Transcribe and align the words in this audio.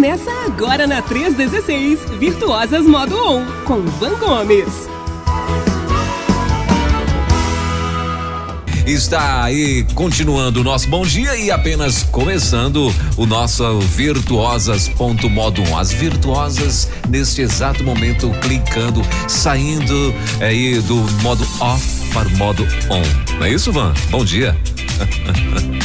Começa 0.00 0.30
agora 0.46 0.86
na 0.86 1.02
316, 1.02 2.00
Virtuosas 2.18 2.86
Modo 2.86 3.22
On, 3.22 3.44
com 3.66 3.82
Van 3.82 4.14
Gomes. 4.18 4.88
Está 8.86 9.44
aí 9.44 9.84
continuando 9.94 10.62
o 10.62 10.64
nosso 10.64 10.88
bom 10.88 11.04
dia 11.04 11.36
e 11.36 11.50
apenas 11.50 12.02
começando 12.04 12.90
o 13.18 13.26
nosso 13.26 13.78
virtuosas.modo 13.80 15.62
1. 15.64 15.76
As 15.76 15.92
virtuosas 15.92 16.88
neste 17.06 17.42
exato 17.42 17.84
momento 17.84 18.30
clicando, 18.40 19.02
saindo 19.28 20.14
aí 20.40 20.80
do 20.80 20.96
modo 21.20 21.46
off 21.60 21.84
para 22.14 22.26
o 22.26 22.36
modo 22.38 22.66
on. 22.88 23.36
Não 23.36 23.44
é 23.44 23.50
isso, 23.50 23.70
Van? 23.70 23.92
Bom 24.10 24.24
dia. 24.24 24.56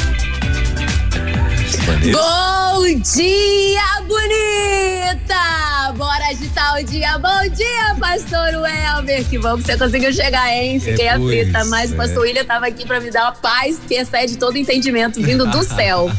Bom 1.86 2.84
dia, 3.00 4.02
bonita! 4.08 5.94
Bora 5.96 6.30
agitar 6.32 6.80
o 6.80 6.84
dia. 6.84 7.16
Bom 7.20 7.48
dia, 7.56 7.96
pastor 8.00 8.56
Welber. 8.60 9.24
Que 9.30 9.38
bom 9.38 9.56
que 9.56 9.64
você 9.64 9.78
conseguiu 9.78 10.12
chegar, 10.12 10.52
hein? 10.52 10.80
Fiquei 10.80 11.06
é, 11.06 11.12
aflita, 11.12 11.64
mas 11.66 11.92
o 11.92 11.96
pastor 11.96 12.24
William 12.24 12.42
estava 12.42 12.66
aqui 12.66 12.88
para 12.88 13.00
me 13.00 13.12
dar 13.12 13.26
uma 13.26 13.34
paz 13.34 13.80
que 13.88 13.94
excede 13.94 14.36
todo 14.38 14.58
entendimento 14.58 15.22
vindo 15.22 15.46
do 15.46 15.62
céu. 15.76 16.10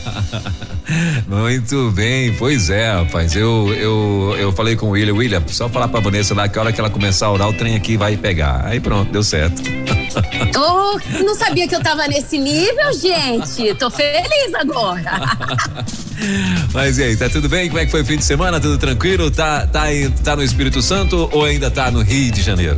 Muito 1.26 1.90
bem, 1.90 2.32
pois 2.34 2.70
é, 2.70 2.92
rapaz. 2.92 3.34
Eu, 3.34 3.74
eu, 3.74 4.36
eu 4.38 4.52
falei 4.52 4.76
com 4.76 4.86
o 4.86 4.90
William, 4.90 5.14
William, 5.14 5.42
só 5.48 5.68
falar 5.68 5.88
pra 5.88 6.00
Vanessa 6.00 6.34
lá 6.34 6.48
que 6.48 6.58
a 6.58 6.62
hora 6.62 6.72
que 6.72 6.80
ela 6.80 6.90
começar 6.90 7.26
a 7.26 7.32
orar, 7.32 7.48
o 7.48 7.52
trem 7.52 7.74
aqui 7.74 7.96
vai 7.96 8.16
pegar. 8.16 8.64
Aí 8.64 8.78
pronto, 8.78 9.10
deu 9.10 9.22
certo. 9.22 9.62
Oh, 10.56 10.98
não 11.22 11.34
sabia 11.34 11.68
que 11.68 11.74
eu 11.74 11.82
tava 11.82 12.06
nesse 12.06 12.38
nível, 12.38 12.92
gente. 12.94 13.74
Tô 13.74 13.90
feliz 13.90 14.54
agora. 14.54 15.20
Mas 16.72 16.98
e 16.98 17.02
aí, 17.02 17.16
tá 17.16 17.28
tudo 17.28 17.48
bem? 17.48 17.68
Como 17.68 17.80
é 17.80 17.84
que 17.84 17.90
foi 17.90 18.02
o 18.02 18.04
fim 18.04 18.16
de 18.16 18.24
semana? 18.24 18.58
Tudo 18.58 18.78
tranquilo? 18.78 19.30
Tá, 19.30 19.66
tá, 19.66 19.84
tá 20.24 20.36
no 20.36 20.42
Espírito 20.42 20.80
Santo 20.80 21.28
ou 21.32 21.44
ainda 21.44 21.70
tá 21.70 21.90
no 21.90 22.02
Rio 22.02 22.32
de 22.32 22.42
Janeiro? 22.42 22.76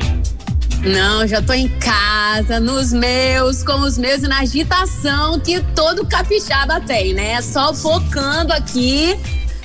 Não, 0.83 1.27
já 1.27 1.43
tô 1.43 1.53
em 1.53 1.69
casa, 1.79 2.61
nos 2.61 2.93
meus, 2.93 3.65
com 3.65 3.81
os 3.81 3.99
meus 3.99 4.23
e 4.23 4.29
na 4.29 4.41
agitação 4.41 5.39
que 5.41 5.61
todo 5.75 6.07
capixaba 6.07 6.81
tem, 6.81 7.13
né? 7.15 7.43
Só 7.43 7.75
focando 7.75 8.53
aqui. 8.53 9.19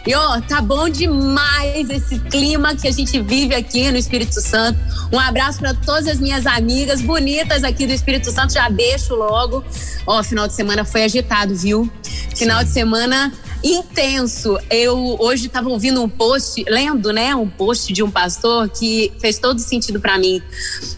E 0.06 0.14
ó, 0.16 0.41
tá 0.41 0.61
bom 0.61 0.89
demais 0.89 1.89
esse 1.89 2.19
clima 2.19 2.75
que 2.75 2.88
a 2.88 2.91
gente 2.91 3.22
vive 3.22 3.56
aqui 3.56 3.89
no 3.89 3.97
Espírito 3.97 4.41
Santo. 4.41 4.78
Um 5.14 5.19
abraço 5.19 5.59
para 5.59 5.73
todas 5.73 6.08
as 6.08 6.19
minhas 6.19 6.45
amigas 6.45 7.02
bonitas 7.02 7.64
aqui 7.64 7.88
do 7.88 7.94
Espírito 7.94 8.30
Santo. 8.31 8.52
Já 8.52 8.67
deixo 8.67 9.16
logo. 9.16 9.64
Ó, 10.06 10.22
final 10.22 10.45
de 10.45 10.53
semana 10.53 10.84
foi 10.84 11.03
agitado, 11.03 11.56
viu? 11.56 11.89
Final 12.36 12.64
de 12.66 12.72
semana 12.72 13.31
intenso. 13.64 14.58
Eu 14.69 15.16
hoje 15.19 15.47
estava 15.47 15.69
ouvindo 15.69 16.03
um 16.03 16.09
post, 16.09 16.64
lendo, 16.67 17.14
né, 17.14 17.33
um 17.36 17.50
post 17.50 17.94
de 17.94 18.03
um 18.03 18.11
pastor 18.11 18.69
que 18.69 19.11
fez 19.19 19.39
todo 19.39 19.59
sentido 19.59 20.00
para 20.00 20.17
mim. 20.17 20.42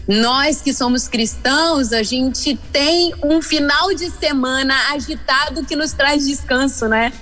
Nós 0.08 0.60
que 0.60 0.74
somos 0.74 1.06
cristãos, 1.06 1.92
a 1.92 2.02
gente 2.02 2.58
tem 2.72 3.14
um 3.24 3.40
final 3.40 3.94
de 3.94 4.10
semana 4.10 4.74
agitado 4.92 5.64
que 5.64 5.76
nos 5.76 5.92
traz 5.92 6.26
descanso, 6.26 6.88
né? 6.88 7.12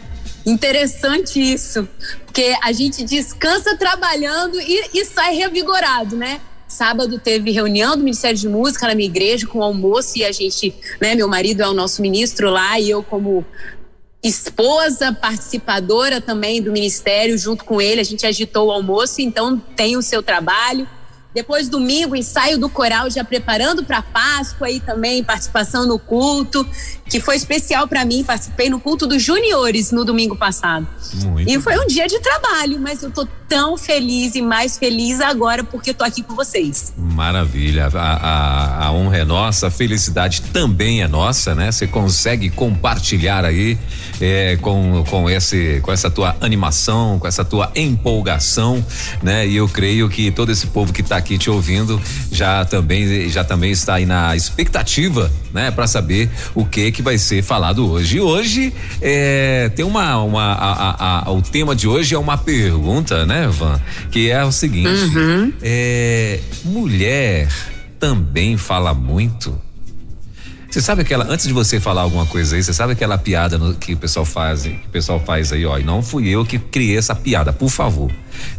Interessante 0.47 1.41
isso, 1.41 1.89
porque 2.27 2.55
a 2.63 2.73
gente 2.73 3.03
descansa 3.03 3.77
trabalhando 3.77 4.61
e, 4.61 4.91
e 4.95 5.05
sai 5.05 5.35
revigorado, 5.35 6.17
né? 6.17 6.41
Sábado 6.67 7.19
teve 7.19 7.51
reunião 7.51 7.97
do 7.97 8.03
Ministério 8.03 8.37
de 8.37 8.49
Música 8.49 8.89
na 8.89 8.95
minha 8.95 9.09
igreja 9.09 9.47
com 9.47 9.63
almoço 9.63 10.19
e 10.19 10.25
a 10.25 10.33
gente, 10.33 10.75
né, 11.01 11.15
meu 11.15 11.29
marido 11.29 11.63
é 11.63 11.69
o 11.69 11.73
nosso 11.73 12.03
ministro 12.03 12.51
lá 12.51 12.81
e 12.81 12.91
eu 12.91 13.03
como 13.03 13.45
esposa 14.25 15.13
participadora 15.13 16.21
também 16.21 16.63
do 16.63 16.73
ministério, 16.73 17.37
junto 17.37 17.65
com 17.65 17.81
ele, 17.81 18.01
a 18.01 18.05
gente 18.05 18.27
agitou 18.27 18.69
o 18.69 18.73
almoço, 18.73 19.21
então 19.21 19.59
tem 19.59 19.97
o 19.97 20.03
seu 20.03 20.23
trabalho. 20.23 20.89
Depois, 21.35 21.69
domingo, 21.69 22.15
ensaio 22.15 22.57
do 22.57 22.71
coral, 22.71 23.11
já 23.11 23.25
preparando 23.25 23.85
para 23.85 24.01
Páscoa 24.01 24.71
e 24.71 24.79
também 24.79 25.23
participação 25.23 25.85
no 25.85 25.99
culto, 25.99 26.65
que 27.09 27.21
foi 27.21 27.37
especial 27.37 27.87
para 27.87 28.05
mim. 28.05 28.25
Participei 28.25 28.69
no 28.69 28.81
culto 28.81 29.07
dos 29.07 29.23
juniores 29.23 29.91
no 29.91 30.05
domingo 30.05 30.37
passado. 30.37 30.87
Muito 31.25 31.51
e 31.51 31.61
foi 31.61 31.79
um 31.79 31.87
dia 31.87 32.07
de 32.07 32.19
trabalho, 32.21 32.81
mas 32.81 33.03
eu 33.03 33.11
tô 33.11 33.27
tão 33.49 33.77
feliz 33.77 34.35
e 34.35 34.43
mais 34.43 34.79
feliz 34.79 35.21
agora 35.21 35.63
porque 35.63 35.91
eu 35.91 35.95
tô 35.95 36.05
aqui 36.05 36.23
com 36.23 36.35
vocês. 36.35 36.93
Maravilha. 36.97 37.91
A, 37.93 37.99
a, 37.99 38.87
a 38.87 38.93
honra 38.93 39.19
é 39.19 39.25
nossa, 39.25 39.69
a 39.69 39.71
felicidade 39.71 40.43
também 40.53 41.03
é 41.03 41.09
nossa, 41.09 41.55
né? 41.55 41.71
Você 41.71 41.87
consegue 41.87 42.51
compartilhar 42.51 43.45
aí 43.45 43.79
é, 44.21 44.57
com, 44.57 45.05
com, 45.09 45.29
esse, 45.29 45.81
com 45.83 45.93
essa 45.93 46.11
tua 46.11 46.37
animação, 46.41 47.19
com 47.19 47.29
essa 47.29 47.45
tua 47.45 47.71
empolgação, 47.77 48.85
né? 49.23 49.47
E 49.47 49.57
eu 49.57 49.69
creio 49.69 50.09
que 50.09 50.31
todo 50.31 50.51
esse 50.51 50.67
povo 50.69 50.93
que 50.93 51.03
está 51.03 51.17
aqui 51.17 51.39
te 51.39 51.51
ouvindo 51.51 52.01
já 52.33 52.65
também 52.65 53.29
já 53.29 53.45
também 53.45 53.71
está 53.71 53.95
aí 53.95 54.07
na 54.07 54.35
expectativa, 54.35 55.31
né? 55.55 55.71
Para 55.71 55.87
saber 55.87 56.29
o 56.53 56.67
que 56.67 56.91
que 56.91 57.01
vai 57.01 57.17
ser 57.17 57.43
falado 57.43 57.89
hoje. 57.89 58.17
E 58.17 58.21
hoje 58.21 58.75
é, 59.01 59.71
tem 59.75 59.85
uma, 59.85 60.21
uma 60.21 60.43
a, 60.43 60.73
a, 60.91 61.29
a, 61.29 61.33
o 61.33 61.41
tema 61.41 61.77
de 61.77 61.87
hoje 61.87 62.15
é 62.15 62.19
uma 62.19 62.37
pergunta, 62.37 63.25
né, 63.25 63.47
Van? 63.47 63.81
Que 64.11 64.31
é 64.31 64.45
o 64.45 64.51
seguinte: 64.51 65.17
uhum. 65.17 65.53
é, 65.63 66.41
mulher 66.65 67.49
também 68.01 68.57
fala 68.57 68.93
muito? 68.93 69.59
Você 70.69 70.81
sabe 70.81 71.03
aquela, 71.03 71.25
antes 71.33 71.47
de 71.47 71.53
você 71.53 71.79
falar 71.79 72.03
alguma 72.03 72.27
coisa 72.27 72.57
aí, 72.57 72.63
você 72.63 72.73
sabe 72.73 72.95
aquela 72.95 73.17
piada 73.17 73.57
no, 73.57 73.75
que 73.75 73.95
o 73.95 73.97
pessoal 73.97 74.27
faz, 74.27 74.65
que 74.65 74.71
o 74.71 74.91
pessoal 74.91 75.23
faz 75.25 75.53
aí, 75.53 75.65
ó, 75.65 75.79
e 75.79 75.85
não 75.85 76.03
fui 76.03 76.29
eu 76.29 76.45
que 76.45 76.59
criei 76.59 76.99
essa 76.99 77.15
piada, 77.15 77.53
por 77.53 77.71
favor. 77.71 78.11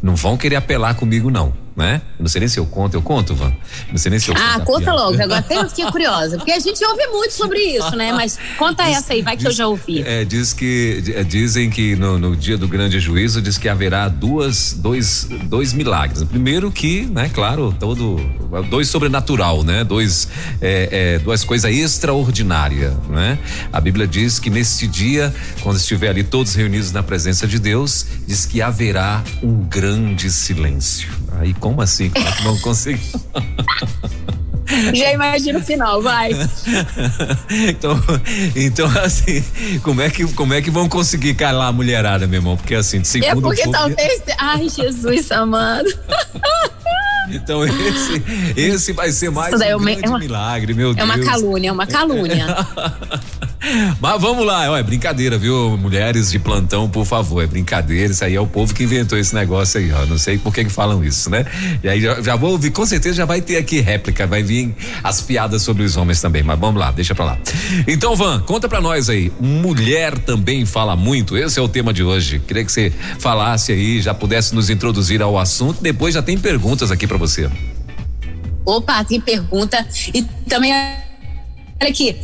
Não 0.02 0.16
vão 0.16 0.38
querer 0.38 0.56
apelar 0.56 0.96
comigo 0.96 1.30
não 1.30 1.65
né? 1.76 2.02
Não 2.18 2.28
sei 2.28 2.40
nem 2.40 2.48
se 2.48 2.58
eu 2.58 2.66
conto, 2.66 2.94
eu 2.94 3.02
conto, 3.02 3.36
Van? 3.36 3.54
Não 3.92 3.98
sei 3.98 4.10
nem 4.10 4.20
se 4.20 4.30
eu 4.30 4.36
Ah, 4.38 4.62
conta 4.62 4.94
logo, 4.94 5.22
agora 5.22 5.40
até 5.40 5.58
eu 5.60 5.68
fiquei 5.68 5.86
curiosa, 5.92 6.38
porque 6.38 6.52
a 6.52 6.60
gente 6.60 6.84
ouve 6.86 7.06
muito 7.08 7.34
sobre 7.34 7.60
isso, 7.60 7.96
né? 7.98 8.14
Mas 8.14 8.40
conta 8.58 8.86
diz, 8.86 8.98
essa 8.98 9.14
aí, 9.14 9.22
vai 9.22 9.36
que 9.36 9.44
diz, 9.44 9.52
eu 9.52 9.58
já 9.58 9.68
ouvi. 9.68 10.02
É, 10.02 10.24
diz 10.24 10.54
que, 10.54 11.04
é, 11.14 11.24
dizem 11.24 11.70
que 11.70 11.96
no, 11.98 12.18
no, 12.18 12.36
dia 12.36 12.58
do 12.58 12.68
grande 12.68 13.00
juízo 13.00 13.42
diz 13.42 13.58
que 13.58 13.68
haverá 13.68 14.08
duas, 14.08 14.74
dois, 14.74 15.28
dois 15.46 15.74
milagres. 15.74 16.24
Primeiro 16.24 16.72
que, 16.72 17.06
né, 17.08 17.30
claro, 17.34 17.76
todo, 17.78 18.18
dois 18.70 18.88
sobrenatural, 18.88 19.64
né? 19.64 19.84
Dois, 19.84 20.30
é, 20.62 21.16
é, 21.16 21.20
duas 21.20 21.44
coisas 21.44 21.70
extraordinárias, 21.70 22.94
né? 23.10 23.38
A 23.74 23.82
Bíblia 23.82 24.08
diz 24.08 24.40
que 24.40 24.50
nesse 24.50 24.88
dia, 24.88 25.34
quando 25.62 25.76
estiver 25.76 26.10
ali 26.10 26.24
todos 26.24 26.56
reunidos 26.56 26.94
na 26.94 27.04
presença 27.04 27.46
de 27.46 27.60
Deus, 27.60 28.06
diz 28.26 28.46
que 28.46 28.62
haverá 28.62 29.22
um 29.44 29.56
grande 29.66 30.32
silêncio. 30.32 31.25
Aí 31.40 31.54
como 31.56 31.82
assim? 31.82 32.10
Como 32.10 32.28
é 32.28 32.32
que 32.32 32.44
vão 32.44 32.58
conseguir? 32.60 33.12
Já 34.94 35.14
imagina 35.14 35.60
o 35.60 35.62
final, 35.62 36.02
vai. 36.02 36.32
então, 37.70 38.02
então 38.56 38.88
assim, 39.00 39.44
como 39.84 40.02
é 40.02 40.10
que 40.10 40.26
como 40.34 40.54
é 40.54 40.62
que 40.62 40.72
vão 40.72 40.90
conseguir 40.90 41.36
calar 41.36 41.68
a 41.68 41.72
mulherada, 41.72 42.26
meu 42.26 42.40
irmão? 42.40 42.58
Porque 42.58 42.74
assim, 42.74 43.00
de 43.00 43.08
segundo 43.08 43.54
É 43.54 43.56
porque 43.56 43.70
talvez, 43.70 44.24
ai, 44.38 44.68
Jesus 44.68 45.32
amado. 45.32 45.88
Então 47.30 47.66
esse 47.66 48.24
esse 48.56 48.94
vai 48.94 49.12
ser 49.12 49.32
mais 49.32 49.54
um 49.54 49.64
é 49.64 49.76
uma, 49.76 49.92
é 49.92 50.08
uma, 50.08 50.20
milagre, 50.20 50.74
meu 50.74 50.94
Deus. 50.94 51.10
É 51.10 51.12
uma 51.12 51.24
calúnia, 51.24 51.70
é 51.70 51.72
uma 51.72 51.88
calúnia. 51.88 52.46
Mas 54.00 54.22
vamos 54.22 54.46
lá, 54.46 54.78
é 54.78 54.84
brincadeira, 54.84 55.38
viu? 55.38 55.78
Mulheres 55.78 56.32
de 56.32 56.40
plantão, 56.40 56.90
por 56.90 57.06
favor, 57.06 57.44
é 57.44 57.48
brincadeira. 57.48 58.12
Isso 58.12 58.24
aí 58.24 58.36
é 58.36 58.40
o 58.40 58.48
povo 58.48 58.74
que 58.74 58.84
inventou 58.84 59.18
esse 59.18 59.34
negócio 59.34 59.80
aí, 59.80 59.92
ó. 59.92 60.06
Não 60.06 60.18
sei 60.18 60.38
por 60.38 60.54
que, 60.54 60.66
que 60.66 60.72
falam 60.72 61.04
isso, 61.04 61.30
né? 61.30 61.46
E 61.84 61.90
aí 61.90 62.02
já, 62.02 62.22
já, 62.22 62.36
vou 62.36 62.52
ouvir, 62.52 62.72
com 62.72 62.86
certeza 62.86 63.16
já 63.16 63.26
vai 63.26 63.42
ter 63.42 63.58
aqui 63.58 63.80
réplica, 63.80 64.28
vai 64.28 64.44
vir 64.44 64.76
as 65.04 65.22
piadas 65.22 65.62
sobre 65.62 65.84
os 65.84 65.98
homens 65.98 66.22
também. 66.22 66.44
Mas 66.44 66.60
vamos 66.60 66.80
lá, 66.80 66.92
deixa 66.92 67.16
pra 67.16 67.26
lá. 67.26 67.38
Então, 67.88 68.16
Van, 68.16 68.40
conta 68.42 68.70
pra 68.70 68.82
nós 68.82 69.10
aí. 69.10 69.32
Mulher 69.40 70.18
também 70.20 70.66
fala 70.66 70.96
muito. 70.96 71.38
Esse 71.38 71.60
é 71.60 71.62
o 71.62 71.68
tema 71.68 71.94
de 71.94 72.04
hoje. 72.04 72.40
Queria 72.40 72.64
que 72.64 72.72
você 72.72 72.92
falasse 73.20 73.72
aí, 73.72 74.02
já 74.02 74.14
pudesse 74.14 74.54
nos 74.54 74.70
introduzir 74.70 75.22
ao 75.22 75.38
assunto. 75.38 75.82
Depois 75.82 76.14
já 76.14 76.22
tem 76.22 76.38
perguntas 76.38 76.92
aqui 76.92 77.08
para 77.08 77.18
você. 77.18 77.50
Opa, 78.66 79.04
tem 79.04 79.22
pergunta. 79.22 79.86
E 80.14 80.24
também, 80.48 80.72
olha 80.74 81.90
aqui, 81.90 82.16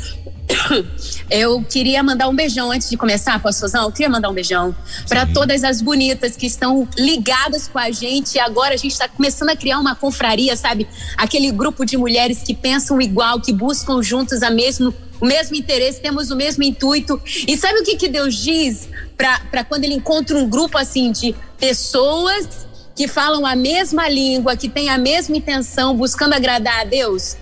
eu 1.30 1.64
queria 1.64 2.02
mandar 2.04 2.28
um 2.28 2.36
beijão 2.36 2.72
antes 2.72 2.90
de 2.90 2.98
começar, 2.98 3.42
posso 3.42 3.62
fazer? 3.62 3.78
Eu 3.78 3.92
queria 3.92 4.10
mandar 4.10 4.30
um 4.30 4.34
beijão 4.34 4.76
para 5.08 5.26
todas 5.26 5.64
as 5.64 5.82
bonitas 5.82 6.36
que 6.36 6.46
estão 6.46 6.88
ligadas 6.98 7.68
com 7.68 7.80
a 7.80 7.92
gente. 7.92 8.40
Agora 8.40 8.74
a 8.74 8.78
gente 8.78 8.92
está 8.92 9.08
começando 9.08 9.50
a 9.50 9.56
criar 9.56 9.80
uma 9.80 9.96
confraria, 9.96 10.56
sabe? 10.56 10.88
Aquele 11.18 11.52
grupo 11.52 11.86
de 11.86 11.98
mulheres 11.98 12.42
que 12.44 12.54
pensam 12.54 13.02
igual, 13.02 13.40
que 13.40 13.54
buscam 13.54 14.02
juntas 14.02 14.44
a 14.44 14.50
mesmo, 14.50 14.94
o 15.20 15.26
mesmo 15.26 15.56
interesse, 15.56 16.02
temos 16.02 16.32
o 16.32 16.36
mesmo 16.36 16.64
intuito. 16.64 17.22
E 17.48 17.58
sabe 17.58 17.80
o 17.80 17.84
que, 17.84 17.96
que 17.96 18.08
Deus 18.08 18.36
diz 18.36 18.90
para 19.18 19.64
quando 19.64 19.84
ele 19.84 19.94
encontra 19.94 20.38
um 20.38 20.50
grupo 20.50 20.78
assim 20.78 21.12
de 21.12 21.36
pessoas 21.60 22.68
que 22.96 23.08
falam 23.08 23.46
a 23.46 23.56
mesma 23.56 24.10
língua, 24.10 24.56
que 24.56 24.68
têm 24.68 24.90
a 24.90 24.98
mesma 24.98 25.38
intenção, 25.38 25.96
buscando 25.96 26.34
agradar 26.34 26.82
a 26.82 26.84
Deus? 26.84 27.38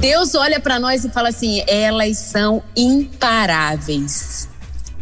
Deus 0.00 0.34
olha 0.34 0.58
para 0.58 0.78
nós 0.78 1.04
e 1.04 1.10
fala 1.10 1.28
assim: 1.28 1.62
elas 1.66 2.18
são 2.18 2.62
imparáveis. 2.74 4.48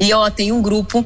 E 0.00 0.12
ó, 0.12 0.28
tem 0.28 0.50
um 0.50 0.60
grupo 0.60 1.04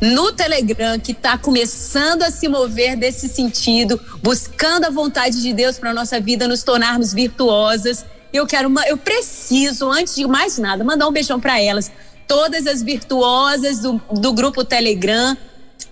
no 0.00 0.32
Telegram 0.32 0.98
que 0.98 1.10
está 1.10 1.36
começando 1.36 2.22
a 2.22 2.30
se 2.30 2.48
mover 2.48 2.96
desse 2.96 3.28
sentido, 3.28 4.00
buscando 4.22 4.84
a 4.84 4.90
vontade 4.90 5.42
de 5.42 5.52
Deus 5.52 5.78
para 5.78 5.92
nossa 5.92 6.20
vida, 6.20 6.46
nos 6.46 6.62
tornarmos 6.62 7.12
virtuosas. 7.12 8.06
Eu 8.32 8.46
quero, 8.46 8.72
eu 8.86 8.96
preciso, 8.96 9.90
antes 9.90 10.14
de 10.14 10.26
mais 10.26 10.56
nada, 10.56 10.84
mandar 10.84 11.08
um 11.08 11.12
beijão 11.12 11.40
para 11.40 11.60
elas, 11.60 11.90
todas 12.28 12.66
as 12.66 12.82
virtuosas 12.82 13.80
do, 13.80 14.00
do 14.12 14.32
grupo 14.32 14.64
Telegram. 14.64 15.36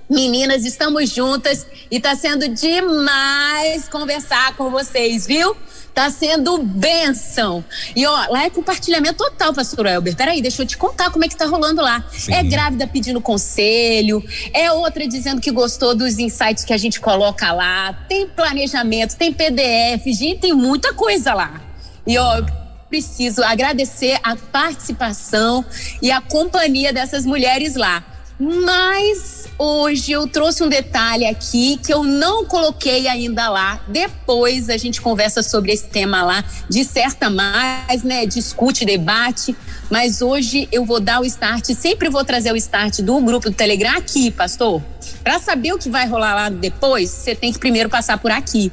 Meninas, 0.08 0.64
estamos 0.64 1.10
juntas 1.10 1.66
e 1.90 1.96
está 1.96 2.14
sendo 2.14 2.48
demais 2.48 3.88
conversar 3.88 4.54
com 4.56 4.70
vocês, 4.70 5.26
viu? 5.26 5.56
Tá 5.96 6.10
sendo 6.10 6.58
bênção. 6.58 7.64
E 7.96 8.04
ó, 8.04 8.26
lá 8.28 8.44
é 8.44 8.50
compartilhamento 8.50 9.14
total, 9.14 9.54
pastor 9.54 9.86
Elber. 9.86 10.14
Peraí, 10.14 10.42
deixa 10.42 10.60
eu 10.60 10.66
te 10.66 10.76
contar 10.76 11.10
como 11.10 11.24
é 11.24 11.28
que 11.28 11.34
tá 11.34 11.46
rolando 11.46 11.80
lá. 11.80 12.04
Sim. 12.12 12.34
É 12.34 12.42
grávida 12.42 12.86
pedindo 12.86 13.18
conselho, 13.18 14.22
é 14.52 14.70
outra 14.70 15.08
dizendo 15.08 15.40
que 15.40 15.50
gostou 15.50 15.94
dos 15.94 16.18
insights 16.18 16.66
que 16.66 16.74
a 16.74 16.76
gente 16.76 17.00
coloca 17.00 17.50
lá, 17.50 17.94
tem 18.10 18.28
planejamento, 18.28 19.16
tem 19.16 19.32
PDF, 19.32 20.04
gente, 20.08 20.40
tem 20.40 20.52
muita 20.52 20.92
coisa 20.92 21.32
lá. 21.32 21.62
E 22.06 22.18
ó, 22.18 22.40
eu 22.40 22.46
preciso 22.90 23.42
agradecer 23.42 24.20
a 24.22 24.36
participação 24.36 25.64
e 26.02 26.12
a 26.12 26.20
companhia 26.20 26.92
dessas 26.92 27.24
mulheres 27.24 27.74
lá. 27.74 28.04
Mas 28.38 29.35
hoje 29.58 30.12
eu 30.12 30.26
trouxe 30.26 30.62
um 30.62 30.68
detalhe 30.68 31.26
aqui 31.26 31.78
que 31.84 31.92
eu 31.92 32.02
não 32.02 32.44
coloquei 32.44 33.08
ainda 33.08 33.48
lá. 33.48 33.80
Depois 33.88 34.68
a 34.68 34.76
gente 34.76 35.00
conversa 35.00 35.42
sobre 35.42 35.72
esse 35.72 35.88
tema 35.88 36.22
lá, 36.22 36.44
disserta 36.68 37.30
mais, 37.30 38.02
né? 38.02 38.26
Discute, 38.26 38.84
debate. 38.84 39.56
Mas 39.90 40.20
hoje 40.20 40.68
eu 40.72 40.84
vou 40.84 41.00
dar 41.00 41.20
o 41.20 41.24
start, 41.24 41.64
sempre 41.74 42.08
vou 42.08 42.24
trazer 42.24 42.52
o 42.52 42.56
start 42.56 43.00
do 43.00 43.20
grupo 43.20 43.50
do 43.50 43.56
Telegram 43.56 43.96
aqui, 43.96 44.30
pastor. 44.30 44.82
Para 45.22 45.38
saber 45.38 45.72
o 45.72 45.78
que 45.78 45.88
vai 45.88 46.06
rolar 46.06 46.34
lá 46.34 46.48
depois, 46.48 47.10
você 47.10 47.34
tem 47.34 47.52
que 47.52 47.58
primeiro 47.58 47.88
passar 47.88 48.18
por 48.18 48.30
aqui. 48.30 48.72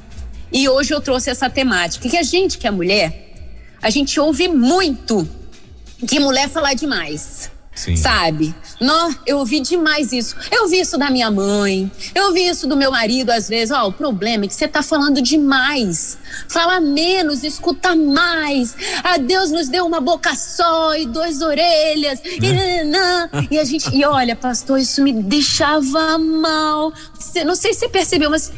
E 0.51 0.67
hoje 0.69 0.93
eu 0.93 1.01
trouxe 1.01 1.29
essa 1.29 1.49
temática, 1.49 2.07
que 2.07 2.17
a 2.17 2.23
gente 2.23 2.57
que 2.57 2.67
é 2.67 2.71
mulher, 2.71 3.31
a 3.81 3.89
gente 3.89 4.19
ouve 4.19 4.47
muito 4.47 5.27
que 6.07 6.19
mulher 6.19 6.49
falar 6.49 6.73
demais. 6.73 7.52
Sim. 7.75 7.95
Sabe? 7.95 8.53
Não, 8.79 9.15
eu 9.25 9.39
ouvi 9.39 9.59
demais 9.59 10.11
isso. 10.11 10.35
Eu 10.51 10.63
ouvi 10.63 10.79
isso 10.79 10.97
da 10.97 11.09
minha 11.09 11.31
mãe, 11.31 11.91
eu 12.13 12.25
ouvi 12.25 12.47
isso 12.47 12.67
do 12.67 12.77
meu 12.77 12.91
marido 12.91 13.31
às 13.31 13.49
vezes. 13.49 13.71
Ó, 13.71 13.85
oh, 13.85 13.87
o 13.89 13.93
problema 13.93 14.45
é 14.45 14.47
que 14.47 14.53
você 14.53 14.67
tá 14.67 14.83
falando 14.83 15.21
demais. 15.21 16.17
Fala 16.47 16.79
menos, 16.79 17.43
escuta 17.43 17.95
mais. 17.95 18.75
Ah, 19.03 19.17
Deus 19.17 19.51
nos 19.51 19.69
deu 19.69 19.85
uma 19.85 19.99
boca 19.99 20.35
só 20.35 20.95
e 20.95 21.05
duas 21.05 21.41
orelhas. 21.41 22.19
E, 22.23 23.53
e 23.55 23.59
a 23.59 23.63
gente. 23.63 23.89
E 23.95 24.05
olha, 24.05 24.35
pastor, 24.35 24.79
isso 24.79 25.01
me 25.01 25.13
deixava 25.13 26.17
mal. 26.17 26.93
Não 27.45 27.55
sei 27.55 27.73
se 27.73 27.81
você 27.81 27.89
percebeu, 27.89 28.29
mas 28.29 28.51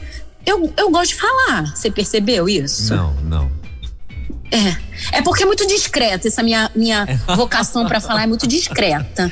eu, 0.45 0.73
eu 0.77 0.89
gosto 0.89 1.11
de 1.11 1.15
falar. 1.15 1.75
Você 1.75 1.89
percebeu 1.89 2.49
isso? 2.49 2.93
Não, 2.93 3.13
não. 3.23 3.51
É. 4.51 4.77
É 5.11 5.21
porque 5.21 5.43
é 5.43 5.45
muito 5.45 5.65
discreta 5.67 6.27
essa 6.27 6.43
minha, 6.43 6.69
minha 6.75 7.05
vocação 7.35 7.85
para 7.85 7.99
falar 7.99 8.23
é 8.23 8.27
muito 8.27 8.47
discreta. 8.47 9.31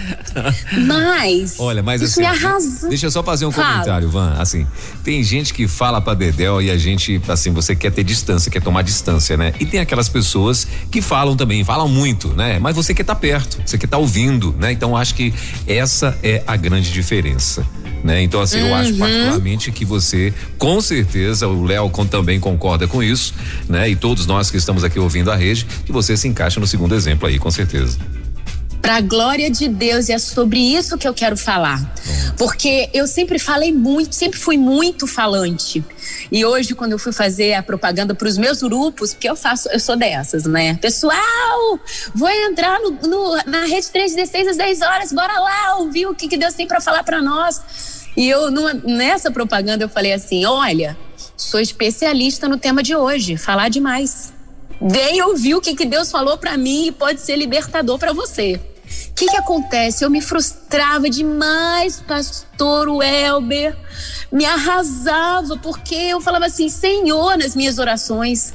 Mas. 0.86 1.60
Olha, 1.60 1.84
mas 1.84 2.02
isso 2.02 2.14
assim. 2.14 2.22
Me 2.22 2.28
arrasou. 2.28 2.90
Deixa 2.90 3.08
eu 3.08 3.12
só 3.12 3.24
fazer 3.24 3.46
um 3.46 3.52
fala. 3.52 3.72
comentário, 3.72 4.10
Van. 4.10 4.36
Assim, 4.38 4.68
tem 5.04 5.24
gente 5.24 5.54
que 5.54 5.68
fala 5.68 6.02
pra 6.02 6.14
Dedel 6.14 6.62
e 6.62 6.70
a 6.70 6.78
gente, 6.78 7.22
assim, 7.28 7.52
você 7.52 7.76
quer 7.76 7.92
ter 7.92 8.04
distância, 8.04 8.52
quer 8.52 8.62
tomar 8.62 8.82
distância, 8.82 9.38
né? 9.38 9.54
E 9.60 9.66
tem 9.66 9.80
aquelas 9.80 10.10
pessoas 10.10 10.68
que 10.92 11.02
falam 11.02 11.36
também, 11.36 11.64
falam 11.64 11.88
muito, 11.88 12.30
né? 12.30 12.60
Mas 12.60 12.76
você 12.76 12.94
quer 12.94 13.04
estar 13.04 13.16
tá 13.16 13.20
perto, 13.20 13.62
você 13.66 13.78
quer 13.78 13.86
estar 13.86 13.98
tá 13.98 14.02
ouvindo, 14.02 14.56
né? 14.60 14.72
Então 14.72 14.96
acho 14.96 15.16
que 15.16 15.34
essa 15.68 16.18
é 16.24 16.44
a 16.46 16.56
grande 16.56 16.92
diferença 16.92 17.66
né? 18.04 18.22
Então 18.22 18.42
assim, 18.42 18.60
uhum. 18.60 18.68
eu 18.68 18.76
acho 18.76 18.92
uhum. 18.92 18.98
particularmente 18.98 19.72
que 19.72 19.86
você, 19.86 20.34
com 20.58 20.82
certeza, 20.82 21.48
o 21.48 21.64
Léo 21.64 21.90
também 22.10 22.40
concorda 22.40 22.88
com 22.88 23.02
isso, 23.02 23.34
né? 23.70 23.90
E 23.90 23.96
todos 23.96 24.26
nós 24.26 24.52
que 24.52 24.58
estamos 24.58 24.84
aqui 24.84 25.00
ouvindo 25.00 25.32
a 25.32 25.36
rede, 25.36 25.53
que 25.62 25.92
você 25.92 26.18
se 26.18 26.28
encaixa 26.28 26.60
no 26.60 26.68
segundo 26.68 26.96
exemplo 26.96 27.28
aí, 27.28 27.38
com 27.38 27.52
certeza. 27.52 27.98
Para 28.82 28.98
a 28.98 29.02
glória 29.02 29.50
de 29.50 29.70
Deus, 29.70 30.10
e 30.10 30.12
é 30.12 30.18
sobre 30.18 30.60
isso 30.60 30.98
que 30.98 31.08
eu 31.08 31.14
quero 31.14 31.38
falar. 31.38 31.80
Porque 32.38 32.90
eu 32.94 33.08
sempre 33.08 33.40
falei 33.40 33.72
muito, 33.72 34.14
sempre 34.14 34.38
fui 34.38 34.58
muito 34.58 35.08
falante. 35.08 35.82
E 36.30 36.44
hoje, 36.44 36.76
quando 36.76 36.92
eu 36.92 37.00
fui 37.00 37.14
fazer 37.14 37.54
a 37.54 37.64
propaganda 37.64 38.14
para 38.14 38.28
os 38.28 38.38
meus 38.38 38.62
grupos, 38.62 39.14
porque 39.14 39.30
eu 39.30 39.38
faço, 39.38 39.70
eu 39.70 39.80
sou 39.80 39.96
dessas, 39.96 40.44
né? 40.44 40.76
Pessoal, 40.82 41.80
vou 42.14 42.30
entrar 42.30 42.78
no, 42.82 42.92
no, 43.08 43.36
na 43.46 43.66
rede 43.66 43.88
316 43.88 44.50
às 44.50 44.58
10 44.58 44.82
horas, 44.82 45.14
bora 45.14 45.40
lá 45.40 45.78
ouvir 45.78 46.08
o 46.08 46.14
que, 46.14 46.28
que 46.28 46.38
Deus 46.38 46.54
tem 46.54 46.68
para 46.68 46.82
falar 46.82 47.04
para 47.04 47.22
nós. 47.22 47.62
E 48.18 48.30
eu, 48.30 48.52
numa, 48.52 48.74
nessa 48.74 49.32
propaganda, 49.32 49.84
eu 49.84 49.90
falei 49.90 50.14
assim: 50.14 50.46
olha, 50.46 50.98
sou 51.38 51.60
especialista 51.60 52.48
no 52.48 52.58
tema 52.58 52.84
de 52.84 52.96
hoje, 52.96 53.38
falar 53.38 53.70
demais. 53.70 54.34
Vem 54.86 55.22
ouvir 55.22 55.56
o 55.56 55.62
que, 55.62 55.76
que 55.76 55.86
Deus 55.86 56.12
falou 56.12 56.38
para 56.38 56.58
mim 56.58 56.88
e 56.88 56.92
pode 56.92 57.22
ser 57.22 57.38
libertador 57.38 57.98
para 57.98 58.12
você. 58.12 58.60
O 59.10 59.14
que, 59.16 59.28
que 59.28 59.38
acontece? 59.38 60.04
Eu 60.04 60.10
me 60.10 60.22
frustrava 60.22 61.10
demais, 61.10 62.02
pastor 62.02 62.90
Welber. 62.90 63.78
Me 64.30 64.46
arrasava, 64.46 65.58
porque 65.58 65.96
eu 65.96 66.20
falava 66.20 66.48
assim, 66.48 66.68
Senhor, 66.68 67.38
nas 67.38 67.56
minhas 67.56 67.80
orações, 67.80 68.54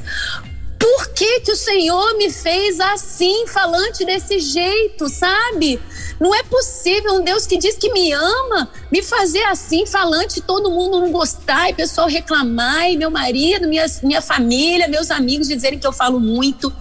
por 0.89 1.09
que, 1.09 1.41
que 1.41 1.53
o 1.53 1.57
Senhor 1.57 2.17
me 2.17 2.31
fez 2.31 2.81
assim, 2.81 3.47
falante 3.47 4.07
desse 4.07 4.39
jeito, 4.39 5.07
sabe? 5.07 5.79
Não 6.19 6.35
é 6.35 6.43
possível 6.43 7.13
um 7.17 7.23
Deus 7.23 7.47
que 7.47 7.59
diz 7.59 7.77
que 7.77 7.93
me 7.93 8.11
ama 8.11 8.71
me 8.91 9.03
fazer 9.03 9.43
assim, 9.45 9.85
falante, 9.85 10.41
todo 10.41 10.71
mundo 10.71 10.99
não 10.99 11.13
gostar 11.13 11.69
e 11.69 11.75
pessoal 11.75 12.09
reclamar, 12.09 12.91
e 12.91 12.97
meu 12.97 13.11
marido, 13.11 13.69
minha, 13.69 13.85
minha 14.03 14.23
família, 14.23 14.89
meus 14.89 15.11
amigos 15.11 15.47
dizerem 15.47 15.79
que 15.79 15.87
eu 15.87 15.93
falo 15.93 16.19
muito. 16.19 16.73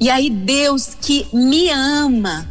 E 0.00 0.08
aí, 0.08 0.30
Deus 0.30 0.96
que 0.98 1.28
me 1.30 1.68
ama, 1.68 2.48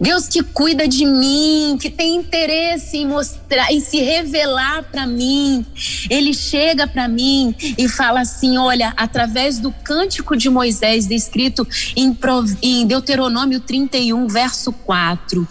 Deus 0.00 0.28
que 0.28 0.42
cuida 0.42 0.86
de 0.86 1.04
mim, 1.04 1.76
que 1.80 1.90
tem 1.90 2.16
interesse 2.16 2.98
em 2.98 3.06
mostrar, 3.06 3.72
em 3.72 3.80
se 3.80 3.98
revelar 4.00 4.84
para 4.84 5.06
mim. 5.06 5.64
Ele 6.08 6.32
chega 6.32 6.86
para 6.86 7.08
mim 7.08 7.54
e 7.78 7.88
fala 7.88 8.20
assim: 8.20 8.58
olha, 8.58 8.92
através 8.96 9.58
do 9.58 9.72
cântico 9.72 10.36
de 10.36 10.48
Moisés, 10.48 11.06
descrito 11.06 11.66
em, 11.96 12.86
Deuteronômio 12.86 13.60
31, 13.60 14.26
verso 14.26 14.72
4. 14.72 15.46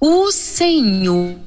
O 0.00 0.30
Senhor 0.30 1.38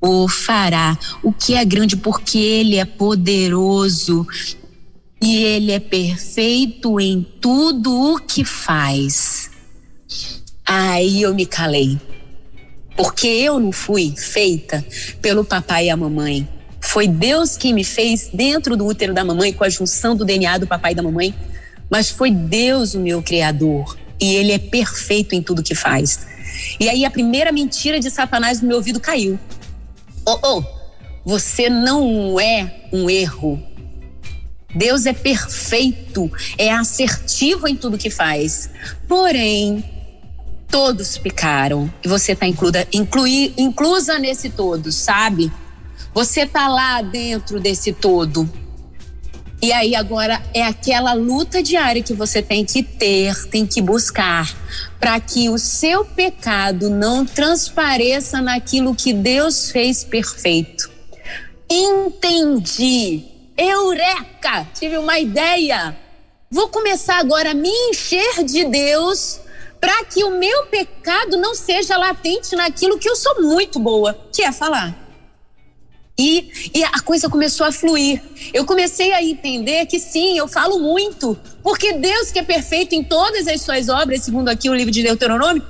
o 0.00 0.28
fará 0.28 0.96
o 1.22 1.32
que 1.32 1.54
é 1.54 1.64
grande, 1.64 1.96
porque 1.96 2.38
Ele 2.38 2.76
é 2.76 2.84
poderoso 2.84 4.26
e 5.20 5.36
Ele 5.36 5.72
é 5.72 5.80
perfeito 5.80 7.00
em 7.00 7.26
tudo 7.40 8.14
o 8.14 8.18
que 8.18 8.44
faz. 8.44 9.50
Aí 10.66 11.22
eu 11.22 11.32
me 11.32 11.46
calei. 11.46 11.98
Porque 12.96 13.28
eu 13.28 13.60
não 13.60 13.70
fui 13.70 14.14
feita 14.16 14.84
pelo 15.22 15.44
papai 15.44 15.86
e 15.86 15.90
a 15.90 15.96
mamãe. 15.96 16.48
Foi 16.80 17.06
Deus 17.06 17.56
quem 17.56 17.72
me 17.72 17.84
fez 17.84 18.30
dentro 18.32 18.76
do 18.76 18.86
útero 18.86 19.14
da 19.14 19.24
mamãe, 19.24 19.52
com 19.52 19.64
a 19.64 19.68
junção 19.68 20.16
do 20.16 20.24
DNA 20.24 20.58
do 20.58 20.66
papai 20.66 20.92
e 20.92 20.94
da 20.94 21.02
mamãe. 21.02 21.34
Mas 21.90 22.10
foi 22.10 22.30
Deus 22.30 22.94
o 22.94 23.00
meu 23.00 23.22
criador. 23.22 23.96
E 24.20 24.34
ele 24.34 24.52
é 24.52 24.58
perfeito 24.58 25.34
em 25.34 25.42
tudo 25.42 25.62
que 25.62 25.74
faz. 25.74 26.26
E 26.80 26.88
aí 26.88 27.04
a 27.04 27.10
primeira 27.10 27.52
mentira 27.52 28.00
de 28.00 28.10
Satanás 28.10 28.60
no 28.60 28.68
meu 28.68 28.78
ouvido 28.78 28.98
caiu. 28.98 29.38
Oh, 30.24 30.38
oh, 30.42 30.64
você 31.24 31.68
não 31.68 32.40
é 32.40 32.88
um 32.92 33.08
erro. 33.08 33.62
Deus 34.74 35.06
é 35.06 35.12
perfeito, 35.12 36.30
é 36.58 36.70
assertivo 36.72 37.68
em 37.68 37.76
tudo 37.76 37.96
que 37.96 38.10
faz. 38.10 38.68
Porém, 39.08 39.84
todos 40.68 41.18
pecaram 41.18 41.92
e 42.04 42.08
você 42.08 42.32
está 42.32 42.46
incluída, 42.46 42.86
inclui, 42.92 43.54
inclusa 43.56 44.18
nesse 44.18 44.50
todo, 44.50 44.92
sabe? 44.92 45.50
Você 46.12 46.42
está 46.42 46.68
lá 46.68 47.02
dentro 47.02 47.60
desse 47.60 47.92
todo. 47.92 48.48
E 49.60 49.72
aí 49.72 49.94
agora 49.94 50.42
é 50.52 50.62
aquela 50.62 51.14
luta 51.14 51.62
diária 51.62 52.02
que 52.02 52.12
você 52.12 52.42
tem 52.42 52.64
que 52.64 52.82
ter, 52.82 53.34
tem 53.46 53.66
que 53.66 53.80
buscar, 53.80 54.54
para 55.00 55.18
que 55.18 55.48
o 55.48 55.58
seu 55.58 56.04
pecado 56.04 56.90
não 56.90 57.24
transpareça 57.24 58.40
naquilo 58.42 58.94
que 58.94 59.12
Deus 59.12 59.70
fez 59.70 60.04
perfeito. 60.04 60.90
Entendi. 61.68 63.24
Eureka! 63.56 64.68
Tive 64.74 64.98
uma 64.98 65.18
ideia. 65.18 65.96
Vou 66.50 66.68
começar 66.68 67.18
agora 67.18 67.52
a 67.52 67.54
me 67.54 67.70
encher 67.90 68.44
de 68.44 68.64
Deus 68.64 69.40
para 69.80 70.04
que 70.04 70.24
o 70.24 70.38
meu 70.38 70.66
pecado 70.66 71.36
não 71.36 71.54
seja 71.54 71.96
latente 71.96 72.56
naquilo 72.56 72.98
que 72.98 73.08
eu 73.08 73.16
sou 73.16 73.42
muito 73.42 73.78
boa, 73.78 74.18
que 74.32 74.42
é 74.42 74.52
falar. 74.52 75.06
E, 76.18 76.70
e 76.74 76.82
a 76.82 77.00
coisa 77.00 77.28
começou 77.28 77.66
a 77.66 77.72
fluir. 77.72 78.22
Eu 78.54 78.64
comecei 78.64 79.12
a 79.12 79.22
entender 79.22 79.84
que 79.84 80.00
sim, 80.00 80.38
eu 80.38 80.48
falo 80.48 80.78
muito, 80.78 81.38
porque 81.62 81.92
Deus, 81.92 82.30
que 82.30 82.38
é 82.38 82.42
perfeito 82.42 82.94
em 82.94 83.04
todas 83.04 83.46
as 83.46 83.60
suas 83.60 83.88
obras, 83.90 84.22
segundo 84.22 84.48
aqui 84.48 84.70
o 84.70 84.74
livro 84.74 84.90
de 84.90 85.02
Deuteronômio, 85.02 85.62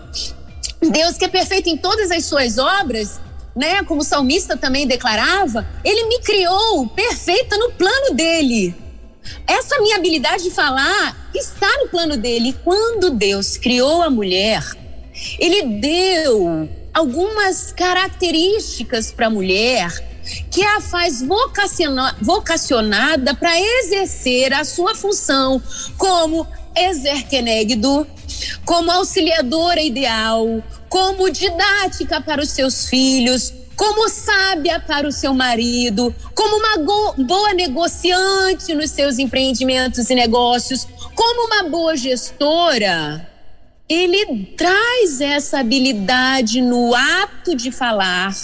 Deus 0.80 1.16
que 1.16 1.24
é 1.24 1.28
perfeito 1.28 1.68
em 1.68 1.76
todas 1.76 2.12
as 2.12 2.24
suas 2.24 2.58
obras, 2.58 3.20
né? 3.56 3.82
Como 3.82 4.02
o 4.02 4.04
salmista 4.04 4.56
também 4.56 4.86
declarava, 4.86 5.66
ele 5.84 6.06
me 6.06 6.20
criou 6.20 6.86
perfeita 6.88 7.56
no 7.56 7.72
plano 7.72 8.14
dele. 8.14 8.85
Essa 9.46 9.80
minha 9.80 9.96
habilidade 9.96 10.44
de 10.44 10.50
falar 10.50 11.30
está 11.34 11.68
no 11.78 11.88
plano 11.88 12.16
dele. 12.16 12.56
Quando 12.64 13.10
Deus 13.10 13.56
criou 13.56 14.02
a 14.02 14.10
mulher, 14.10 14.62
ele 15.38 15.62
deu 15.80 16.68
algumas 16.92 17.72
características 17.72 19.12
para 19.12 19.26
a 19.26 19.30
mulher 19.30 19.90
que 20.50 20.62
a 20.62 20.80
faz 20.80 21.22
vocacionada 22.20 23.34
para 23.34 23.60
exercer 23.60 24.52
a 24.52 24.64
sua 24.64 24.94
função 24.94 25.62
como 25.96 26.46
exerquenegdo, 26.76 28.06
como 28.64 28.90
auxiliadora 28.90 29.80
ideal, 29.80 30.62
como 30.88 31.30
didática 31.30 32.20
para 32.20 32.42
os 32.42 32.50
seus 32.50 32.88
filhos, 32.88 33.52
como 33.76 34.08
sábia 34.08 34.80
para 34.80 35.06
o 35.06 35.12
seu 35.12 35.34
marido, 35.34 36.14
como 36.34 36.56
uma 36.56 37.14
boa 37.18 37.52
negociante 37.52 38.74
nos 38.74 38.90
seus 38.90 39.18
empreendimentos 39.18 40.08
e 40.08 40.14
negócios, 40.14 40.88
como 41.14 41.46
uma 41.46 41.68
boa 41.68 41.96
gestora. 41.96 43.30
Ele 43.88 44.46
traz 44.56 45.20
essa 45.20 45.60
habilidade 45.60 46.60
no 46.60 46.94
ato 46.94 47.54
de 47.54 47.70
falar 47.70 48.34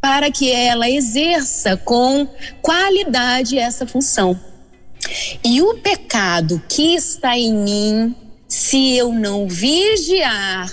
para 0.00 0.30
que 0.30 0.50
ela 0.50 0.90
exerça 0.90 1.76
com 1.76 2.26
qualidade 2.60 3.58
essa 3.58 3.86
função. 3.86 4.38
E 5.44 5.62
o 5.62 5.74
pecado 5.74 6.62
que 6.68 6.94
está 6.94 7.36
em 7.38 7.54
mim, 7.54 8.16
se 8.48 8.96
eu 8.96 9.12
não 9.12 9.46
vigiar, 9.48 10.70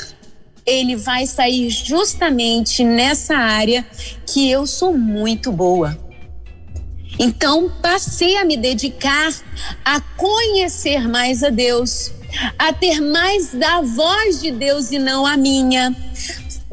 ele 0.71 0.95
vai 0.95 1.25
sair 1.25 1.69
justamente 1.69 2.83
nessa 2.83 3.35
área 3.35 3.85
que 4.25 4.49
eu 4.49 4.65
sou 4.65 4.97
muito 4.97 5.51
boa. 5.51 5.97
Então, 7.19 7.71
passei 7.81 8.37
a 8.37 8.45
me 8.45 8.57
dedicar 8.57 9.33
a 9.83 9.99
conhecer 9.99 11.07
mais 11.07 11.43
a 11.43 11.49
Deus, 11.49 12.11
a 12.57 12.71
ter 12.73 13.01
mais 13.01 13.51
da 13.51 13.81
voz 13.81 14.41
de 14.41 14.49
Deus 14.51 14.91
e 14.91 14.97
não 14.97 15.25
a 15.25 15.35
minha, 15.35 15.95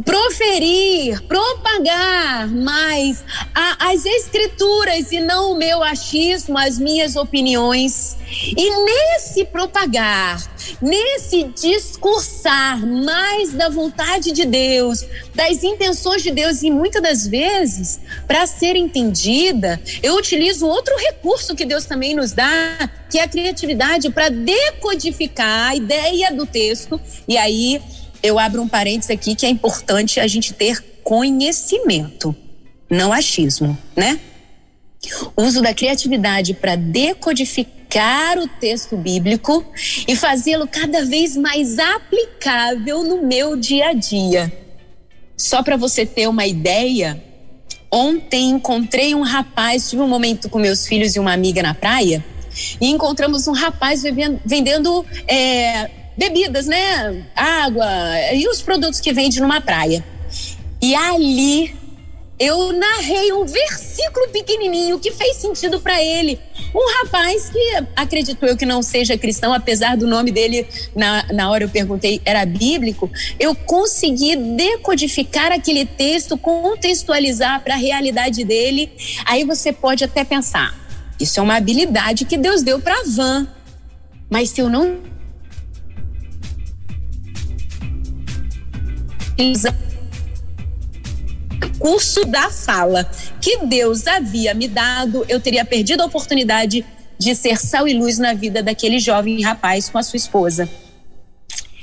proferir, 0.05 1.21
propagar 1.23 2.49
mais 2.49 3.25
a, 3.55 3.91
as 3.91 4.05
escrituras 4.05 5.11
e 5.11 5.21
não 5.21 5.53
o 5.53 5.57
meu 5.57 5.83
achismo, 5.83 6.57
as 6.57 6.79
minhas 6.79 7.17
opiniões. 7.17 8.17
E 8.57 8.85
nesse 8.85 9.45
propagar, 9.47 10.41
nesse 10.81 11.45
discursar 11.45 12.87
mais 12.87 13.53
da 13.53 13.69
vontade 13.69 14.31
de 14.33 14.45
Deus, 14.45 15.05
das 15.35 15.65
intenções 15.65 16.23
de 16.23 16.31
Deus, 16.31 16.63
e 16.63 16.71
muitas 16.71 17.03
das 17.03 17.27
vezes, 17.27 17.99
para 18.27 18.47
ser 18.47 18.77
entendida, 18.77 19.81
eu 20.03 20.15
utilizo 20.15 20.67
outro 20.67 20.95
recurso 20.97 21.57
que 21.57 21.65
Deus 21.65 21.87
também 21.87 22.15
nos 22.15 22.33
dá, 22.33 22.91
que 23.11 23.19
é 23.19 23.23
a 23.23 23.29
criatividade, 23.29 24.11
para 24.11 24.29
decodificar 24.29 25.71
a 25.71 25.75
ideia 25.75 26.31
do 26.33 26.47
texto. 26.47 27.01
E 27.27 27.37
aí 27.37 27.81
eu 28.23 28.39
abro 28.39 28.63
um 28.63 28.69
parênteses 28.69 29.11
aqui 29.11 29.35
que 29.35 29.47
é 29.47 29.49
importante 29.49 30.21
a 30.21 30.27
gente 30.27 30.53
ter 30.53 30.83
conhecimento, 31.03 32.35
não 32.91 33.13
achismo, 33.13 33.77
né? 33.97 34.21
uso 35.37 35.63
da 35.63 35.73
criatividade 35.73 36.55
para 36.55 36.77
decodificar 36.77 38.39
o 38.39 38.47
texto 38.47 38.97
bíblico 38.97 39.65
e 40.07 40.15
fazê-lo 40.15 40.67
cada 40.67 41.05
vez 41.05 41.37
mais 41.37 41.79
aplicável 41.79 43.03
no 43.03 43.23
meu 43.23 43.57
dia 43.57 43.89
a 43.89 43.93
dia. 43.93 44.53
Só 45.37 45.63
para 45.63 45.77
você 45.77 46.05
ter 46.05 46.29
uma 46.29 46.47
ideia, 46.47 47.23
ontem 47.91 48.51
encontrei 48.51 49.15
um 49.15 49.23
rapaz, 49.23 49.89
tive 49.89 50.03
um 50.03 50.09
momento 50.09 50.51
com 50.51 50.59
meus 50.59 50.87
filhos 50.87 51.15
e 51.17 51.21
uma 51.21 51.33
amiga 51.33 51.63
na 51.63 51.75
praia, 51.75 52.25
e 52.81 52.89
encontramos 52.89 53.47
um 53.47 53.53
rapaz 53.53 54.03
vendendo 54.45 55.07
é, 55.29 55.89
bebidas, 56.19 56.67
né? 56.67 57.25
Água 57.35 57.89
e 58.35 58.49
os 58.49 58.61
produtos 58.61 59.01
que 59.01 59.13
vende 59.13 59.41
numa 59.41 59.61
praia. 59.61 60.05
E 60.83 60.95
ali 60.95 61.75
eu 62.39 62.73
narrei 62.73 63.33
um 63.33 63.45
versículo 63.45 64.29
pequenininho 64.29 64.99
que 64.99 65.13
fez 65.13 65.37
sentido 65.37 65.81
para 65.81 66.03
ele. 66.03 66.39
Um 66.75 66.99
rapaz 66.99 67.49
que 67.51 67.85
acredito 67.97 68.45
eu 68.45 68.57
que 68.57 68.67
não 68.67 68.83
seja 68.83 69.17
cristão, 69.17 69.53
apesar 69.53 69.97
do 69.97 70.07
nome 70.07 70.31
dele, 70.31 70.67
na, 70.95 71.25
na 71.33 71.51
hora 71.51 71.65
eu 71.65 71.69
perguntei, 71.69 72.21
era 72.25 72.45
bíblico. 72.45 73.11
Eu 73.39 73.55
consegui 73.55 74.37
decodificar 74.37 75.53
aquele 75.53 75.87
texto, 75.87 76.37
contextualizar 76.37 77.63
para 77.63 77.75
a 77.75 77.79
realidade 77.79 78.45
dele. 78.45 78.93
Aí 79.25 79.45
você 79.45 79.73
pode 79.73 80.05
até 80.05 80.25
pensar, 80.25 80.77
isso 81.19 81.41
é 81.41 81.43
uma 81.43 81.57
habilidade 81.57 82.25
que 82.25 82.37
Deus 82.37 82.63
deu 82.63 82.81
para 82.81 83.03
Van. 83.07 83.49
Mas 84.31 84.51
se 84.51 84.61
eu 84.61 84.69
não 84.69 84.99
curso 91.79 92.25
da 92.25 92.51
fala 92.51 93.09
que 93.41 93.65
Deus 93.67 94.07
havia 94.07 94.53
me 94.53 94.67
dado, 94.67 95.25
eu 95.29 95.41
teria 95.41 95.65
perdido 95.65 96.03
a 96.03 96.07
oportunidade 96.07 96.85
de 97.19 97.35
ser 97.35 97.59
sal 97.59 97.89
e 97.89 97.95
luz 97.95 98.19
na 98.19 98.35
vida 98.35 98.63
daquele 98.63 98.99
jovem 98.99 99.41
rapaz 99.43 99.89
com 99.89 99.99
a 99.99 100.03
sua 100.03 100.17
esposa. 100.17 100.69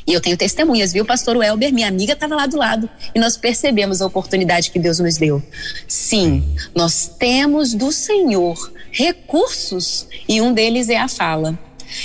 E 0.08 0.14
eu 0.14 0.22
tenho 0.22 0.38
testemunhas, 0.38 0.94
viu, 0.94 1.04
pastor 1.04 1.36
Welber? 1.36 1.74
Minha 1.74 1.88
amiga 1.88 2.14
estava 2.14 2.36
lá 2.36 2.46
do 2.46 2.58
lado 2.58 2.90
e 3.14 3.20
nós 3.20 3.36
percebemos 3.36 4.02
a 4.02 4.06
oportunidade 4.06 4.70
que 4.70 4.78
Deus 4.78 5.00
nos 5.00 5.18
deu. 5.18 5.42
Sim, 5.88 6.56
nós 6.76 7.12
temos 7.18 7.74
do 7.74 7.92
Senhor 7.92 8.72
recursos 8.92 10.08
e 10.30 10.40
um 10.42 10.54
deles 10.54 10.90
é 10.90 10.98
a 10.98 11.08
fala. 11.08 11.58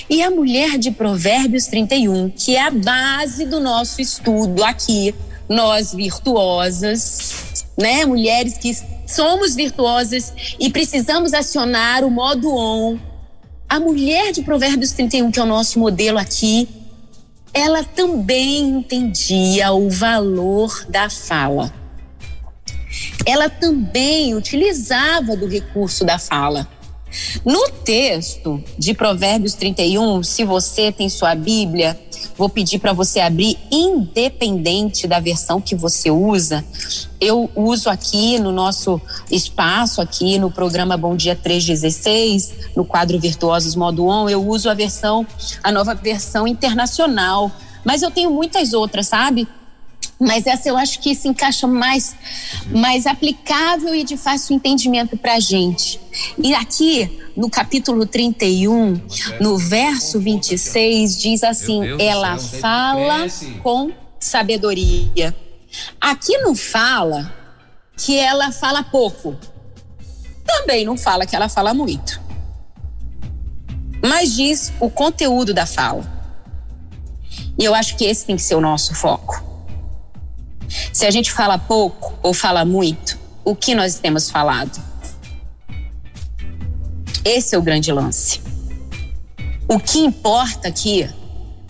E 0.09 0.23
a 0.23 0.31
mulher 0.31 0.79
de 0.79 0.91
Provérbios 0.91 1.67
31, 1.67 2.31
que 2.31 2.57
é 2.57 2.63
a 2.63 2.71
base 2.71 3.45
do 3.45 3.61
nosso 3.61 4.01
estudo 4.01 4.65
aqui 4.65 5.15
nós 5.51 5.93
virtuosas, 5.93 7.65
né? 7.77 8.07
Mulheres 8.07 8.57
que 8.57 8.73
somos 9.05 9.57
virtuosas 9.57 10.33
e 10.61 10.71
precisamos 10.71 11.35
acionar 11.35 12.05
o 12.05 12.11
modo 12.11 12.55
on. 12.55 12.97
A 13.69 13.81
mulher 13.81 14.33
de 14.33 14.43
Provérbios 14.43 14.93
31, 14.93 15.33
que 15.33 15.41
é 15.41 15.43
o 15.43 15.47
nosso 15.47 15.81
modelo 15.81 16.19
aqui, 16.19 16.69
ela 17.53 17.83
também 17.83 18.69
entendia 18.69 19.73
o 19.73 19.91
valor 19.91 20.87
da 20.89 21.11
fala. 21.11 21.73
Ela 23.27 23.49
também 23.49 24.35
utilizava 24.35 25.37
do 25.37 25.47
recurso 25.47 26.05
da 26.05 26.19
fala. 26.19 26.69
No 27.45 27.69
texto 27.85 28.63
de 28.79 28.95
Provérbios 28.95 29.55
31, 29.55 30.23
se 30.23 30.45
você 30.45 30.93
tem 30.93 31.09
sua 31.09 31.35
Bíblia, 31.35 31.99
vou 32.37 32.49
pedir 32.49 32.79
para 32.79 32.93
você 32.93 33.21
abrir, 33.21 33.59
independente 33.71 35.07
da 35.07 35.21
versão 35.21 35.61
que 35.61 35.75
você 35.75 36.11
usa. 36.11 36.65
Eu 37.21 37.51
uso 37.55 37.91
aqui 37.91 38.39
no 38.39 38.53
nosso 38.53 39.01
espaço, 39.31 40.01
aqui 40.01 40.39
no 40.39 40.51
programa 40.51 40.97
Bom 40.97 41.17
Dia 41.17 41.35
316, 41.35 42.71
no 42.77 42.85
quadro 42.85 43.19
Virtuosos 43.19 43.75
Modo 43.75 44.07
On, 44.07 44.29
eu 44.29 44.47
uso 44.47 44.71
a 44.71 44.75
versão, 44.75 45.27
a 45.63 45.73
nova 45.73 45.95
versão 45.95 46.47
internacional. 46.47 47.51
Mas 47.85 48.03
eu 48.03 48.11
tenho 48.11 48.31
muitas 48.31 48.73
outras, 48.73 49.09
sabe? 49.09 49.49
Mas 50.21 50.47
essa 50.47 50.69
eu 50.69 50.77
acho 50.77 51.01
que 51.01 51.15
se 51.15 51.29
encaixa 51.29 51.67
mais, 51.67 52.15
mais 52.69 53.07
aplicável 53.07 53.95
e 53.95 54.05
de 54.05 54.19
fácil 54.19 54.55
entendimento 54.55 55.17
para 55.17 55.37
a 55.37 55.41
gente. 55.41 55.99
E 56.37 56.55
aqui, 56.55 57.19
no 57.35 57.49
capítulo 57.49 58.05
31, 58.05 59.01
no 59.41 59.57
verso 59.57 60.21
26, 60.21 61.19
diz 61.19 61.43
assim: 61.43 61.81
ela 61.99 62.37
fala 62.37 63.27
com 63.63 63.91
sabedoria. 64.19 65.35
Aqui 65.99 66.37
não 66.39 66.55
fala 66.55 67.33
que 67.97 68.19
ela 68.19 68.53
fala 68.53 68.83
pouco. 68.83 69.39
Também 70.45 70.85
não 70.85 70.99
fala 70.99 71.25
que 71.25 71.35
ela 71.35 71.49
fala 71.49 71.73
muito. 71.73 72.21
Mas 74.03 74.35
diz 74.35 74.71
o 74.81 74.91
conteúdo 74.91 75.55
da 75.55 75.65
fala. 75.65 76.05
E 77.59 77.65
eu 77.65 77.75
acho 77.75 77.97
que 77.97 78.05
esse 78.05 78.27
tem 78.27 78.37
que 78.37 78.43
ser 78.43 78.55
o 78.55 78.61
nosso 78.61 78.95
foco. 78.95 79.50
Se 80.93 81.05
a 81.07 81.11
gente 81.11 81.33
fala 81.33 81.59
pouco 81.59 82.19
ou 82.23 82.33
fala 82.33 82.65
muito, 82.65 83.19
o 83.45 83.55
que 83.55 83.75
nós 83.75 83.99
temos 83.99 84.31
falado? 84.31 84.81
Esse 87.25 87.55
é 87.55 87.59
o 87.59 87.63
grande 87.63 87.93
lance. 87.93 88.41
O 89.69 89.79
que 89.79 89.99
importa 89.99 90.69
aqui 90.69 91.09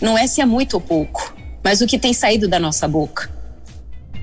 não 0.00 0.16
é 0.16 0.26
se 0.26 0.40
é 0.40 0.46
muito 0.46 0.74
ou 0.74 0.80
pouco, 0.80 1.34
mas 1.62 1.80
o 1.80 1.86
que 1.86 1.98
tem 1.98 2.12
saído 2.12 2.48
da 2.48 2.58
nossa 2.58 2.86
boca. 2.86 3.30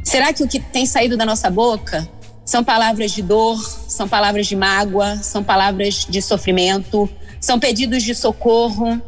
Será 0.03 0.31
que 0.31 0.43
o 0.43 0.48
que 0.48 0.60
tem 0.60 0.86
saído 0.86 1.17
da 1.17 1.25
nossa 1.25 1.50
boca 1.50 2.07
são 2.46 2.63
palavras 2.63 3.12
de 3.12 3.22
dor, 3.22 3.62
são 3.88 4.07
palavras 4.07 4.48
de 4.48 4.55
mágoa, 4.55 5.17
são 5.17 5.43
palavras 5.43 6.07
de 6.10 6.22
sofrimento, 6.22 7.10
são 7.41 7.60
pedidos 7.60 8.03
de 8.03 8.15
socorro? 8.15 9.01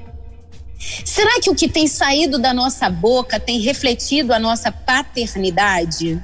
Será 1.03 1.41
que 1.41 1.49
o 1.49 1.55
que 1.55 1.67
tem 1.67 1.87
saído 1.87 2.39
da 2.39 2.53
nossa 2.53 2.89
boca 2.89 3.39
tem 3.39 3.59
refletido 3.59 4.33
a 4.33 4.39
nossa 4.39 4.71
paternidade? 4.71 6.23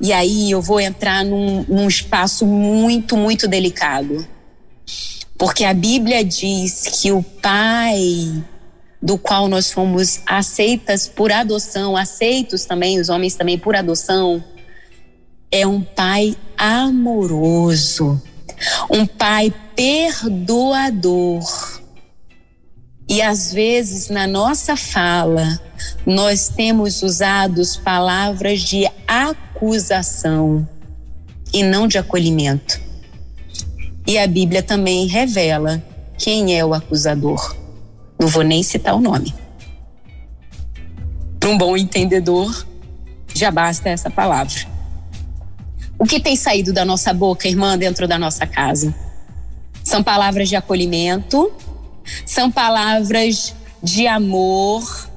E 0.00 0.12
aí 0.12 0.50
eu 0.50 0.62
vou 0.62 0.80
entrar 0.80 1.24
num, 1.24 1.64
num 1.68 1.88
espaço 1.88 2.46
muito, 2.46 3.16
muito 3.16 3.48
delicado. 3.48 4.26
Porque 5.36 5.64
a 5.64 5.74
Bíblia 5.74 6.24
diz 6.24 7.00
que 7.00 7.10
o 7.10 7.22
pai 7.22 8.44
do 9.02 9.16
qual 9.16 9.48
nós 9.48 9.72
fomos 9.72 10.20
aceitas 10.26 11.08
por 11.08 11.32
adoção, 11.32 11.96
aceitos 11.96 12.64
também, 12.66 13.00
os 13.00 13.08
homens 13.08 13.34
também 13.34 13.58
por 13.58 13.74
adoção, 13.74 14.44
é 15.50 15.66
um 15.66 15.80
pai 15.80 16.36
amoroso, 16.56 18.22
um 18.90 19.06
pai 19.06 19.52
perdoador. 19.74 21.40
E 23.10 23.20
às 23.20 23.52
vezes 23.52 24.08
na 24.08 24.24
nossa 24.24 24.76
fala, 24.76 25.60
nós 26.06 26.48
temos 26.48 27.02
usado 27.02 27.60
palavras 27.82 28.60
de 28.60 28.88
acusação 29.08 30.66
e 31.52 31.64
não 31.64 31.88
de 31.88 31.98
acolhimento. 31.98 32.80
E 34.06 34.16
a 34.16 34.28
Bíblia 34.28 34.62
também 34.62 35.08
revela 35.08 35.82
quem 36.16 36.56
é 36.56 36.64
o 36.64 36.72
acusador. 36.72 37.56
Não 38.16 38.28
vou 38.28 38.44
nem 38.44 38.62
citar 38.62 38.94
o 38.94 39.00
nome. 39.00 39.34
Para 41.40 41.50
um 41.50 41.58
bom 41.58 41.76
entendedor, 41.76 42.64
já 43.34 43.50
basta 43.50 43.88
essa 43.88 44.08
palavra. 44.08 44.54
O 45.98 46.04
que 46.04 46.20
tem 46.20 46.36
saído 46.36 46.72
da 46.72 46.84
nossa 46.84 47.12
boca, 47.12 47.48
irmã, 47.48 47.76
dentro 47.76 48.06
da 48.06 48.16
nossa 48.16 48.46
casa? 48.46 48.94
São 49.82 50.00
palavras 50.00 50.48
de 50.48 50.54
acolhimento, 50.54 51.50
são 52.24 52.50
palavras 52.50 53.54
de 53.82 54.06
amor, 54.06 55.08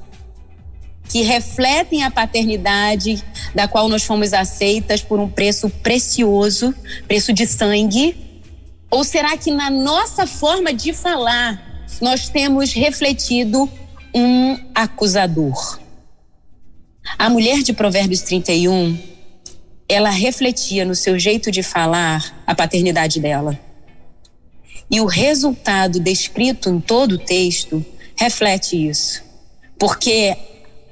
que 1.08 1.22
refletem 1.22 2.02
a 2.02 2.10
paternidade 2.10 3.22
da 3.54 3.68
qual 3.68 3.88
nós 3.88 4.02
fomos 4.02 4.32
aceitas 4.32 5.02
por 5.02 5.20
um 5.20 5.28
preço 5.28 5.70
precioso, 5.70 6.74
preço 7.06 7.32
de 7.32 7.46
sangue? 7.46 8.16
Ou 8.90 9.04
será 9.04 9.36
que 9.36 9.50
na 9.50 9.70
nossa 9.70 10.26
forma 10.26 10.72
de 10.72 10.92
falar 10.92 11.86
nós 12.00 12.28
temos 12.28 12.72
refletido 12.72 13.70
um 14.14 14.58
acusador? 14.74 15.78
A 17.18 17.28
mulher 17.28 17.62
de 17.62 17.72
Provérbios 17.72 18.22
31, 18.22 18.98
ela 19.88 20.10
refletia 20.10 20.84
no 20.84 20.94
seu 20.94 21.18
jeito 21.18 21.50
de 21.50 21.62
falar 21.62 22.42
a 22.46 22.54
paternidade 22.54 23.20
dela. 23.20 23.58
E 24.90 25.00
o 25.00 25.06
resultado 25.06 25.98
descrito 25.98 26.68
em 26.68 26.80
todo 26.80 27.12
o 27.12 27.18
texto 27.18 27.84
reflete 28.16 28.88
isso. 28.88 29.22
Porque 29.78 30.36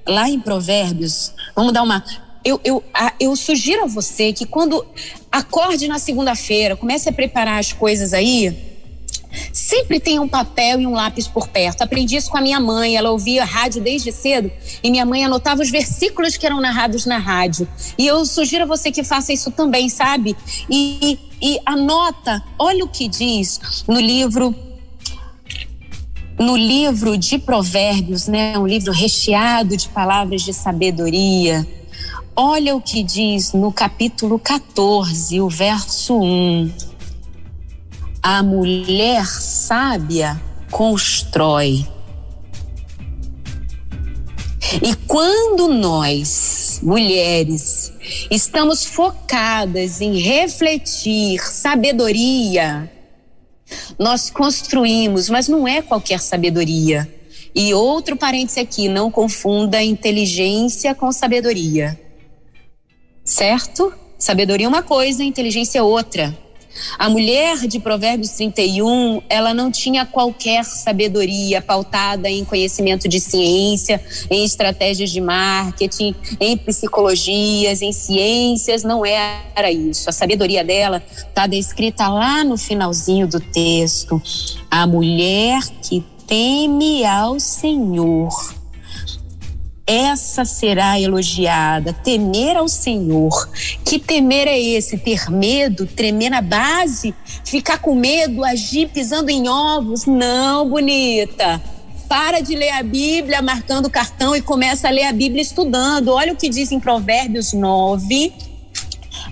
lá 0.07 0.29
em 0.29 0.41
Provérbios, 0.41 1.33
vamos 1.55 1.73
dar 1.73 1.83
uma. 1.83 2.05
Eu, 2.45 2.61
eu, 2.65 2.83
eu 3.21 3.37
sugiro 3.37 3.85
a 3.85 3.87
você 3.87 4.33
que 4.33 4.45
quando 4.45 4.85
acorde 5.31 5.87
na 5.87 5.99
segunda-feira, 5.99 6.77
comece 6.77 7.09
a 7.09 7.13
preparar 7.13 7.59
as 7.59 7.73
coisas 7.73 8.13
aí, 8.13 8.72
sempre 9.73 9.99
tenha 9.99 10.21
um 10.21 10.29
papel 10.29 10.83
e 10.83 10.87
um 10.87 10.93
lápis 10.93 11.26
por 11.26 11.49
perto. 11.49 11.81
Aprendi 11.81 12.17
isso 12.17 12.31
com 12.31 12.37
a 12.37 12.43
minha 12.43 12.61
mãe, 12.61 12.95
ela 12.95 13.11
ouvia 13.11 13.43
rádio 13.43 13.83
desde 13.83 14.12
cedo 14.12 14.52
e 14.83 14.91
minha 14.91 15.07
mãe 15.07 15.25
anotava 15.25 15.62
os 15.62 15.71
versículos 15.71 16.37
que 16.37 16.45
eram 16.45 16.61
narrados 16.61 17.07
na 17.07 17.17
rádio. 17.17 17.67
E 17.97 18.07
eu 18.07 18.23
sugiro 18.26 18.64
a 18.64 18.67
você 18.67 18.93
que 18.93 19.02
faça 19.02 19.33
isso 19.33 19.50
também, 19.50 19.88
sabe? 19.88 20.37
E, 20.69 21.19
e 21.41 21.59
anota, 21.64 22.45
olha 22.59 22.85
o 22.85 22.88
que 22.88 23.09
diz 23.09 23.85
no 23.88 23.99
livro 23.99 24.55
no 26.38 26.57
livro 26.57 27.17
de 27.17 27.38
Provérbios, 27.38 28.26
né, 28.26 28.59
um 28.59 28.67
livro 28.67 28.93
recheado 28.93 29.76
de 29.76 29.88
palavras 29.88 30.43
de 30.43 30.52
sabedoria. 30.52 31.67
Olha 32.35 32.75
o 32.75 32.81
que 32.81 33.02
diz 33.02 33.52
no 33.52 33.73
capítulo 33.73 34.38
14, 34.38 35.41
o 35.41 35.49
verso 35.49 36.19
1. 36.19 36.92
A 38.25 38.41
mulher 38.41 39.26
sábia 39.26 40.41
constrói. 40.71 41.85
E 44.80 44.95
quando 45.08 45.67
nós, 45.67 46.78
mulheres, 46.85 47.93
estamos 48.30 48.85
focadas 48.85 50.00
em 50.00 50.21
refletir 50.21 51.41
sabedoria, 51.43 52.89
nós 53.99 54.30
construímos, 54.30 55.28
mas 55.28 55.49
não 55.49 55.67
é 55.67 55.82
qualquer 55.82 56.21
sabedoria. 56.21 57.13
E 57.52 57.75
outro 57.75 58.17
parêntese 58.17 58.61
aqui, 58.61 58.89
não 58.89 59.11
confunda 59.11 59.82
inteligência 59.82 60.95
com 60.95 61.11
sabedoria. 61.11 62.00
Certo? 63.25 63.93
Sabedoria 64.17 64.67
é 64.67 64.69
uma 64.69 64.82
coisa, 64.85 65.25
inteligência 65.25 65.80
é 65.80 65.82
outra. 65.82 66.32
A 66.99 67.08
mulher 67.08 67.67
de 67.67 67.78
Provérbios 67.78 68.30
31, 68.30 69.23
ela 69.28 69.52
não 69.52 69.71
tinha 69.71 70.06
qualquer 70.06 70.65
sabedoria 70.65 71.61
pautada 71.61 72.30
em 72.30 72.45
conhecimento 72.45 73.08
de 73.08 73.21
ciência, 73.21 74.02
em 74.30 74.45
estratégias 74.45 75.11
de 75.11 75.21
marketing, 75.21 76.15
em 76.41 76.56
psicologias, 76.56 77.82
em 77.82 77.93
ciências, 77.93 78.82
não 78.82 79.04
era 79.04 79.71
isso. 79.71 80.08
A 80.08 80.13
sabedoria 80.13 80.65
dela 80.65 81.02
está 81.28 81.47
descrita 81.47 82.08
lá 82.08 82.45
no 82.45 82.56
finalzinho 82.56 83.26
do 83.26 83.41
texto. 83.41 84.21
A 84.71 84.87
mulher 84.87 85.61
que 85.82 86.04
teme 86.26 87.04
ao 87.04 87.39
Senhor 87.39 88.62
essa 89.86 90.45
será 90.45 90.99
elogiada. 91.00 91.92
Temer 91.92 92.56
ao 92.56 92.68
Senhor. 92.68 93.49
Que 93.84 93.99
temer 93.99 94.47
é 94.49 94.58
esse? 94.58 94.99
Ter 94.99 95.30
medo, 95.30 95.86
tremer 95.86 96.30
na 96.30 96.40
base, 96.40 97.14
ficar 97.45 97.78
com 97.78 97.95
medo, 97.95 98.45
agir 98.45 98.88
pisando 98.88 99.30
em 99.30 99.49
ovos? 99.49 100.06
Não, 100.06 100.68
bonita. 100.68 101.60
Para 102.08 102.40
de 102.40 102.54
ler 102.54 102.71
a 102.71 102.82
Bíblia 102.82 103.40
marcando 103.40 103.88
cartão 103.88 104.36
e 104.36 104.42
começa 104.42 104.88
a 104.88 104.90
ler 104.90 105.04
a 105.04 105.12
Bíblia 105.12 105.42
estudando. 105.42 106.08
Olha 106.08 106.32
o 106.32 106.36
que 106.36 106.49
diz 106.49 106.71
em 106.71 106.78
Provérbios 106.78 107.52
9, 107.52 108.32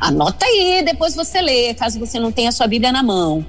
Anota 0.01 0.47
aí, 0.47 0.83
depois 0.83 1.15
você 1.15 1.43
lê, 1.43 1.75
caso 1.75 2.01
você 2.01 2.19
não 2.19 2.33
tenha 2.33 2.51
sua 2.51 2.67
Bíblia 2.67 2.91
na 2.91 3.03
mão. 3.03 3.45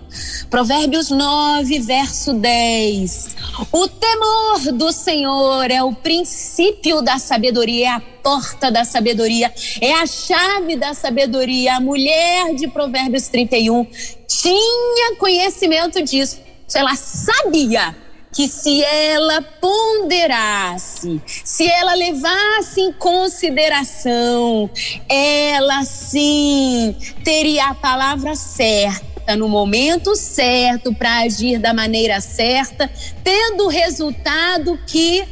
Provérbios 0.50 1.10
9, 1.10 1.80
verso 1.80 2.34
10. 2.34 3.38
O 3.72 3.88
temor 3.88 4.74
do 4.74 4.92
Senhor 4.92 5.72
é 5.72 5.82
o 5.82 5.94
princípio 5.94 7.02
da 7.02 7.18
sabedoria, 7.18 7.86
é 7.86 7.90
a 7.90 8.02
porta 8.02 8.70
da 8.70 8.84
sabedoria, 8.84 9.50
é 9.80 9.94
a 9.94 10.06
chave 10.06 10.76
da 10.76 10.94
sabedoria. 10.94 11.78
A 11.78 11.80
mulher 11.80 12.54
de 12.54 12.68
Provérbios 12.68 13.30
31 13.30 13.88
tinha 14.28 15.16
conhecimento 15.18 16.04
disso. 16.04 16.38
Ela 16.76 16.96
sabia 16.96 17.96
que 18.32 18.48
se 18.48 18.84
ela 18.84 19.42
ponderasse, 19.42 21.22
se 21.26 21.68
ela 21.68 21.94
levasse 21.94 22.82
em 22.82 22.94
consideração, 22.94 24.70
ela 25.10 25.84
sim 25.84 26.96
teria 27.24 27.68
a 27.68 27.76
palavra 27.76 28.36
certa 28.36 29.12
no 29.38 29.48
momento 29.48 30.16
certo 30.16 30.94
para 30.94 31.20
agir 31.20 31.60
da 31.60 31.74
maneira 31.74 32.20
certa, 32.20 32.90
tendo 33.24 33.66
o 33.66 33.70
resultado 33.70 34.80
que 34.86 35.24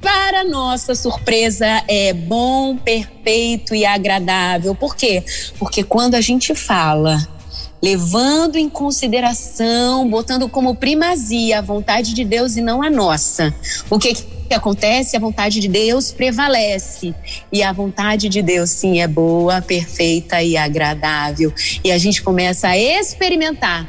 para 0.00 0.44
nossa 0.44 0.94
surpresa 0.94 1.66
é 1.88 2.12
bom, 2.12 2.76
perfeito 2.76 3.74
e 3.74 3.84
agradável. 3.84 4.74
Por 4.74 4.94
quê? 4.94 5.22
Porque 5.58 5.82
quando 5.82 6.14
a 6.14 6.20
gente 6.20 6.54
fala 6.54 7.18
levando 7.82 8.56
em 8.56 8.68
consideração, 8.68 10.08
botando 10.08 10.48
como 10.48 10.74
primazia 10.74 11.58
a 11.58 11.62
vontade 11.62 12.14
de 12.14 12.24
Deus 12.24 12.56
e 12.56 12.60
não 12.60 12.82
a 12.82 12.90
nossa. 12.90 13.54
O 13.88 13.98
que, 13.98 14.14
que 14.14 14.54
acontece? 14.54 15.16
A 15.16 15.20
vontade 15.20 15.60
de 15.60 15.68
Deus 15.68 16.10
prevalece. 16.10 17.14
E 17.52 17.62
a 17.62 17.72
vontade 17.72 18.28
de 18.28 18.42
Deus, 18.42 18.70
sim, 18.70 19.00
é 19.00 19.06
boa, 19.06 19.62
perfeita 19.62 20.42
e 20.42 20.56
agradável. 20.56 21.52
E 21.84 21.92
a 21.92 21.98
gente 21.98 22.22
começa 22.22 22.68
a 22.68 22.78
experimentar 22.78 23.86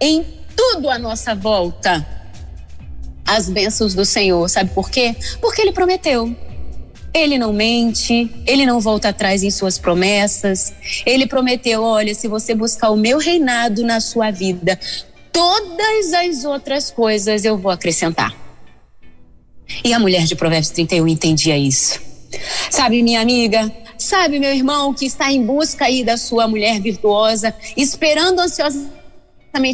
em 0.00 0.24
tudo 0.54 0.88
à 0.88 0.98
nossa 0.98 1.34
volta 1.34 2.06
as 3.26 3.48
bênçãos 3.48 3.94
do 3.94 4.04
Senhor. 4.04 4.48
Sabe 4.48 4.70
por 4.70 4.90
quê? 4.90 5.16
Porque 5.40 5.62
Ele 5.62 5.72
prometeu. 5.72 6.34
Ele 7.14 7.38
não 7.38 7.52
mente, 7.52 8.28
ele 8.44 8.66
não 8.66 8.80
volta 8.80 9.10
atrás 9.10 9.44
em 9.44 9.50
suas 9.50 9.78
promessas. 9.78 10.74
Ele 11.06 11.26
prometeu: 11.26 11.82
olha, 11.82 12.12
se 12.14 12.26
você 12.26 12.54
buscar 12.54 12.90
o 12.90 12.96
meu 12.96 13.18
reinado 13.18 13.84
na 13.84 14.00
sua 14.00 14.32
vida, 14.32 14.78
todas 15.32 16.12
as 16.12 16.44
outras 16.44 16.90
coisas 16.90 17.44
eu 17.44 17.56
vou 17.56 17.70
acrescentar. 17.70 18.34
E 19.84 19.92
a 19.92 19.98
mulher 19.98 20.24
de 20.24 20.34
Provérbios 20.34 20.70
31 20.70 21.06
entendia 21.06 21.56
isso. 21.56 22.00
Sabe, 22.68 23.02
minha 23.02 23.20
amiga, 23.20 23.72
sabe, 23.96 24.40
meu 24.40 24.52
irmão, 24.52 24.92
que 24.92 25.06
está 25.06 25.32
em 25.32 25.44
busca 25.44 25.84
aí 25.84 26.02
da 26.02 26.16
sua 26.16 26.48
mulher 26.48 26.80
virtuosa, 26.80 27.54
esperando 27.76 28.40
ansiosamente 28.40 29.03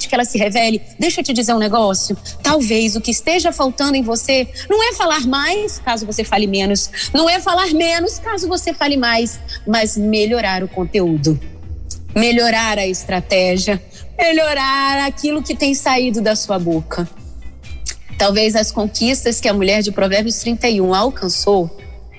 que 0.08 0.14
ela 0.14 0.24
se 0.24 0.38
revele. 0.38 0.80
Deixa 0.98 1.20
eu 1.20 1.24
te 1.24 1.32
dizer 1.32 1.54
um 1.54 1.58
negócio. 1.58 2.16
Talvez 2.42 2.96
o 2.96 3.00
que 3.00 3.10
esteja 3.10 3.50
faltando 3.52 3.96
em 3.96 4.02
você 4.02 4.46
não 4.68 4.82
é 4.82 4.92
falar 4.92 5.26
mais, 5.26 5.78
caso 5.78 6.06
você 6.06 6.22
fale 6.22 6.46
menos, 6.46 6.90
não 7.12 7.28
é 7.28 7.40
falar 7.40 7.68
menos, 7.72 8.18
caso 8.18 8.46
você 8.46 8.72
fale 8.74 8.96
mais, 8.96 9.40
mas 9.66 9.96
melhorar 9.96 10.62
o 10.62 10.68
conteúdo, 10.68 11.38
melhorar 12.14 12.78
a 12.78 12.86
estratégia, 12.86 13.82
melhorar 14.18 15.06
aquilo 15.06 15.42
que 15.42 15.54
tem 15.54 15.74
saído 15.74 16.20
da 16.20 16.36
sua 16.36 16.58
boca. 16.58 17.08
Talvez 18.18 18.54
as 18.54 18.70
conquistas 18.70 19.40
que 19.40 19.48
a 19.48 19.54
mulher 19.54 19.82
de 19.82 19.90
Provérbios 19.90 20.38
31 20.40 20.94
alcançou, 20.94 21.70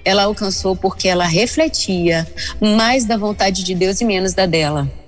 ela 0.04 0.24
alcançou 0.24 0.76
porque 0.76 1.08
ela 1.08 1.26
refletia 1.26 2.28
mais 2.60 3.06
da 3.06 3.18
vontade 3.18 3.64
de 3.64 3.76
Deus 3.76 4.02
e 4.02 4.06
menos 4.06 4.34
da 4.34 4.48
dela. 4.48 5.01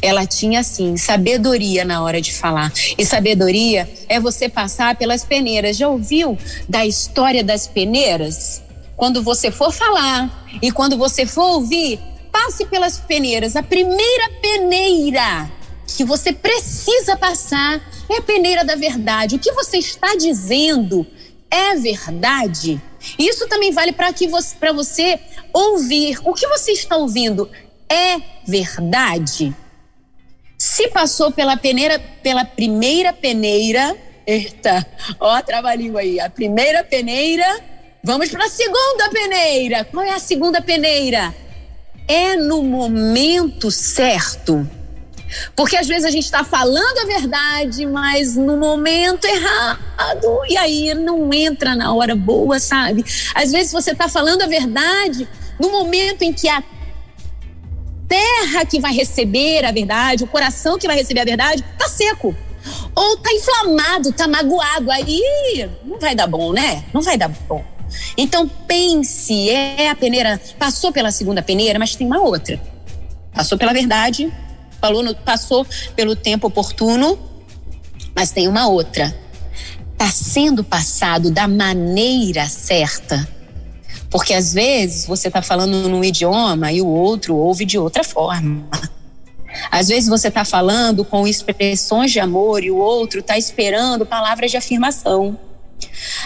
Ela 0.00 0.26
tinha, 0.26 0.60
assim, 0.60 0.96
sabedoria 0.96 1.84
na 1.84 2.02
hora 2.02 2.20
de 2.20 2.32
falar. 2.32 2.72
E 2.96 3.04
sabedoria 3.04 3.88
é 4.08 4.18
você 4.20 4.48
passar 4.48 4.96
pelas 4.96 5.24
peneiras. 5.24 5.76
Já 5.76 5.88
ouviu 5.88 6.38
da 6.68 6.86
história 6.86 7.42
das 7.42 7.66
peneiras? 7.66 8.62
Quando 8.96 9.22
você 9.22 9.50
for 9.50 9.72
falar 9.72 10.46
e 10.62 10.70
quando 10.70 10.96
você 10.96 11.26
for 11.26 11.56
ouvir, 11.56 11.98
passe 12.30 12.64
pelas 12.66 12.98
peneiras. 12.98 13.56
A 13.56 13.62
primeira 13.62 14.30
peneira 14.40 15.50
que 15.86 16.04
você 16.04 16.32
precisa 16.32 17.16
passar 17.16 17.80
é 18.08 18.18
a 18.18 18.22
peneira 18.22 18.64
da 18.64 18.74
verdade. 18.74 19.36
O 19.36 19.38
que 19.38 19.52
você 19.52 19.78
está 19.78 20.14
dizendo 20.16 21.06
é 21.50 21.76
verdade. 21.76 22.80
Isso 23.18 23.46
também 23.48 23.70
vale 23.70 23.92
para 23.92 24.12
que 24.12 24.26
você, 24.26 24.56
para 24.56 24.72
você 24.72 25.20
ouvir. 25.52 26.18
O 26.24 26.32
que 26.34 26.46
você 26.48 26.72
está 26.72 26.96
ouvindo 26.96 27.48
é 27.88 28.20
verdade. 28.46 29.54
Se 30.58 30.88
passou 30.88 31.30
pela 31.32 31.56
peneira, 31.56 31.98
pela 32.22 32.44
primeira 32.44 33.12
peneira, 33.12 33.96
eita, 34.26 34.86
ó, 35.20 35.40
trava-língua 35.42 36.00
aí, 36.00 36.20
a 36.20 36.30
primeira 36.30 36.82
peneira, 36.82 37.44
vamos 38.02 38.30
para 38.30 38.46
a 38.46 38.48
segunda 38.48 39.08
peneira. 39.10 39.84
Qual 39.84 40.04
é 40.04 40.10
a 40.10 40.18
segunda 40.18 40.62
peneira? 40.62 41.34
É 42.06 42.36
no 42.36 42.62
momento 42.62 43.70
certo. 43.70 44.68
Porque 45.56 45.76
às 45.76 45.86
vezes 45.86 46.04
a 46.04 46.10
gente 46.10 46.24
está 46.24 46.44
falando 46.44 46.98
a 46.98 47.04
verdade, 47.06 47.86
mas 47.86 48.36
no 48.36 48.56
momento 48.56 49.24
errado, 49.24 50.42
e 50.48 50.56
aí 50.56 50.94
não 50.94 51.32
entra 51.32 51.74
na 51.74 51.92
hora 51.92 52.14
boa, 52.14 52.58
sabe? 52.58 53.04
Às 53.34 53.50
vezes 53.50 53.72
você 53.72 53.92
está 53.92 54.08
falando 54.08 54.42
a 54.42 54.46
verdade 54.46 55.28
no 55.58 55.70
momento 55.70 56.22
em 56.22 56.32
que 56.32 56.48
a 56.48 56.62
terra 58.14 58.64
que 58.64 58.80
vai 58.80 58.92
receber 58.92 59.64
a 59.64 59.72
verdade, 59.72 60.22
o 60.22 60.26
coração 60.26 60.78
que 60.78 60.86
vai 60.86 60.96
receber 60.96 61.20
a 61.20 61.24
verdade, 61.24 61.64
tá 61.76 61.88
seco. 61.88 62.34
Ou 62.94 63.16
tá 63.16 63.32
inflamado, 63.32 64.12
tá 64.12 64.28
magoado. 64.28 64.90
Aí 64.90 65.68
não 65.84 65.98
vai 65.98 66.14
dar 66.14 66.28
bom, 66.28 66.52
né? 66.52 66.84
Não 66.92 67.02
vai 67.02 67.18
dar 67.18 67.28
bom. 67.28 67.64
Então 68.16 68.48
pense, 68.48 69.50
é 69.50 69.90
a 69.90 69.96
peneira, 69.96 70.40
passou 70.58 70.92
pela 70.92 71.10
segunda 71.10 71.42
peneira, 71.42 71.78
mas 71.78 71.94
tem 71.96 72.06
uma 72.06 72.20
outra. 72.20 72.60
Passou 73.32 73.58
pela 73.58 73.72
verdade, 73.72 74.32
falou 74.80 75.02
no, 75.02 75.14
passou 75.14 75.66
pelo 75.96 76.14
tempo 76.14 76.46
oportuno, 76.46 77.18
mas 78.14 78.30
tem 78.30 78.46
uma 78.46 78.68
outra. 78.68 79.14
Está 79.92 80.10
sendo 80.10 80.62
passado 80.62 81.30
da 81.30 81.48
maneira 81.48 82.46
certa. 82.48 83.28
Porque 84.14 84.32
às 84.32 84.54
vezes 84.54 85.06
você 85.06 85.26
está 85.26 85.42
falando 85.42 85.88
num 85.88 86.04
idioma 86.04 86.70
e 86.70 86.80
o 86.80 86.86
outro 86.86 87.34
ouve 87.34 87.64
de 87.64 87.76
outra 87.76 88.04
forma. 88.04 88.64
Às 89.72 89.88
vezes 89.88 90.08
você 90.08 90.28
está 90.28 90.44
falando 90.44 91.04
com 91.04 91.26
expressões 91.26 92.12
de 92.12 92.20
amor 92.20 92.62
e 92.62 92.70
o 92.70 92.76
outro 92.76 93.18
está 93.18 93.36
esperando 93.36 94.06
palavras 94.06 94.52
de 94.52 94.56
afirmação. 94.56 95.36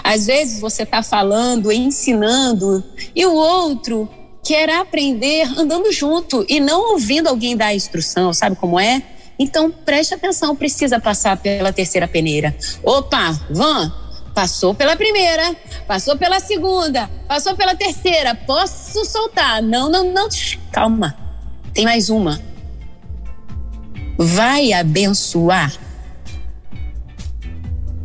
Às 0.04 0.26
vezes 0.26 0.60
você 0.60 0.82
está 0.82 1.02
falando, 1.02 1.72
ensinando 1.72 2.84
e 3.16 3.24
o 3.24 3.32
outro 3.32 4.06
quer 4.44 4.68
aprender 4.68 5.48
andando 5.58 5.90
junto 5.90 6.44
e 6.46 6.60
não 6.60 6.92
ouvindo 6.92 7.28
alguém 7.28 7.56
dar 7.56 7.74
instrução, 7.74 8.34
sabe 8.34 8.54
como 8.54 8.78
é? 8.78 9.02
Então 9.38 9.70
preste 9.70 10.12
atenção, 10.12 10.54
precisa 10.54 11.00
passar 11.00 11.38
pela 11.38 11.72
terceira 11.72 12.06
peneira. 12.06 12.54
Opa, 12.82 13.32
Van, 13.50 13.90
passou 14.38 14.72
pela 14.72 14.94
primeira, 14.94 15.56
passou 15.84 16.16
pela 16.16 16.38
segunda, 16.38 17.10
passou 17.26 17.56
pela 17.56 17.74
terceira, 17.74 18.36
posso 18.36 19.04
soltar? 19.04 19.60
Não, 19.60 19.90
não, 19.90 20.12
não, 20.12 20.28
calma, 20.70 21.16
tem 21.74 21.84
mais 21.84 22.08
uma. 22.08 22.40
Vai 24.16 24.72
abençoar. 24.72 25.72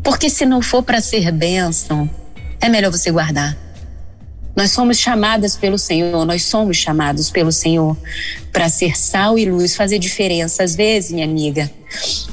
Porque 0.04 0.28
se 0.28 0.44
não 0.44 0.60
for 0.60 0.82
para 0.82 1.00
ser 1.00 1.32
bênção, 1.32 2.10
é 2.60 2.68
melhor 2.68 2.92
você 2.92 3.12
guardar. 3.12 3.56
Nós 4.56 4.72
somos 4.72 5.00
chamadas 5.00 5.56
pelo 5.56 5.80
Senhor, 5.80 6.26
nós 6.26 6.44
somos 6.44 6.78
chamados 6.78 7.32
pelo 7.32 7.52
Senhor 7.52 7.98
para 8.52 8.70
ser 8.70 8.96
sal 8.96 9.38
e 9.38 9.46
luz, 9.46 9.76
fazer 9.76 9.98
diferença. 9.98 10.64
Às 10.64 10.76
vezes, 10.76 11.12
minha 11.12 11.26
amiga, 11.26 11.72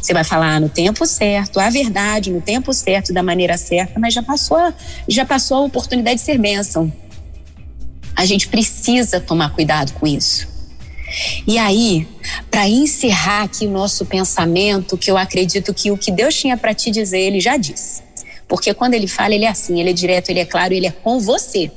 você 0.01 0.13
vai 0.13 0.23
falar 0.23 0.61
no 0.61 0.69
tempo 0.69 1.07
certo, 1.07 1.59
a 1.59 1.71
verdade, 1.71 2.31
no 2.31 2.43
tempo 2.43 2.75
certo, 2.75 3.13
da 3.13 3.23
maneira 3.23 3.57
certa, 3.57 3.99
mas 3.99 4.13
já 4.13 4.23
passou, 4.23 4.73
já 5.09 5.25
passou 5.25 5.59
a 5.59 5.61
oportunidade 5.63 6.21
de 6.21 6.27
ser 6.27 6.39
bênção. 6.39 6.93
A 8.15 8.27
gente 8.27 8.49
precisa 8.49 9.19
tomar 9.19 9.55
cuidado 9.55 9.93
com 9.95 10.07
isso. 10.07 10.47
E 11.47 11.59
aí, 11.59 12.07
para 12.51 12.69
encerrar 12.69 13.45
aqui 13.45 13.67
o 13.67 13.71
nosso 13.71 14.05
pensamento, 14.05 14.97
que 14.97 15.11
eu 15.11 15.17
acredito 15.17 15.73
que 15.73 15.91
o 15.91 15.97
que 15.97 16.13
Deus 16.13 16.35
tinha 16.35 16.57
para 16.57 16.75
te 16.75 16.91
dizer, 16.91 17.21
ele 17.21 17.41
já 17.41 17.57
disse. 17.57 18.03
Porque 18.47 18.75
quando 18.75 18.95
ele 18.95 19.07
fala, 19.07 19.35
ele 19.35 19.45
é 19.45 19.49
assim, 19.49 19.81
ele 19.81 19.91
é 19.91 19.93
direto, 19.93 20.29
ele 20.31 20.41
é 20.41 20.45
claro, 20.45 20.75
ele 20.75 20.87
é 20.87 20.91
com 20.91 21.19
você. 21.19 21.71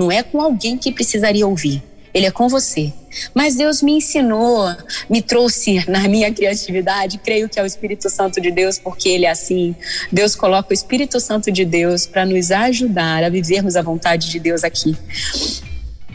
Não 0.00 0.10
é 0.10 0.22
com 0.22 0.40
alguém 0.40 0.78
que 0.78 0.90
precisaria 0.90 1.46
ouvir. 1.46 1.82
Ele 2.14 2.24
é 2.24 2.30
com 2.30 2.48
você. 2.48 2.90
Mas 3.34 3.56
Deus 3.56 3.82
me 3.82 3.92
ensinou, 3.92 4.74
me 5.10 5.20
trouxe 5.20 5.84
na 5.86 6.08
minha 6.08 6.32
criatividade, 6.32 7.18
creio 7.18 7.50
que 7.50 7.60
é 7.60 7.62
o 7.62 7.66
Espírito 7.66 8.08
Santo 8.08 8.40
de 8.40 8.50
Deus, 8.50 8.78
porque 8.78 9.10
Ele 9.10 9.26
é 9.26 9.30
assim. 9.30 9.76
Deus 10.10 10.34
coloca 10.34 10.70
o 10.70 10.72
Espírito 10.72 11.20
Santo 11.20 11.52
de 11.52 11.66
Deus 11.66 12.06
para 12.06 12.24
nos 12.24 12.50
ajudar 12.50 13.22
a 13.22 13.28
vivermos 13.28 13.76
a 13.76 13.82
vontade 13.82 14.30
de 14.30 14.40
Deus 14.40 14.64
aqui. 14.64 14.96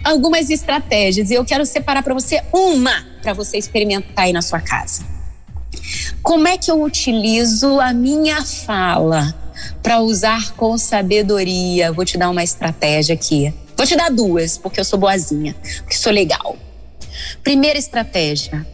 Algumas 0.04 0.50
estratégias, 0.50 1.30
e 1.30 1.36
eu 1.36 1.45
quero 1.45 1.63
separar 1.63 2.02
para 2.02 2.15
você 2.15 2.41
uma 2.52 3.06
para 3.21 3.34
você 3.34 3.60
experimentar 3.60 4.26
aí 4.26 4.34
na 4.34 4.41
sua 4.41 4.62
casa. 4.62 5.04
Como 6.24 6.48
é 6.48 6.58
que 6.58 6.71
eu 6.71 6.82
utilizo 6.82 7.80
a 7.80 7.93
minha 7.93 8.43
fala 8.43 9.32
para 9.84 10.00
usar 10.00 10.54
com 10.54 10.76
sabedoria? 10.76 11.91
Vou 11.91 12.04
te 12.04 12.17
dar 12.17 12.32
uma 12.32 12.43
estratégia 12.43 13.13
aqui. 13.13 13.54
Vou 13.77 13.85
te 13.85 13.95
dar 13.95 14.09
duas, 14.09 14.57
porque 14.57 14.79
eu 14.79 14.85
sou 14.85 14.97
boazinha, 14.97 15.55
porque 15.79 15.95
sou 15.95 16.11
legal. 16.11 16.57
Primeira 17.43 17.77
estratégia: 17.77 18.65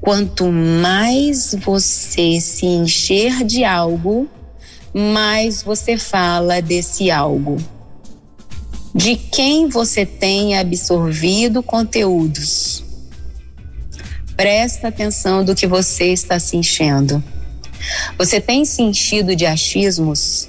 quanto 0.00 0.46
mais 0.50 1.54
você 1.54 2.40
se 2.40 2.66
encher 2.66 3.44
de 3.44 3.64
algo, 3.64 4.28
mais 4.94 5.62
você 5.62 5.96
fala 5.96 6.62
desse 6.62 7.10
algo. 7.10 7.56
De 8.94 9.14
quem 9.16 9.68
você 9.68 10.06
tem 10.06 10.56
absorvido 10.56 11.62
conteúdos. 11.62 12.82
Presta 14.34 14.88
atenção 14.88 15.44
do 15.44 15.54
que 15.54 15.66
você 15.66 16.12
está 16.12 16.38
se 16.38 16.56
enchendo. 16.56 17.22
Você 18.16 18.40
tem 18.40 18.64
se 18.64 18.82
enchido 18.82 19.36
de 19.36 19.44
achismos? 19.44 20.48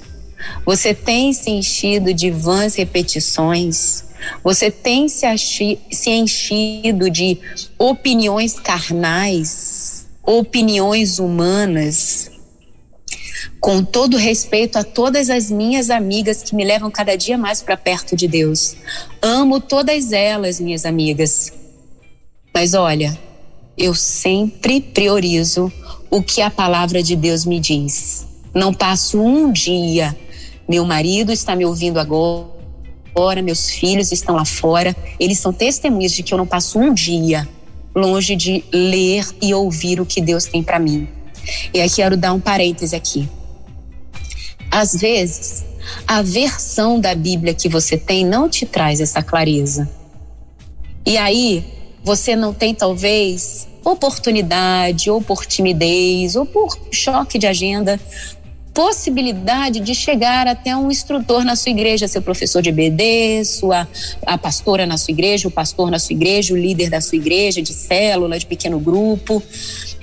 Você 0.64 0.92
tem 0.94 1.32
se 1.32 1.50
enchido 1.50 2.12
de 2.12 2.30
vãs 2.30 2.74
repetições? 2.74 4.04
Você 4.42 4.70
tem 4.70 5.08
se, 5.08 5.26
se 5.90 6.10
enchido 6.10 7.10
de 7.10 7.38
opiniões 7.78 8.58
carnais, 8.58 10.06
opiniões 10.22 11.18
humanas? 11.18 12.30
Com 13.60 13.82
todo 13.82 14.16
respeito 14.16 14.76
a 14.76 14.84
todas 14.84 15.30
as 15.30 15.50
minhas 15.50 15.90
amigas 15.90 16.42
que 16.42 16.54
me 16.54 16.64
levam 16.64 16.90
cada 16.90 17.16
dia 17.16 17.36
mais 17.36 17.62
para 17.62 17.76
perto 17.76 18.16
de 18.16 18.28
Deus. 18.28 18.76
Amo 19.22 19.60
todas 19.60 20.12
elas, 20.12 20.60
minhas 20.60 20.84
amigas. 20.84 21.52
Mas 22.54 22.74
olha, 22.74 23.18
eu 23.76 23.94
sempre 23.94 24.80
priorizo 24.80 25.72
o 26.10 26.22
que 26.22 26.40
a 26.40 26.50
palavra 26.50 27.02
de 27.02 27.14
Deus 27.14 27.44
me 27.44 27.60
diz. 27.60 28.26
Não 28.54 28.72
passo 28.72 29.20
um 29.20 29.52
dia 29.52 30.16
meu 30.68 30.84
marido 30.84 31.32
está 31.32 31.56
me 31.56 31.64
ouvindo 31.64 31.98
agora, 31.98 33.40
meus 33.42 33.70
filhos 33.70 34.12
estão 34.12 34.34
lá 34.34 34.44
fora. 34.44 34.94
Eles 35.18 35.38
são 35.38 35.52
testemunhas 35.52 36.12
de 36.12 36.22
que 36.22 36.34
eu 36.34 36.38
não 36.38 36.46
passo 36.46 36.78
um 36.78 36.92
dia 36.92 37.48
longe 37.94 38.36
de 38.36 38.64
ler 38.72 39.26
e 39.40 39.52
ouvir 39.54 40.00
o 40.00 40.06
que 40.06 40.20
Deus 40.20 40.44
tem 40.44 40.62
para 40.62 40.78
mim. 40.78 41.08
E 41.72 41.80
aqui 41.80 41.96
quero 41.96 42.16
dar 42.16 42.32
um 42.32 42.40
parêntese 42.40 42.94
aqui. 42.94 43.28
Às 44.70 44.94
vezes, 44.94 45.64
a 46.06 46.22
versão 46.22 47.00
da 47.00 47.14
Bíblia 47.14 47.54
que 47.54 47.68
você 47.68 47.96
tem 47.96 48.24
não 48.24 48.48
te 48.48 48.66
traz 48.66 49.00
essa 49.00 49.22
clareza. 49.22 49.88
E 51.04 51.16
aí, 51.16 51.64
você 52.04 52.36
não 52.36 52.52
tem 52.52 52.74
talvez 52.74 53.66
oportunidade, 53.84 55.10
ou 55.10 55.22
por 55.22 55.46
timidez, 55.46 56.36
ou 56.36 56.44
por 56.44 56.78
choque 56.92 57.38
de 57.38 57.46
agenda, 57.46 57.98
possibilidade 58.78 59.80
de 59.80 59.92
chegar 59.92 60.46
até 60.46 60.76
um 60.76 60.88
instrutor 60.88 61.44
na 61.44 61.56
sua 61.56 61.70
igreja, 61.70 62.06
seu 62.06 62.22
professor 62.22 62.62
de 62.62 62.68
EBD, 62.68 63.44
sua 63.44 63.88
a 64.24 64.38
pastora 64.38 64.86
na 64.86 64.96
sua 64.96 65.10
igreja, 65.10 65.48
o 65.48 65.50
pastor 65.50 65.90
na 65.90 65.98
sua 65.98 66.14
igreja, 66.14 66.54
o 66.54 66.56
líder 66.56 66.88
da 66.88 67.00
sua 67.00 67.16
igreja, 67.16 67.60
de 67.60 67.72
célula, 67.72 68.38
de 68.38 68.46
pequeno 68.46 68.78
grupo. 68.78 69.42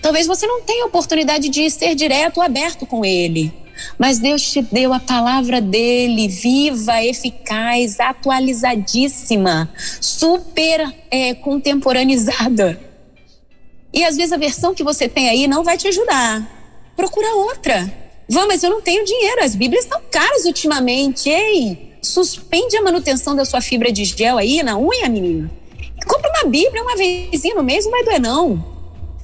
Talvez 0.01 0.27
você 0.27 0.45
não 0.45 0.61
tenha 0.63 0.85
oportunidade 0.87 1.47
de 1.47 1.69
ser 1.69 1.95
direto 1.95 2.41
aberto 2.41 2.85
com 2.85 3.05
ele. 3.05 3.49
Mas 3.97 4.19
Deus 4.19 4.41
te 4.41 4.61
deu 4.61 4.91
a 4.91 4.99
palavra 4.99 5.61
dele, 5.61 6.27
viva, 6.27 7.01
eficaz, 7.01 7.97
atualizadíssima, 7.97 9.69
super 10.01 10.93
é, 11.09 11.33
contemporaneizada. 11.33 12.77
E 13.93 14.03
às 14.03 14.17
vezes 14.17 14.33
a 14.33 14.37
versão 14.37 14.75
que 14.75 14.83
você 14.83 15.07
tem 15.07 15.29
aí 15.29 15.47
não 15.47 15.63
vai 15.63 15.77
te 15.77 15.87
ajudar. 15.87 16.45
Procura 16.97 17.35
outra. 17.35 18.04
Vamos, 18.27 18.47
mas 18.47 18.63
eu 18.63 18.69
não 18.69 18.81
tenho 18.81 19.05
dinheiro. 19.05 19.43
As 19.43 19.55
Bíblias 19.55 19.85
estão 19.85 20.01
caras 20.09 20.45
ultimamente. 20.45 21.29
Ei, 21.29 21.93
suspende 22.01 22.75
a 22.75 22.81
manutenção 22.81 23.35
da 23.35 23.45
sua 23.45 23.61
fibra 23.61 23.91
de 23.91 24.03
gel 24.05 24.37
aí 24.37 24.63
na 24.63 24.77
unha, 24.77 25.07
menina. 25.09 25.51
Compra 26.05 26.29
uma 26.29 26.49
Bíblia 26.49 26.83
uma 26.83 26.95
vezinha 26.95 27.55
no 27.55 27.63
mês, 27.63 27.85
não 27.85 27.91
vai 27.91 28.03
doer, 28.03 28.21
não. 28.21 28.63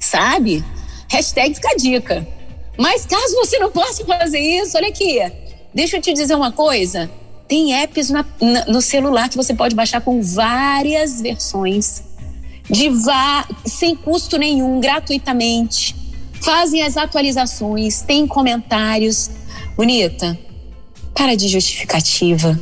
Sabe? 0.00 0.64
Hashtag 1.10 1.54
fica 1.54 1.70
a 1.70 1.76
dica. 1.76 2.26
Mas 2.78 3.04
caso 3.04 3.36
você 3.36 3.58
não 3.58 3.70
possa 3.70 4.04
fazer 4.04 4.38
isso, 4.38 4.76
olha 4.76 4.88
aqui. 4.88 5.20
Deixa 5.74 5.96
eu 5.96 6.02
te 6.02 6.12
dizer 6.12 6.34
uma 6.34 6.52
coisa. 6.52 7.10
Tem 7.46 7.74
apps 7.74 8.08
na, 8.08 8.24
na, 8.40 8.64
no 8.66 8.80
celular 8.80 9.28
que 9.28 9.36
você 9.36 9.54
pode 9.54 9.74
baixar 9.74 10.00
com 10.00 10.22
várias 10.22 11.20
versões. 11.20 12.02
De 12.70 12.90
sem 13.66 13.94
custo 13.94 14.38
nenhum, 14.38 14.80
gratuitamente 14.80 16.01
fazem 16.42 16.82
as 16.82 16.96
atualizações, 16.96 18.02
tem 18.02 18.26
comentários. 18.26 19.30
Bonita, 19.76 20.38
para 21.14 21.34
de 21.34 21.48
justificativa. 21.48 22.60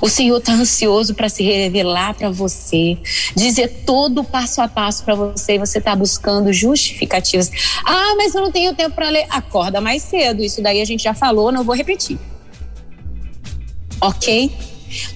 O 0.00 0.08
Senhor 0.08 0.38
está 0.38 0.52
ansioso 0.52 1.14
para 1.14 1.28
se 1.28 1.42
revelar 1.44 2.14
para 2.14 2.30
você, 2.30 2.98
dizer 3.36 3.84
todo 3.86 4.22
o 4.22 4.24
passo 4.24 4.60
a 4.60 4.66
passo 4.66 5.04
para 5.04 5.14
você 5.14 5.54
e 5.54 5.58
você 5.58 5.78
está 5.78 5.94
buscando 5.94 6.52
justificativas. 6.52 7.50
Ah, 7.84 8.14
mas 8.16 8.34
eu 8.34 8.42
não 8.42 8.50
tenho 8.50 8.74
tempo 8.74 8.96
para 8.96 9.08
ler. 9.08 9.24
Acorda 9.30 9.80
mais 9.80 10.02
cedo. 10.02 10.42
Isso 10.42 10.60
daí 10.60 10.80
a 10.80 10.84
gente 10.84 11.04
já 11.04 11.14
falou, 11.14 11.52
não 11.52 11.62
vou 11.62 11.76
repetir. 11.76 12.18
Ok? 14.00 14.50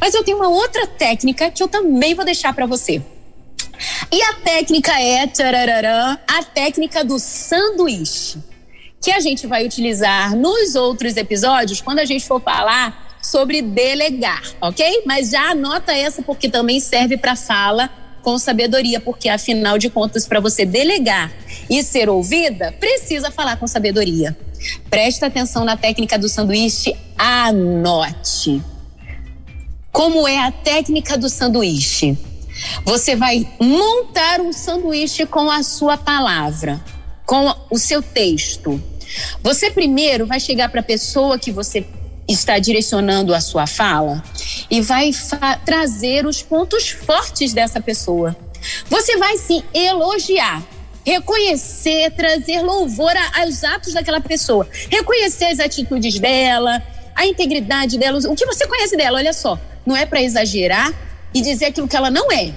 Mas 0.01 0.15
eu 0.15 0.23
tenho 0.23 0.37
uma 0.37 0.49
outra 0.49 0.87
técnica 0.87 1.51
que 1.51 1.63
eu 1.63 1.69
também 1.69 2.15
vou 2.15 2.25
deixar 2.25 2.55
para 2.55 2.67
você. 2.67 3.03
E 4.11 4.23
a 4.23 4.35
técnica 4.35 4.93
é 5.01 5.25
a 5.25 6.43
técnica 6.45 7.05
do 7.05 7.19
sanduíche, 7.19 8.39
que 9.01 9.11
a 9.11 9.21
gente 9.21 9.47
vai 9.47 9.67
utilizar 9.67 10.37
nos 10.37 10.75
outros 10.75 11.17
episódios 11.17 11.81
quando 11.81 11.99
a 11.99 12.05
gente 12.05 12.25
for 12.25 12.41
falar 12.41 13.19
sobre 13.21 13.61
delegar, 13.61 14.43
ok? 14.61 15.03
Mas 15.05 15.31
já 15.31 15.51
anota 15.51 15.93
essa 15.93 16.23
porque 16.23 16.49
também 16.49 16.79
serve 16.79 17.17
para 17.17 17.35
fala 17.35 17.91
com 18.23 18.39
sabedoria, 18.39 19.01
porque 19.01 19.29
afinal 19.29 19.79
de 19.79 19.91
contas, 19.91 20.27
para 20.27 20.41
você 20.41 20.65
delegar 20.65 21.33
e 21.69 21.83
ser 21.83 22.09
ouvida, 22.09 22.73
precisa 22.73 23.31
falar 23.31 23.57
com 23.57 23.67
sabedoria. 23.67 24.37
Presta 24.89 25.27
atenção 25.27 25.65
na 25.65 25.77
técnica 25.77 26.19
do 26.19 26.29
sanduíche, 26.29 26.97
anote. 27.19 28.63
Como 29.93 30.27
é 30.27 30.39
a 30.39 30.51
técnica 30.51 31.17
do 31.17 31.29
sanduíche? 31.29 32.17
Você 32.85 33.17
vai 33.17 33.49
montar 33.61 34.41
um 34.41 34.53
sanduíche 34.53 35.27
com 35.27 35.51
a 35.51 35.63
sua 35.63 35.97
palavra, 35.97 36.81
com 37.25 37.55
o 37.71 37.79
seu 37.79 38.03
texto. 38.03 38.83
Você 39.43 39.71
primeiro 39.71 40.27
vai 40.27 40.41
chegar 40.41 40.69
para 40.69 40.81
a 40.81 40.85
pessoa 40.85 41.39
que 41.39 41.51
você 41.51 41.87
está 42.29 42.59
direcionando 42.59 43.35
a 43.35 43.41
sua 43.41 43.67
fala 43.67 44.23
e 44.71 44.81
vai 44.81 45.11
trazer 45.65 46.27
os 46.27 46.43
pontos 46.43 46.91
fortes 46.91 47.53
dessa 47.53 47.81
pessoa. 47.81 48.37
Você 48.89 49.17
vai 49.17 49.39
sim 49.39 49.63
elogiar, 49.73 50.63
reconhecer, 51.05 52.11
trazer 52.13 52.63
louvor 52.63 53.13
aos 53.35 53.63
atos 53.63 53.93
daquela 53.93 54.21
pessoa, 54.21 54.69
reconhecer 54.91 55.47
as 55.47 55.61
atitudes 55.61 56.19
dela, 56.19 56.83
a 57.15 57.27
integridade 57.27 57.97
dela, 57.97 58.19
o 58.29 58.35
que 58.35 58.45
você 58.45 58.67
conhece 58.67 58.97
dela, 58.97 59.19
olha 59.19 59.33
só. 59.33 59.59
Não 59.87 59.97
é 59.97 60.05
para 60.05 60.21
exagerar, 60.21 60.93
e 61.37 61.43
dizer 61.43 61.67
aquilo 61.67 61.87
que 61.87 61.95
ela 61.95 62.11
não 62.11 62.33
é. 62.33 62.55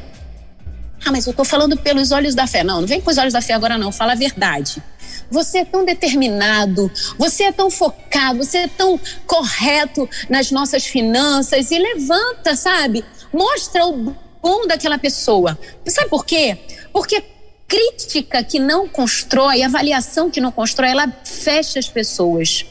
Ah, 1.05 1.11
mas 1.11 1.25
eu 1.27 1.31
estou 1.31 1.43
falando 1.43 1.75
pelos 1.75 2.13
olhos 2.13 2.33
da 2.33 2.47
fé. 2.47 2.63
Não, 2.63 2.79
não 2.79 2.87
vem 2.87 3.01
com 3.01 3.11
os 3.11 3.17
olhos 3.17 3.33
da 3.33 3.41
fé 3.41 3.53
agora, 3.53 3.77
não. 3.77 3.91
Fala 3.91 4.13
a 4.13 4.15
verdade. 4.15 4.81
Você 5.29 5.59
é 5.59 5.65
tão 5.65 5.83
determinado, 5.83 6.89
você 7.17 7.43
é 7.43 7.51
tão 7.51 7.69
focado, 7.69 8.37
você 8.37 8.59
é 8.59 8.67
tão 8.69 8.97
correto 9.27 10.09
nas 10.29 10.49
nossas 10.49 10.85
finanças 10.85 11.71
e 11.71 11.77
levanta, 11.77 12.55
sabe? 12.55 13.03
Mostra 13.33 13.85
o 13.85 14.15
bom 14.41 14.65
daquela 14.65 14.97
pessoa. 14.97 15.59
Sabe 15.85 16.09
por 16.09 16.25
quê? 16.25 16.57
Porque 16.93 17.21
crítica 17.67 18.41
que 18.45 18.59
não 18.59 18.87
constrói, 18.87 19.61
avaliação 19.61 20.31
que 20.31 20.39
não 20.39 20.53
constrói, 20.53 20.91
ela 20.91 21.13
fecha 21.25 21.79
as 21.79 21.89
pessoas. 21.89 22.65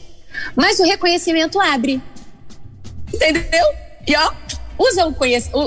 Mas 0.55 0.79
o 0.79 0.83
reconhecimento 0.83 1.61
abre. 1.61 2.01
Entendeu? 3.13 3.65
E 4.07 4.15
ó, 4.15 4.33
usa 4.79 5.05
o, 5.05 5.13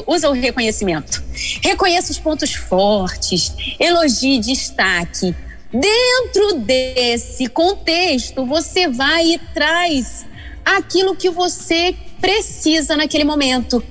usa 0.07 0.31
o 0.31 0.33
reconhecimento. 0.33 1.23
Reconheça 1.63 2.11
os 2.11 2.19
pontos 2.19 2.55
fortes, 2.55 3.55
elogie, 3.79 4.39
destaque. 4.41 5.35
Dentro 5.73 6.61
desse 6.61 7.47
contexto, 7.47 8.45
você 8.47 8.89
vai 8.89 9.35
e 9.35 9.39
traz 9.39 10.27
aquilo 10.65 11.15
que 11.15 11.31
você 11.31 11.95
precisa 12.21 12.97
naquele 12.97 13.25
momento. 13.25 13.85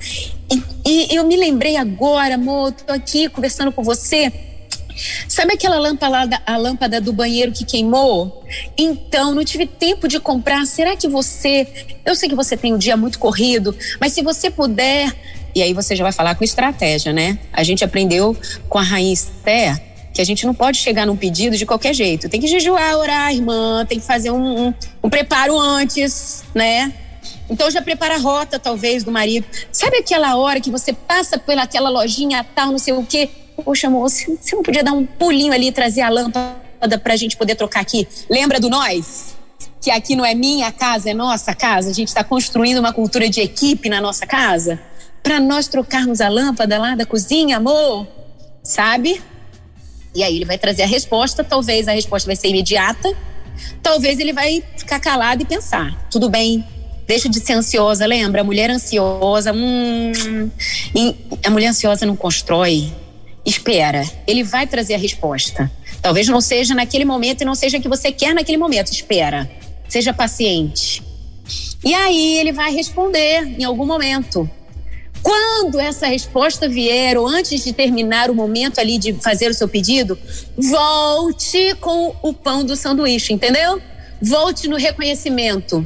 E, 0.86 1.14
e 1.14 1.16
eu 1.16 1.26
me 1.26 1.36
lembrei 1.36 1.78
agora, 1.78 2.36
amor, 2.36 2.72
tô 2.72 2.92
aqui 2.92 3.30
conversando 3.30 3.72
com 3.72 3.84
você 3.84 4.51
Sabe 5.28 5.54
aquela 5.54 5.80
lâmpada, 5.80 6.42
a 6.46 6.58
lâmpada 6.58 7.02
do 7.02 7.14
banheiro 7.14 7.52
que 7.52 7.66
queimou? 7.66 8.44
Então, 8.78 9.34
não 9.34 9.44
tive 9.44 9.66
tempo 9.66 10.08
de 10.08 10.20
comprar. 10.20 10.66
Será 10.66 10.96
que 10.96 11.08
você. 11.08 11.68
Eu 12.06 12.16
sei 12.16 12.30
que 12.30 12.36
você 12.36 12.58
tem 12.58 12.74
um 12.74 12.78
dia 12.78 12.98
muito 12.98 13.20
corrido, 13.20 13.76
mas 14.00 14.14
se 14.14 14.22
você 14.22 14.50
puder. 14.50 15.14
E 15.54 15.62
aí 15.62 15.74
você 15.74 15.96
já 15.96 16.04
vai 16.04 16.14
falar 16.14 16.36
com 16.36 16.44
estratégia, 16.44 17.12
né? 17.12 17.38
A 17.52 17.64
gente 17.64 17.84
aprendeu 17.84 18.36
com 18.70 18.78
a 18.78 18.84
Rainha 18.84 19.14
Esther 19.14 19.92
que 20.14 20.22
a 20.22 20.26
gente 20.26 20.46
não 20.46 20.54
pode 20.54 20.78
chegar 20.78 21.06
num 21.06 21.16
pedido 21.16 21.58
de 21.58 21.66
qualquer 21.66 21.94
jeito. 21.94 22.28
Tem 22.28 22.40
que 22.40 22.48
jejuar, 22.48 22.98
orar, 22.98 23.34
irmã, 23.34 23.86
tem 23.86 24.00
que 24.00 24.06
fazer 24.06 24.30
um, 24.30 24.68
um, 24.68 24.74
um 25.04 25.10
preparo 25.10 25.58
antes, 25.58 26.44
né? 26.54 26.94
Então 27.50 27.70
já 27.70 27.82
prepara 27.82 28.16
a 28.16 28.18
rota, 28.18 28.60
talvez, 28.60 29.04
do 29.04 29.12
marido. 29.12 29.46
Sabe 29.72 29.98
aquela 29.98 30.36
hora 30.38 30.60
que 30.60 30.72
você 30.72 30.94
passa 30.94 31.38
pelaquela 31.38 31.90
lojinha 31.90 32.46
tal, 32.56 32.72
não 32.72 32.78
sei 32.78 32.94
o 32.94 33.06
quê, 33.06 33.30
Poxa, 33.64 33.90
moço, 33.90 34.38
você 34.40 34.56
não 34.56 34.64
podia 34.64 34.84
dar 34.84 34.94
um 34.94 35.06
pulinho 35.06 35.54
ali 35.54 35.68
e 35.68 35.72
trazer 35.72 36.02
a 36.02 36.10
lâmpada 36.10 36.98
pra 37.04 37.16
gente 37.16 37.38
poder 37.38 37.56
trocar 37.56 37.82
aqui? 37.82 38.08
Lembra 38.30 38.60
do 38.60 38.70
nós? 38.70 39.36
Que 39.80 39.92
aqui 39.92 40.16
não 40.16 40.26
é 40.26 40.34
minha 40.34 40.72
casa, 40.72 41.10
é 41.10 41.14
nossa 41.14 41.54
casa. 41.54 41.90
A 41.90 41.94
gente 41.94 42.08
está 42.08 42.24
construindo 42.24 42.80
uma 42.80 42.94
cultura 42.94 43.30
de 43.30 43.42
equipe 43.42 43.90
na 43.90 44.00
nossa 44.00 44.26
casa. 44.26 44.80
Para 45.22 45.40
nós 45.40 45.68
trocarmos 45.68 46.22
a 46.22 46.30
lâmpada 46.30 46.78
lá 46.80 46.96
da 46.96 47.06
cozinha, 47.06 47.58
amor. 47.58 48.08
Sabe? 48.64 49.22
E 50.14 50.24
aí 50.24 50.36
ele 50.36 50.46
vai 50.46 50.58
trazer 50.58 50.84
a 50.84 50.88
resposta. 50.88 51.44
Talvez 51.44 51.88
a 51.88 51.92
resposta 51.92 52.28
vai 52.28 52.36
ser 52.36 52.50
imediata. 52.50 53.16
Talvez 53.82 54.20
ele 54.20 54.34
vai 54.34 54.64
ficar 54.78 55.00
calado 55.00 55.42
e 55.42 55.46
pensar: 55.46 55.96
tudo 56.10 56.30
bem, 56.30 56.66
deixa 57.08 57.30
de 57.30 57.40
ser 57.40 57.54
ansiosa. 57.54 58.06
Lembra? 58.06 58.42
A 58.42 58.44
mulher 58.44 58.70
ansiosa, 58.70 59.52
hum, 59.54 60.12
a 61.44 61.50
mulher 61.50 61.68
ansiosa 61.68 62.06
não 62.06 62.16
constrói 62.16 62.92
espera, 63.46 64.04
ele 64.28 64.44
vai 64.44 64.68
trazer 64.68 64.96
a 64.96 64.98
resposta. 64.98 65.72
Talvez 66.02 66.28
não 66.28 66.42
seja 66.42 66.74
naquele 66.74 67.06
momento 67.06 67.42
e 67.42 67.46
não 67.46 67.56
seja 67.56 67.78
o 67.78 67.82
que 67.82 67.90
você 67.90 68.12
quer 68.12 68.34
naquele 68.34 68.58
momento, 68.58 68.92
espera. 68.92 69.50
Seja 69.88 70.14
paciente. 70.14 71.04
E 71.84 71.94
aí 71.94 72.38
ele 72.38 72.52
vai 72.52 72.74
responder 72.74 73.44
em 73.60 73.64
algum 73.64 73.86
momento. 73.86 74.50
Quando 75.22 75.80
essa 75.80 76.08
resposta 76.08 76.68
vier, 76.68 77.18
ou 77.18 77.28
antes 77.28 77.64
de 77.64 77.74
terminar 77.74 78.32
o 78.32 78.36
momento 78.36 78.80
ali 78.80 78.98
de 78.98 79.14
fazer 79.14 79.50
o 79.50 79.54
seu 79.54 79.68
pedido, 79.68 80.18
volte 80.58 81.76
com 81.76 82.16
o 82.24 82.34
pão 82.34 82.64
do 82.64 82.76
sanduíche, 82.76 83.34
entendeu? 83.34 83.82
Volte 84.22 84.68
no 84.68 84.78
reconhecimento. 84.78 85.86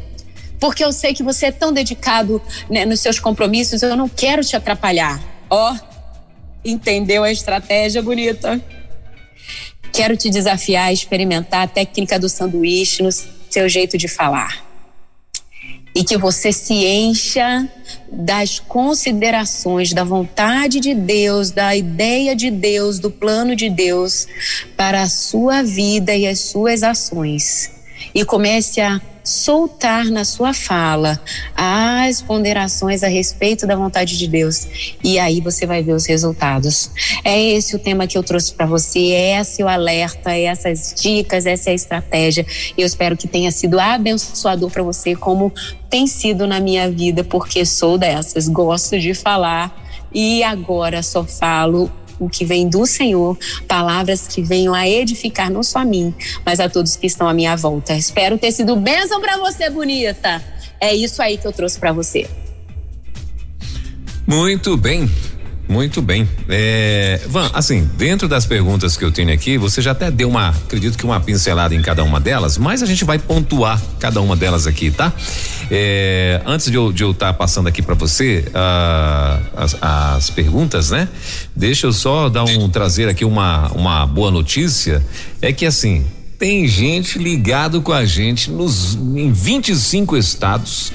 Porque 0.60 0.84
eu 0.84 0.94
sei 0.94 1.14
que 1.14 1.22
você 1.22 1.48
é 1.48 1.52
tão 1.52 1.74
dedicado 1.74 2.42
né, 2.70 2.86
nos 2.86 3.02
seus 3.02 3.20
compromissos, 3.20 3.82
eu 3.82 3.96
não 3.96 4.08
quero 4.08 4.44
te 4.44 4.56
atrapalhar. 4.56 5.22
Ó, 5.50 5.74
oh, 5.74 5.95
Entendeu 6.66 7.24
a 7.24 7.32
estratégia 7.32 8.02
bonita? 8.02 8.60
Quero 9.94 10.18
te 10.18 10.32
desafiar 10.32 10.88
a 10.88 10.94
experimentar 10.94 11.62
a 11.62 11.68
técnica 11.68 12.20
do 12.20 12.28
sanduíche 12.28 13.04
no 13.04 13.12
seu 13.12 13.70
jeito 13.70 13.98
de 13.98 14.08
falar. 14.08 14.66
e 15.98 16.04
que 16.04 16.18
você 16.18 16.52
se 16.52 16.74
encha 16.74 17.70
das 18.12 18.60
considerações, 18.60 19.94
da 19.94 20.04
vontade 20.04 20.82
de 20.82 20.94
Deus, 20.94 21.52
da 21.52 21.74
ideia 21.74 22.36
de 22.36 22.52
Deus, 22.52 23.00
do 23.00 23.10
plano 23.10 23.56
de 23.56 23.70
Deus 23.70 24.28
para 24.76 25.04
a 25.04 25.08
sua 25.08 25.64
vida 25.64 26.14
e 26.14 26.28
as 26.28 26.40
suas 26.42 26.84
ações. 26.84 27.72
E 28.16 28.26
comece 28.26 28.80
a 28.80 29.00
soltar 29.26 30.06
na 30.06 30.24
sua 30.24 30.54
fala 30.54 31.20
as 31.56 32.22
ponderações 32.22 33.02
a 33.02 33.08
respeito 33.08 33.66
da 33.66 33.76
vontade 33.76 34.18
de 34.20 34.28
Deus 34.28 34.96
e 35.04 35.18
aí 35.18 35.42
você 35.42 35.66
vai 35.66 35.82
ver 35.82 35.94
os 35.94 36.06
resultados. 36.06 36.92
É 37.24 37.42
esse 37.42 37.76
o 37.76 37.80
tema 37.80 38.06
que 38.06 38.18
eu 38.18 38.24
trouxe 38.24 38.54
para 38.54 38.68
você, 38.68 39.00
é 39.00 39.42
esse 39.42 39.64
o 39.64 39.68
alerta, 39.68 40.32
é 40.32 40.44
essas 40.44 40.94
dicas, 41.02 41.48
essa 41.48 41.72
é 41.72 41.74
a 41.74 41.76
estratégia. 41.76 42.46
Eu 42.78 42.86
espero 42.86 43.18
que 43.18 43.28
tenha 43.28 43.52
sido 43.52 43.80
abençoador 43.80 44.70
para 44.70 44.84
você 44.84 45.16
como 45.16 45.52
tem 45.90 46.06
sido 46.06 46.46
na 46.46 46.60
minha 46.60 46.90
vida, 46.90 47.24
porque 47.24 47.66
sou 47.66 47.98
dessas, 47.98 48.48
gosto 48.48 49.00
de 49.00 49.16
falar 49.16 49.76
e 50.14 50.44
agora 50.44 51.02
só 51.02 51.26
falo 51.26 51.92
o 52.20 52.30
que 52.30 52.46
vem 52.46 52.68
do 52.68 52.86
Senhor, 52.86 53.38
palavras 53.68 54.28
que 54.28 54.42
venham 54.42 54.74
a 54.74 54.88
edificar 54.88 55.52
não 55.52 55.64
só 55.64 55.80
a 55.80 55.86
mim, 55.86 56.14
mas 56.46 56.60
a 56.60 56.70
todos 56.70 56.96
que 56.96 57.08
estão 57.08 57.28
à 57.28 57.34
minha 57.34 57.56
volta. 57.56 57.94
Espero 57.96 58.38
ter 58.38 58.52
sido 58.52 58.76
bênção 58.76 59.22
para 59.22 59.38
você, 59.38 59.70
bonita. 59.70 60.44
É 60.80 60.94
isso 60.94 61.22
aí 61.22 61.38
que 61.38 61.48
eu 61.48 61.54
trouxe 61.54 61.80
para 61.80 61.92
você. 61.92 62.28
Muito 64.28 64.76
bem. 64.76 65.10
Muito 65.68 66.02
bem. 66.02 66.28
É, 66.48 67.20
Van, 67.28 67.50
assim, 67.54 67.90
dentro 67.98 68.28
das 68.28 68.46
perguntas 68.46 68.96
que 68.96 69.04
eu 69.04 69.12
tenho 69.12 69.34
aqui, 69.34 69.58
você 69.58 69.82
já 69.82 69.92
até 69.92 70.12
deu 70.12 70.30
uma, 70.30 70.50
acredito 70.50 70.98
que 70.98 71.06
uma 71.06 71.20
pincelada 71.20 71.74
em 71.74 71.82
cada 71.82 72.04
uma 72.04 72.20
delas, 72.20 72.58
mas 72.58 72.84
a 72.84 72.86
gente 72.86 73.04
vai 73.04 73.18
pontuar 73.18 73.82
cada 74.00 74.22
uma 74.22 74.36
delas 74.36 74.68
aqui, 74.68 74.92
tá? 74.92 75.12
É, 75.72 76.40
antes 76.46 76.70
de 76.70 76.78
eu 76.78 76.92
estar 76.92 77.14
tá 77.14 77.34
passando 77.34 77.68
aqui 77.68 77.82
para 77.82 77.96
você 77.96 78.46
uh, 78.50 79.44
as, 79.58 79.76
as, 79.82 80.30
perguntas, 80.30 80.92
né? 80.92 81.10
Deixa 81.56 81.88
eu 81.88 81.94
só 81.94 82.30
dar 82.30 82.44
um 82.44 82.70
trazer 82.70 83.10
aqui 83.10 83.26
uma, 83.26 83.72
uma 83.72 84.06
boa 84.06 84.30
notícia. 84.30 85.04
É 85.42 85.52
que 85.52 85.66
assim, 85.66 86.06
tem 86.38 86.68
gente 86.68 87.18
ligado 87.18 87.82
com 87.82 87.92
a 87.92 88.06
gente 88.06 88.52
nos 88.52 88.94
em 88.96 89.32
25 89.32 90.16
estados 90.16 90.92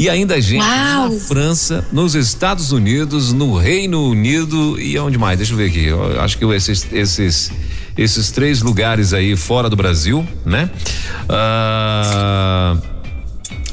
e 0.00 0.08
ainda 0.08 0.40
gente 0.40 0.64
Uau. 0.64 1.10
na 1.10 1.20
França, 1.20 1.84
nos 1.92 2.14
Estados 2.14 2.72
Unidos, 2.72 3.34
no 3.34 3.54
Reino 3.54 4.08
Unido 4.08 4.80
e 4.80 4.98
onde 4.98 5.18
mais? 5.18 5.36
Deixa 5.36 5.52
eu 5.52 5.58
ver 5.58 5.66
aqui. 5.66 5.84
Eu 5.84 6.18
acho 6.22 6.38
que 6.38 6.44
esses 6.46 6.90
esses 6.90 7.52
esses 7.98 8.30
três 8.30 8.62
lugares 8.62 9.12
aí 9.12 9.36
fora 9.36 9.68
do 9.68 9.76
Brasil, 9.76 10.26
né? 10.42 10.70
Ah, 11.28 12.78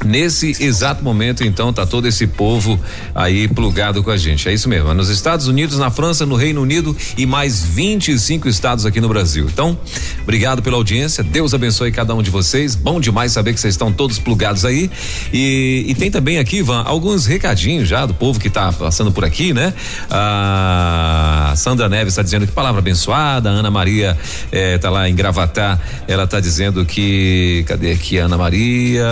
Nesse 0.08 0.56
exato 0.58 1.04
momento, 1.04 1.44
então, 1.44 1.70
tá 1.70 1.84
todo 1.84 2.08
esse 2.08 2.26
povo 2.26 2.80
aí 3.14 3.46
plugado 3.46 4.02
com 4.02 4.10
a 4.10 4.16
gente. 4.16 4.48
É 4.48 4.54
isso 4.54 4.66
mesmo. 4.66 4.94
Nos 4.94 5.10
Estados 5.10 5.46
Unidos, 5.46 5.78
na 5.78 5.90
França, 5.90 6.24
no 6.24 6.34
Reino 6.34 6.62
Unido 6.62 6.96
e 7.18 7.26
mais 7.26 7.62
25 7.62 8.48
estados 8.48 8.86
aqui 8.86 9.02
no 9.02 9.08
Brasil. 9.08 9.46
Então, 9.52 9.78
obrigado 10.22 10.62
pela 10.62 10.76
audiência. 10.76 11.22
Deus 11.22 11.52
abençoe 11.52 11.92
cada 11.92 12.14
um 12.14 12.22
de 12.22 12.30
vocês. 12.30 12.74
Bom 12.74 12.98
demais 12.98 13.32
saber 13.32 13.52
que 13.52 13.60
vocês 13.60 13.74
estão 13.74 13.92
todos 13.92 14.18
plugados 14.18 14.64
aí. 14.64 14.90
E, 15.30 15.84
e 15.86 15.94
tem 15.94 16.10
também 16.10 16.38
aqui, 16.38 16.60
Ivan, 16.60 16.84
alguns 16.84 17.26
recadinhos 17.26 17.86
já 17.86 18.06
do 18.06 18.14
povo 18.14 18.40
que 18.40 18.48
tá 18.48 18.72
passando 18.72 19.12
por 19.12 19.26
aqui, 19.26 19.52
né? 19.52 19.74
A 20.10 21.52
Sandra 21.54 21.86
Neves 21.86 22.14
está 22.14 22.22
dizendo 22.22 22.46
que 22.46 22.52
palavra 22.52 22.78
abençoada. 22.78 23.50
A 23.50 23.52
Ana 23.52 23.70
Maria 23.70 24.16
eh, 24.50 24.78
tá 24.78 24.88
lá 24.88 25.06
em 25.06 25.14
Gravatá. 25.14 25.78
Ela 26.06 26.26
tá 26.26 26.40
dizendo 26.40 26.86
que. 26.86 27.62
Cadê 27.68 27.92
aqui 27.92 28.18
a 28.18 28.24
Ana 28.24 28.38
Maria? 28.38 29.06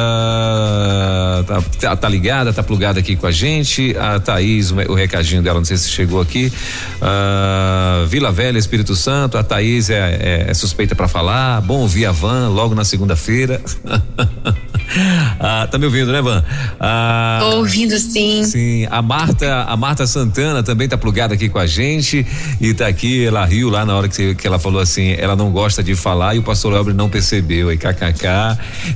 Tá, 1.47 1.63
tá, 1.81 1.97
tá, 1.97 2.09
ligada, 2.09 2.53
tá 2.53 2.63
plugada 2.63 3.01
aqui 3.01 3.17
com 3.17 3.27
a 3.27 3.31
gente. 3.31 3.97
A 3.99 4.19
Thaís, 4.21 4.71
o, 4.71 4.77
o 4.89 4.95
recadinho 4.95 5.43
dela, 5.43 5.59
não 5.59 5.65
sei 5.65 5.77
se 5.77 5.89
chegou 5.89 6.21
aqui. 6.21 6.53
Uh, 7.01 8.07
Vila 8.07 8.33
Velha, 8.33 8.59
Espírito 8.59 8.95
Santo, 8.95 9.39
a 9.39 9.43
Thaís 9.43 9.91
é, 9.91 10.45
é, 10.47 10.51
é 10.51 10.55
suspeita 10.55 10.95
para 10.95 11.09
falar. 11.09 11.61
Bom 11.61 11.81
ouvir 11.81 12.07
a 12.07 12.13
Van 12.13 12.49
logo 12.49 12.75
na 12.75 12.85
segunda-feira. 12.85 13.61
ah, 15.41 15.69
tá 15.71 15.79
me 15.79 15.87
ouvindo, 15.87 16.13
né, 16.13 16.23
Van? 16.23 16.45
Ah, 16.79 17.39
Tô 17.41 17.57
ouvindo 17.59 17.99
sim. 17.99 18.45
Sim, 18.45 18.87
a 18.91 19.03
Marta, 19.03 19.65
a 19.65 19.77
Marta 19.77 20.07
Santana 20.07 20.63
também 20.63 20.89
tá 20.89 20.97
plugada 20.97 21.35
aqui 21.35 21.49
com 21.49 21.59
a 21.59 21.67
gente 21.67 22.27
e 22.61 22.75
tá 22.75 22.87
aqui, 22.87 23.25
ela 23.27 23.45
riu 23.45 23.69
lá 23.69 23.85
na 23.85 23.97
hora 23.97 24.09
que, 24.09 24.35
que 24.35 24.47
ela 24.47 24.59
falou 24.59 24.81
assim, 24.81 25.15
ela 25.19 25.37
não 25.37 25.51
gosta 25.51 25.83
de 25.83 25.95
falar 25.95 26.35
e 26.35 26.39
o 26.39 26.43
pastor 26.43 26.75
Elber 26.75 26.95
não 26.95 27.09
percebeu, 27.09 27.69
aí 27.69 27.77
kkk. 27.77 28.27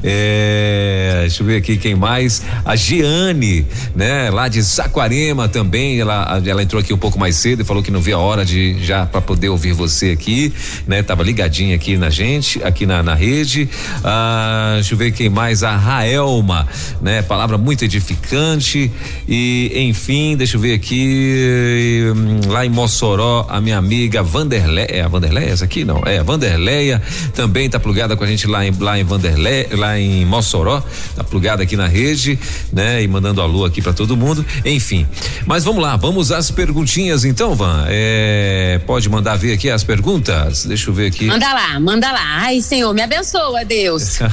É, 0.03 1.18
deixa 1.22 1.42
eu 1.42 1.46
ver 1.46 1.57
aqui 1.57 1.70
quem 1.77 1.95
mais, 1.95 2.43
a 2.65 2.77
Giane, 2.77 3.67
né, 3.95 4.31
lá 4.31 4.49
de 4.49 4.63
Saquarema 4.63 5.49
também, 5.49 6.01
ela, 6.01 6.41
ela 6.45 6.63
entrou 6.63 6.81
aqui 6.81 6.93
um 6.93 6.99
pouco 6.99 7.19
mais 7.19 7.37
cedo 7.37 7.63
e 7.63 7.65
falou 7.65 7.83
que 7.83 7.91
não 7.91 8.01
via 8.01 8.17
a 8.17 8.19
hora 8.19 8.45
de 8.45 8.83
já 8.83 9.07
para 9.07 9.21
poder 9.21 9.49
ouvir 9.49 9.73
você 9.73 10.11
aqui, 10.11 10.53
né, 10.87 11.03
tava 11.03 11.23
ligadinha 11.23 11.75
aqui 11.75 11.97
na 11.97 12.11
gente, 12.11 12.63
aqui 12.63 12.87
na, 12.87 13.03
na 13.03 13.15
rede, 13.15 13.69
ah, 14.05 14.73
deixa 14.75 14.95
eu 14.95 14.99
ver 14.99 15.13
quem 15.13 15.29
mais, 15.29 15.63
a 15.63 15.77
Raelma, 15.77 16.67
né? 17.01 17.23
Palavra 17.23 17.57
muito 17.57 17.85
edificante 17.85 18.91
e 19.29 19.73
enfim, 19.89 20.37
deixa 20.37 20.57
eu 20.57 20.61
ver 20.61 20.75
aqui 20.75 22.05
hum, 22.15 22.41
lá 22.49 22.65
em 22.65 22.69
Mossoró, 22.69 23.47
a 23.49 23.61
minha 23.61 23.79
amiga 23.79 24.23
Vanderlei, 24.23 24.87
é 24.89 25.03
a 25.03 25.09
Vanderlei 25.09 25.49
essa 25.49 25.65
aqui? 25.65 25.85
Não, 25.85 26.03
é 26.05 26.19
a 26.19 26.23
Vanderleia, 26.23 27.03
também 27.35 27.69
tá 27.69 27.79
plugada 27.79 28.17
com 28.17 28.25
a 28.25 28.27
gente 28.27 28.47
lá 28.47 28.67
em 28.67 28.71
lá 28.79 28.99
em 28.99 29.05
Vanderlei, 29.05 29.69
lá 29.73 29.99
em 29.99 30.25
Mossoró, 30.25 30.83
tá 31.15 31.25
plugada 31.25 31.60
aqui 31.62 31.77
na 31.77 31.87
rede, 31.87 32.38
né? 32.73 33.03
E 33.03 33.09
mandando 33.09 33.40
alô 33.40 33.64
aqui 33.64 33.81
para 33.81 33.92
todo 33.92 34.16
mundo, 34.16 34.44
enfim. 34.64 35.07
Mas 35.46 35.64
vamos 35.64 35.83
lá, 35.83 35.96
vamos 35.96 36.33
às 36.33 36.51
perguntinhas 36.51 37.25
então, 37.25 37.55
Van. 37.55 37.85
É, 37.88 38.81
pode 38.87 39.09
mandar 39.09 39.37
ver 39.37 39.53
aqui 39.53 39.70
as 39.70 39.85
perguntas? 39.85 40.64
Deixa 40.64 40.90
eu 40.90 40.94
ver 40.94 41.07
aqui. 41.07 41.27
Manda 41.27 41.53
lá, 41.53 41.81
manda 41.81 42.11
lá. 42.12 42.40
Ai, 42.42 42.61
Senhor, 42.61 42.92
me 42.94 43.03
abençoa, 43.03 43.64
Deus. 43.64 44.20
é, 44.20 44.27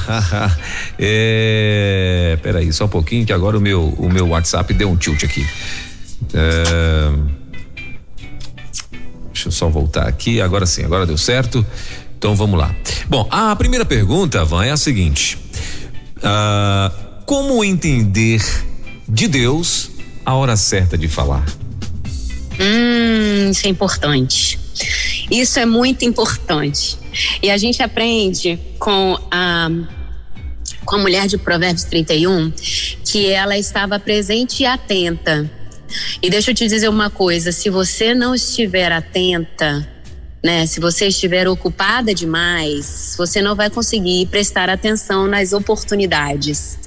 é, 2.34 2.40
peraí, 2.42 2.72
só 2.72 2.86
um 2.86 2.90
pouquinho 2.90 3.26
que 3.26 3.34
agora 3.34 3.58
o 3.58 3.62
meu, 3.62 3.96
o 3.98 4.10
meu 4.10 4.30
WhatsApp 4.30 4.74
deu 4.74 4.90
um 4.90 4.96
tilt 4.96 5.24
aqui. 5.24 5.46
É, 6.34 7.12
deixa 9.28 9.48
eu 9.48 9.52
só 9.52 9.70
voltar 9.70 10.08
aqui. 10.08 10.42
Agora 10.42 10.66
sim, 10.66 10.84
agora 10.84 11.06
deu 11.06 11.18
certo. 11.18 11.66
Então 12.18 12.36
vamos 12.36 12.60
lá. 12.60 12.74
Bom, 13.08 13.28
a 13.30 13.56
primeira 13.56 13.86
pergunta, 13.86 14.44
Van, 14.44 14.66
é 14.66 14.72
a 14.72 14.78
seguinte: 14.78 15.38
uh, 16.18 17.07
Como 17.28 17.62
entender 17.62 18.42
de 19.06 19.28
Deus 19.28 19.90
a 20.26 20.34
hora 20.34 20.56
certa 20.56 20.98
de 20.98 21.10
falar? 21.10 21.46
Hum, 22.58 23.52
isso 23.52 23.68
é 23.68 23.70
importante. 23.70 24.58
Isso 25.30 25.60
é 25.60 25.66
muito 25.66 26.06
importante. 26.06 26.98
E 27.44 27.52
a 27.52 27.58
gente 27.58 27.84
aprende 27.84 28.58
com 28.80 29.20
a 29.30 29.70
com 30.86 30.96
a 30.96 31.00
mulher 31.00 31.28
de 31.28 31.38
Provérbios 31.38 31.84
31 31.84 32.50
que 33.04 33.28
ela 33.28 33.58
estava 33.58 34.00
presente 34.00 34.64
e 34.64 34.66
atenta. 34.66 35.52
E 36.22 36.30
deixa 36.30 36.52
eu 36.52 36.56
te 36.56 36.66
dizer 36.66 36.88
uma 36.88 37.10
coisa: 37.10 37.52
se 37.52 37.70
você 37.70 38.16
não 38.16 38.34
estiver 38.34 38.90
atenta, 38.90 39.86
né, 40.42 40.66
se 40.66 40.80
você 40.80 41.08
estiver 41.08 41.46
ocupada 41.46 42.16
demais, 42.16 43.16
você 43.18 43.42
não 43.42 43.54
vai 43.54 43.70
conseguir 43.70 44.28
prestar 44.28 44.70
atenção 44.70 45.28
nas 45.28 45.52
oportunidades. 45.52 46.87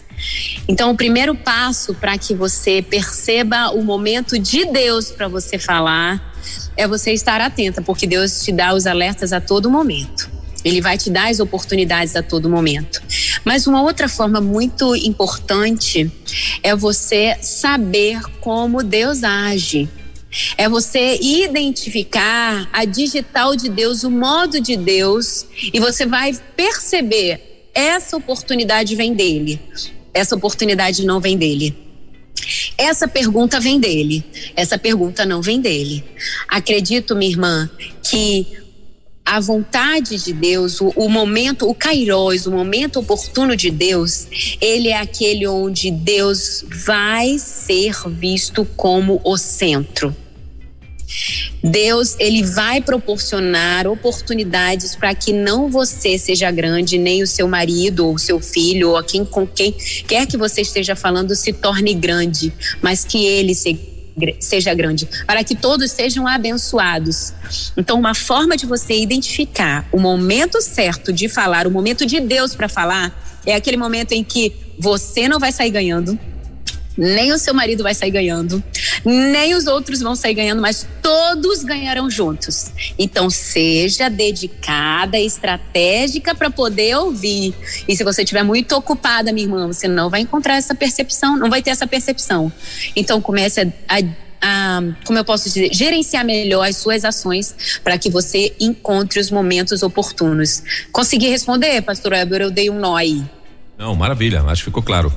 Então, 0.68 0.90
o 0.90 0.96
primeiro 0.96 1.35
passo 1.35 1.94
para 1.94 2.16
que 2.16 2.35
você 2.35 2.83
perceba 2.83 3.70
o 3.70 3.83
momento 3.83 4.38
de 4.38 4.64
Deus 4.66 5.11
para 5.11 5.28
você 5.28 5.59
falar 5.59 6.33
é 6.76 6.87
você 6.87 7.12
estar 7.12 7.40
atenta, 7.40 7.83
porque 7.83 8.06
Deus 8.06 8.42
te 8.42 8.52
dá 8.52 8.74
os 8.74 8.87
alertas 8.87 9.33
a 9.33 9.40
todo 9.40 9.70
momento. 9.70 10.30
Ele 10.64 10.80
vai 10.80 10.98
te 10.98 11.11
dar 11.11 11.30
as 11.30 11.40
oportunidades 11.40 12.14
a 12.16 12.22
todo 12.22 12.48
momento. 12.48 13.02
Mas 13.44 13.66
uma 13.66 13.83
outra 13.83 14.09
forma 14.09 14.40
muito 14.40 14.94
importante 14.94 16.11
é 16.62 16.76
você 16.76 17.37
saber 17.40 18.20
como 18.40 18.83
Deus 18.83 19.24
age. 19.24 19.88
É 20.56 20.68
você 20.68 21.18
identificar 21.20 22.68
a 22.72 22.85
digital 22.85 23.56
de 23.56 23.68
Deus, 23.68 24.04
o 24.04 24.11
modo 24.11 24.61
de 24.61 24.76
Deus, 24.76 25.46
e 25.72 25.80
você 25.80 26.06
vai 26.06 26.38
perceber 26.54 27.68
essa 27.74 28.16
oportunidade 28.16 28.94
vem 28.94 29.14
dele. 29.14 29.61
Essa 30.12 30.35
oportunidade 30.35 31.05
não 31.05 31.21
vem 31.21 31.37
dele. 31.37 31.77
Essa 32.77 33.06
pergunta 33.06 33.61
vem 33.61 33.79
dele. 33.79 34.25
Essa 34.56 34.79
pergunta 34.79 35.25
não 35.25 35.42
vem 35.42 35.61
dele. 35.61 36.04
Acredito, 36.48 37.15
minha 37.15 37.31
irmã, 37.31 37.71
que 38.02 38.46
a 39.25 39.38
vontade 39.38 40.17
de 40.17 40.33
Deus, 40.33 40.81
o, 40.81 40.88
o, 40.96 41.08
momento, 41.08 41.69
o 41.69 41.75
kairos, 41.75 42.46
o 42.46 42.50
momento 42.50 42.98
oportuno 42.98 43.54
de 43.54 43.71
Deus, 43.71 44.27
ele 44.61 44.88
é 44.88 44.96
aquele 44.96 45.46
onde 45.46 45.90
Deus 45.90 46.65
vai 46.85 47.38
ser 47.38 47.94
visto 48.08 48.65
como 48.77 49.21
o 49.23 49.37
centro. 49.37 50.15
Deus, 51.63 52.17
ele 52.19 52.42
vai 52.42 52.81
proporcionar 52.81 53.87
oportunidades 53.87 54.96
para 54.96 55.15
que 55.15 55.33
não 55.33 55.69
você 55.69 56.17
seja 56.17 56.50
grande, 56.50 56.98
nem 56.98 57.23
o 57.23 57.27
seu 57.27 57.46
marido 57.46 58.06
ou 58.06 58.19
seu 58.19 58.40
filho 58.40 58.90
ou 58.90 59.02
quem 59.02 59.25
com 59.25 59.46
quem 59.46 59.73
quer 60.06 60.27
que 60.27 60.37
você 60.37 60.63
esteja 60.63 60.96
falando 60.96 61.35
se 61.35 61.52
torne 61.52 61.94
grande, 61.94 62.52
mas 62.81 63.04
que 63.04 63.27
ele 63.27 63.54
se, 63.54 63.79
seja 64.40 64.73
grande, 64.75 65.08
para 65.27 65.44
que 65.44 65.54
todos 65.54 65.90
sejam 65.90 66.27
abençoados. 66.27 67.33
Então, 67.77 67.98
uma 67.98 68.15
forma 68.15 68.56
de 68.56 68.67
você 68.67 68.98
identificar 68.98 69.88
o 69.92 69.98
momento 69.98 70.61
certo 70.61 71.13
de 71.13 71.29
falar, 71.29 71.67
o 71.67 71.71
momento 71.71 72.06
de 72.06 72.21
Deus 72.21 72.54
para 72.54 72.69
falar, 72.69 73.40
é 73.44 73.54
aquele 73.54 73.77
momento 73.77 74.13
em 74.13 74.23
que 74.23 74.52
você 74.79 75.29
não 75.29 75.38
vai 75.38 75.52
sair 75.52 75.71
ganhando, 75.71 76.19
nem 77.01 77.33
o 77.33 77.38
seu 77.38 77.55
marido 77.55 77.83
vai 77.83 77.94
sair 77.94 78.11
ganhando, 78.11 78.63
nem 79.05 79.55
os 79.55 79.67
outros 79.67 80.01
vão 80.01 80.15
sair 80.15 80.35
ganhando, 80.35 80.61
mas 80.61 80.87
todos 81.01 81.65
ganharão 81.65 82.11
juntos. 82.11 82.71
Então, 82.98 83.31
seja 83.31 84.11
dedicada, 84.11 85.19
estratégica 85.19 86.35
para 86.35 86.51
poder 86.51 86.94
ouvir. 86.98 87.55
E 87.88 87.96
se 87.96 88.05
você 88.05 88.23
estiver 88.23 88.42
muito 88.42 88.77
ocupada, 88.77 89.33
minha 89.33 89.46
irmã, 89.46 89.67
você 89.67 89.88
não 89.88 90.11
vai 90.11 90.21
encontrar 90.21 90.57
essa 90.57 90.75
percepção, 90.75 91.38
não 91.38 91.48
vai 91.48 91.63
ter 91.63 91.71
essa 91.71 91.87
percepção. 91.87 92.53
Então, 92.94 93.19
comece 93.19 93.63
a, 93.63 93.67
a 93.88 94.03
a, 94.42 94.81
como 95.05 95.19
eu 95.19 95.25
posso 95.25 95.44
dizer, 95.44 95.69
gerenciar 95.73 96.25
melhor 96.25 96.67
as 96.67 96.77
suas 96.77 97.05
ações 97.05 97.55
para 97.85 97.98
que 97.98 98.09
você 98.09 98.55
encontre 98.59 99.21
os 99.21 99.31
momentos 99.31 99.83
oportunos. 99.83 100.63
Consegui 100.90 101.29
responder, 101.29 101.83
pastor 101.83 102.13
Weber? 102.13 102.40
Eu 102.40 102.51
dei 102.51 102.71
um 102.71 102.79
nó 102.79 102.96
aí. 102.96 103.23
Não, 103.81 103.96
maravilha, 103.96 104.42
acho 104.42 104.60
que 104.60 104.66
ficou 104.66 104.83
claro. 104.83 105.10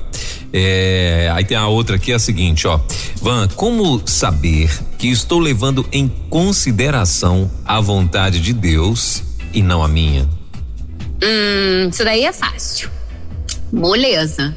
É, 0.50 1.30
aí 1.34 1.44
tem 1.44 1.54
a 1.54 1.68
outra 1.68 1.96
aqui, 1.96 2.12
é 2.12 2.14
a 2.14 2.18
seguinte, 2.18 2.66
ó. 2.66 2.80
Van, 3.20 3.46
como 3.48 4.00
saber 4.08 4.70
que 4.96 5.06
estou 5.08 5.38
levando 5.38 5.86
em 5.92 6.08
consideração 6.08 7.50
a 7.62 7.78
vontade 7.78 8.40
de 8.40 8.54
Deus 8.54 9.22
e 9.52 9.60
não 9.60 9.84
a 9.84 9.86
minha? 9.86 10.26
Hum, 11.22 11.90
isso 11.90 12.02
daí 12.04 12.24
é 12.24 12.32
fácil. 12.32 12.88
Moleza. 13.70 14.56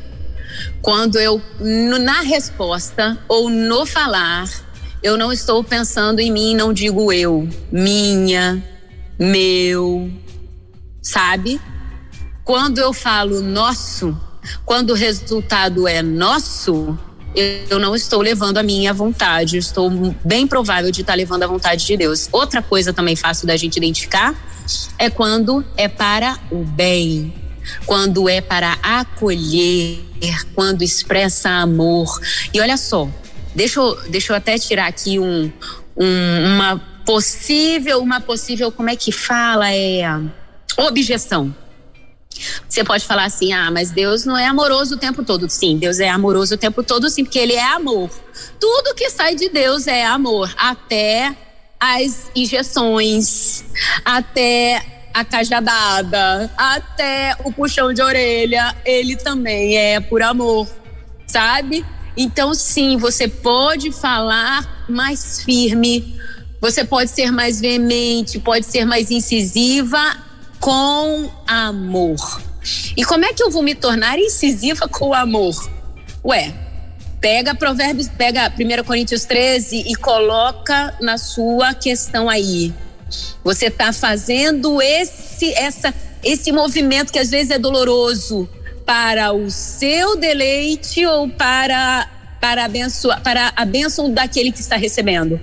Quando 0.82 1.20
eu, 1.20 1.42
na 1.60 2.22
resposta 2.22 3.18
ou 3.28 3.50
no 3.50 3.86
falar, 3.86 4.50
eu 5.04 5.18
não 5.18 5.34
estou 5.34 5.62
pensando 5.66 6.22
em 6.22 6.32
mim, 6.32 6.56
não 6.56 6.72
digo 6.72 7.12
eu, 7.12 7.46
minha, 7.70 8.64
meu, 9.20 10.10
sabe? 11.02 11.60
Quando 12.48 12.78
eu 12.78 12.94
falo 12.94 13.42
nosso, 13.42 14.18
quando 14.64 14.92
o 14.92 14.94
resultado 14.94 15.86
é 15.86 16.02
nosso, 16.02 16.98
eu 17.36 17.78
não 17.78 17.94
estou 17.94 18.22
levando 18.22 18.58
a 18.58 18.64
minha 18.64 18.94
vontade, 18.94 19.58
estou 19.58 19.92
bem 20.24 20.48
provável 20.48 20.90
de 20.90 21.02
estar 21.02 21.14
levando 21.14 21.44
a 21.44 21.48
vontade 21.48 21.86
de 21.86 21.98
Deus. 21.98 22.30
Outra 22.32 22.62
coisa 22.62 22.94
também 22.94 23.18
fácil 23.18 23.46
da 23.46 23.58
gente 23.58 23.76
identificar 23.76 24.34
é 24.98 25.10
quando 25.10 25.62
é 25.76 25.90
para 25.90 26.40
o 26.50 26.64
bem, 26.64 27.34
quando 27.86 28.30
é 28.30 28.40
para 28.40 28.78
acolher, 28.82 30.00
quando 30.56 30.84
expressa 30.84 31.50
amor. 31.50 32.18
E 32.54 32.62
olha 32.62 32.78
só, 32.78 33.10
deixa 33.54 33.82
eu, 33.82 33.94
deixa 34.10 34.32
eu 34.32 34.38
até 34.38 34.58
tirar 34.58 34.88
aqui 34.88 35.20
um, 35.20 35.52
um, 35.98 36.56
uma 36.56 36.82
possível, 37.06 38.00
uma 38.00 38.22
possível, 38.22 38.72
como 38.72 38.90
é 38.90 38.96
que 38.96 39.12
fala? 39.12 39.70
É 39.76 40.18
objeção. 40.78 41.54
Você 42.68 42.84
pode 42.84 43.06
falar 43.06 43.26
assim: 43.26 43.54
ah, 43.54 43.70
mas 43.72 43.92
Deus 43.92 44.26
não 44.26 44.38
é 44.38 44.46
amoroso 44.46 44.96
o 44.96 44.98
tempo 44.98 45.24
todo. 45.24 45.50
Sim, 45.50 45.78
Deus 45.78 46.00
é 46.00 46.10
amoroso 46.10 46.56
o 46.56 46.58
tempo 46.58 46.84
todo, 46.84 47.10
sim, 47.10 47.24
porque 47.24 47.40
Ele 47.40 47.54
é 47.54 47.64
amor. 47.64 48.10
Tudo 48.60 48.96
que 48.96 49.10
sai 49.10 49.36
de 49.36 49.50
Deus 49.50 49.88
é 49.88 50.06
amor, 50.06 50.54
até 50.58 51.36
as 51.80 52.30
injeções, 52.36 53.64
até 54.04 54.84
a 55.14 55.26
cajadada, 55.26 56.52
até 56.56 57.36
o 57.44 57.52
puxão 57.52 57.92
de 57.92 58.02
orelha, 58.02 58.76
ele 58.86 59.16
também 59.16 59.76
é 59.76 60.00
por 60.00 60.22
amor, 60.22 60.68
sabe? 61.26 61.84
Então, 62.16 62.54
sim, 62.54 62.98
você 62.98 63.28
pode 63.28 63.92
falar 63.92 64.86
mais 64.88 65.44
firme, 65.44 66.20
você 66.62 66.84
pode 66.84 67.10
ser 67.10 67.32
mais 67.32 67.60
veemente, 67.60 68.40
pode 68.40 68.66
ser 68.66 68.86
mais 68.86 69.10
incisiva 69.10 70.27
com 70.60 71.30
amor. 71.46 72.42
E 72.96 73.04
como 73.06 73.26
é 73.26 73.34
que 73.34 73.42
eu 73.42 73.50
vou 73.50 73.64
me 73.64 73.76
tornar 73.76 74.20
incisiva 74.20 74.88
com 74.90 75.10
o 75.10 75.14
amor? 75.14 75.56
Ué, 76.24 76.54
pega 77.22 77.56
Provérbios, 77.56 78.08
pega 78.08 78.52
1 78.52 78.84
Coríntios 78.84 79.26
13 79.26 79.84
e 79.88 79.96
coloca 79.96 80.96
na 81.02 81.18
sua 81.18 81.74
questão 81.74 82.30
aí. 82.30 82.74
Você 83.44 83.68
está 83.68 83.94
fazendo 83.94 84.82
esse 84.82 85.54
essa 85.54 85.94
esse 86.24 86.52
movimento 86.52 87.14
que 87.14 87.20
às 87.20 87.30
vezes 87.30 87.52
é 87.52 87.60
doloroso 87.60 88.50
para 88.86 89.32
o 89.32 89.50
seu 89.50 90.18
deleite 90.18 91.06
ou 91.06 91.30
para 91.30 92.10
para 92.42 92.66
abençoar, 92.66 93.22
para 93.22 93.52
a 93.56 93.66
bênção 93.66 94.12
daquele 94.12 94.52
que 94.52 94.60
está 94.60 94.76
recebendo. 94.76 95.40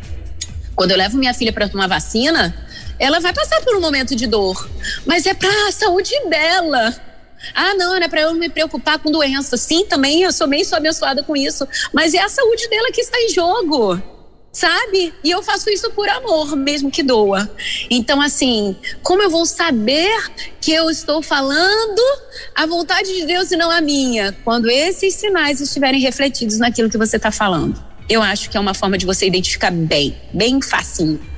Quando 0.74 0.90
eu 0.90 0.96
levo 0.96 1.16
minha 1.16 1.34
filha 1.34 1.52
para 1.52 1.68
tomar 1.68 1.86
vacina, 1.86 2.54
ela 2.98 3.20
vai 3.20 3.32
passar 3.32 3.60
por 3.62 3.76
um 3.76 3.80
momento 3.80 4.14
de 4.14 4.26
dor, 4.26 4.68
mas 5.06 5.26
é 5.26 5.34
para 5.34 5.68
a 5.68 5.72
saúde 5.72 6.12
dela. 6.28 6.94
Ah, 7.54 7.74
não, 7.74 7.94
é 7.96 8.08
para 8.08 8.22
eu 8.22 8.34
me 8.34 8.48
preocupar 8.48 8.98
com 8.98 9.10
doença. 9.10 9.56
Sim, 9.56 9.84
também 9.86 10.22
eu 10.22 10.32
sou 10.32 10.46
bem 10.46 10.64
sou 10.64 10.78
abençoada 10.78 11.22
com 11.22 11.36
isso, 11.36 11.66
mas 11.92 12.14
é 12.14 12.20
a 12.20 12.28
saúde 12.28 12.68
dela 12.68 12.90
que 12.90 13.00
está 13.00 13.18
em 13.20 13.28
jogo. 13.28 14.00
Sabe? 14.52 15.12
E 15.24 15.32
eu 15.32 15.42
faço 15.42 15.68
isso 15.68 15.90
por 15.90 16.08
amor, 16.08 16.54
mesmo 16.54 16.88
que 16.88 17.02
doa. 17.02 17.50
Então, 17.90 18.20
assim, 18.20 18.76
como 19.02 19.20
eu 19.20 19.28
vou 19.28 19.44
saber 19.44 20.14
que 20.60 20.72
eu 20.72 20.88
estou 20.88 21.20
falando 21.20 22.00
a 22.54 22.64
vontade 22.64 23.12
de 23.12 23.26
Deus 23.26 23.50
e 23.50 23.56
não 23.56 23.68
a 23.68 23.80
minha? 23.80 24.32
Quando 24.44 24.70
esses 24.70 25.14
sinais 25.14 25.60
estiverem 25.60 26.00
refletidos 26.00 26.58
naquilo 26.58 26.88
que 26.88 26.96
você 26.96 27.16
está 27.16 27.32
falando. 27.32 27.82
Eu 28.08 28.22
acho 28.22 28.48
que 28.48 28.56
é 28.56 28.60
uma 28.60 28.74
forma 28.74 28.96
de 28.96 29.04
você 29.04 29.26
identificar 29.26 29.72
bem, 29.72 30.16
bem 30.32 30.62
facinho. 30.62 31.33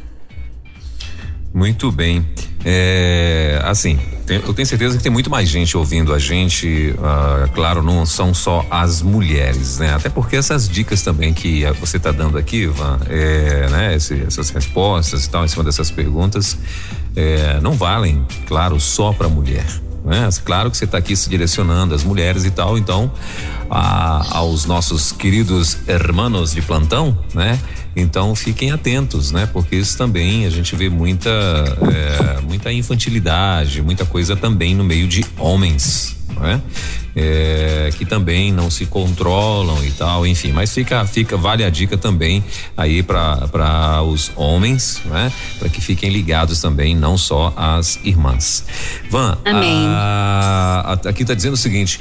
Muito 1.56 1.90
bem. 1.90 2.22
É, 2.66 3.58
assim, 3.64 3.98
eu 4.28 4.52
tenho 4.52 4.66
certeza 4.66 4.98
que 4.98 5.02
tem 5.02 5.10
muito 5.10 5.30
mais 5.30 5.48
gente 5.48 5.74
ouvindo 5.74 6.12
a 6.12 6.18
gente. 6.18 6.94
Uh, 6.98 7.50
claro, 7.54 7.82
não 7.82 8.04
são 8.04 8.34
só 8.34 8.62
as 8.70 9.00
mulheres, 9.00 9.78
né? 9.78 9.94
Até 9.94 10.10
porque 10.10 10.36
essas 10.36 10.68
dicas 10.68 11.00
também 11.00 11.32
que 11.32 11.64
você 11.80 11.96
está 11.96 12.12
dando 12.12 12.36
aqui, 12.36 12.64
Ivan, 12.64 12.98
é, 13.08 13.70
né? 13.70 13.94
Esse, 13.94 14.20
essas 14.26 14.50
respostas 14.50 15.24
e 15.24 15.30
tal, 15.30 15.46
em 15.46 15.48
cima 15.48 15.64
dessas 15.64 15.90
perguntas, 15.90 16.58
é, 17.16 17.58
não 17.62 17.72
valem, 17.72 18.22
claro, 18.46 18.78
só 18.78 19.14
para 19.14 19.26
mulher. 19.26 19.64
Né? 20.04 20.28
Claro 20.44 20.70
que 20.70 20.76
você 20.76 20.84
está 20.84 20.98
aqui 20.98 21.16
se 21.16 21.28
direcionando 21.28 21.94
às 21.94 22.04
mulheres 22.04 22.44
e 22.44 22.50
tal, 22.50 22.78
então 22.78 23.10
a, 23.70 24.38
aos 24.38 24.64
nossos 24.64 25.12
queridos 25.12 25.78
hermanos 25.88 26.52
de 26.52 26.62
plantão, 26.62 27.16
né? 27.34 27.58
Então 27.96 28.34
fiquem 28.34 28.70
atentos, 28.70 29.32
né? 29.32 29.48
Porque 29.50 29.74
isso 29.76 29.96
também 29.96 30.44
a 30.44 30.50
gente 30.50 30.76
vê 30.76 30.90
muita, 30.90 31.30
é, 31.30 32.40
muita 32.42 32.70
infantilidade, 32.70 33.80
muita 33.80 34.04
coisa 34.04 34.36
também 34.36 34.74
no 34.74 34.84
meio 34.84 35.08
de 35.08 35.24
homens, 35.38 36.14
né? 36.38 36.60
É, 37.18 37.88
que 37.96 38.04
também 38.04 38.52
não 38.52 38.70
se 38.70 38.84
controlam 38.84 39.82
e 39.82 39.90
tal, 39.92 40.26
enfim, 40.26 40.52
mas 40.52 40.74
fica, 40.74 41.06
fica 41.06 41.34
vale 41.34 41.64
a 41.64 41.70
dica 41.70 41.96
também 41.96 42.44
aí 42.76 43.02
para 43.02 44.02
os 44.02 44.30
homens, 44.36 45.00
né? 45.06 45.32
Para 45.58 45.70
que 45.70 45.80
fiquem 45.80 46.10
ligados 46.10 46.60
também, 46.60 46.94
não 46.94 47.16
só 47.16 47.54
as 47.56 47.98
irmãs. 48.04 48.66
Van, 49.10 49.38
Amém. 49.46 49.86
A, 49.88 50.98
a, 51.02 51.08
aqui 51.08 51.22
está 51.22 51.32
dizendo 51.32 51.54
o 51.54 51.56
seguinte: 51.56 52.00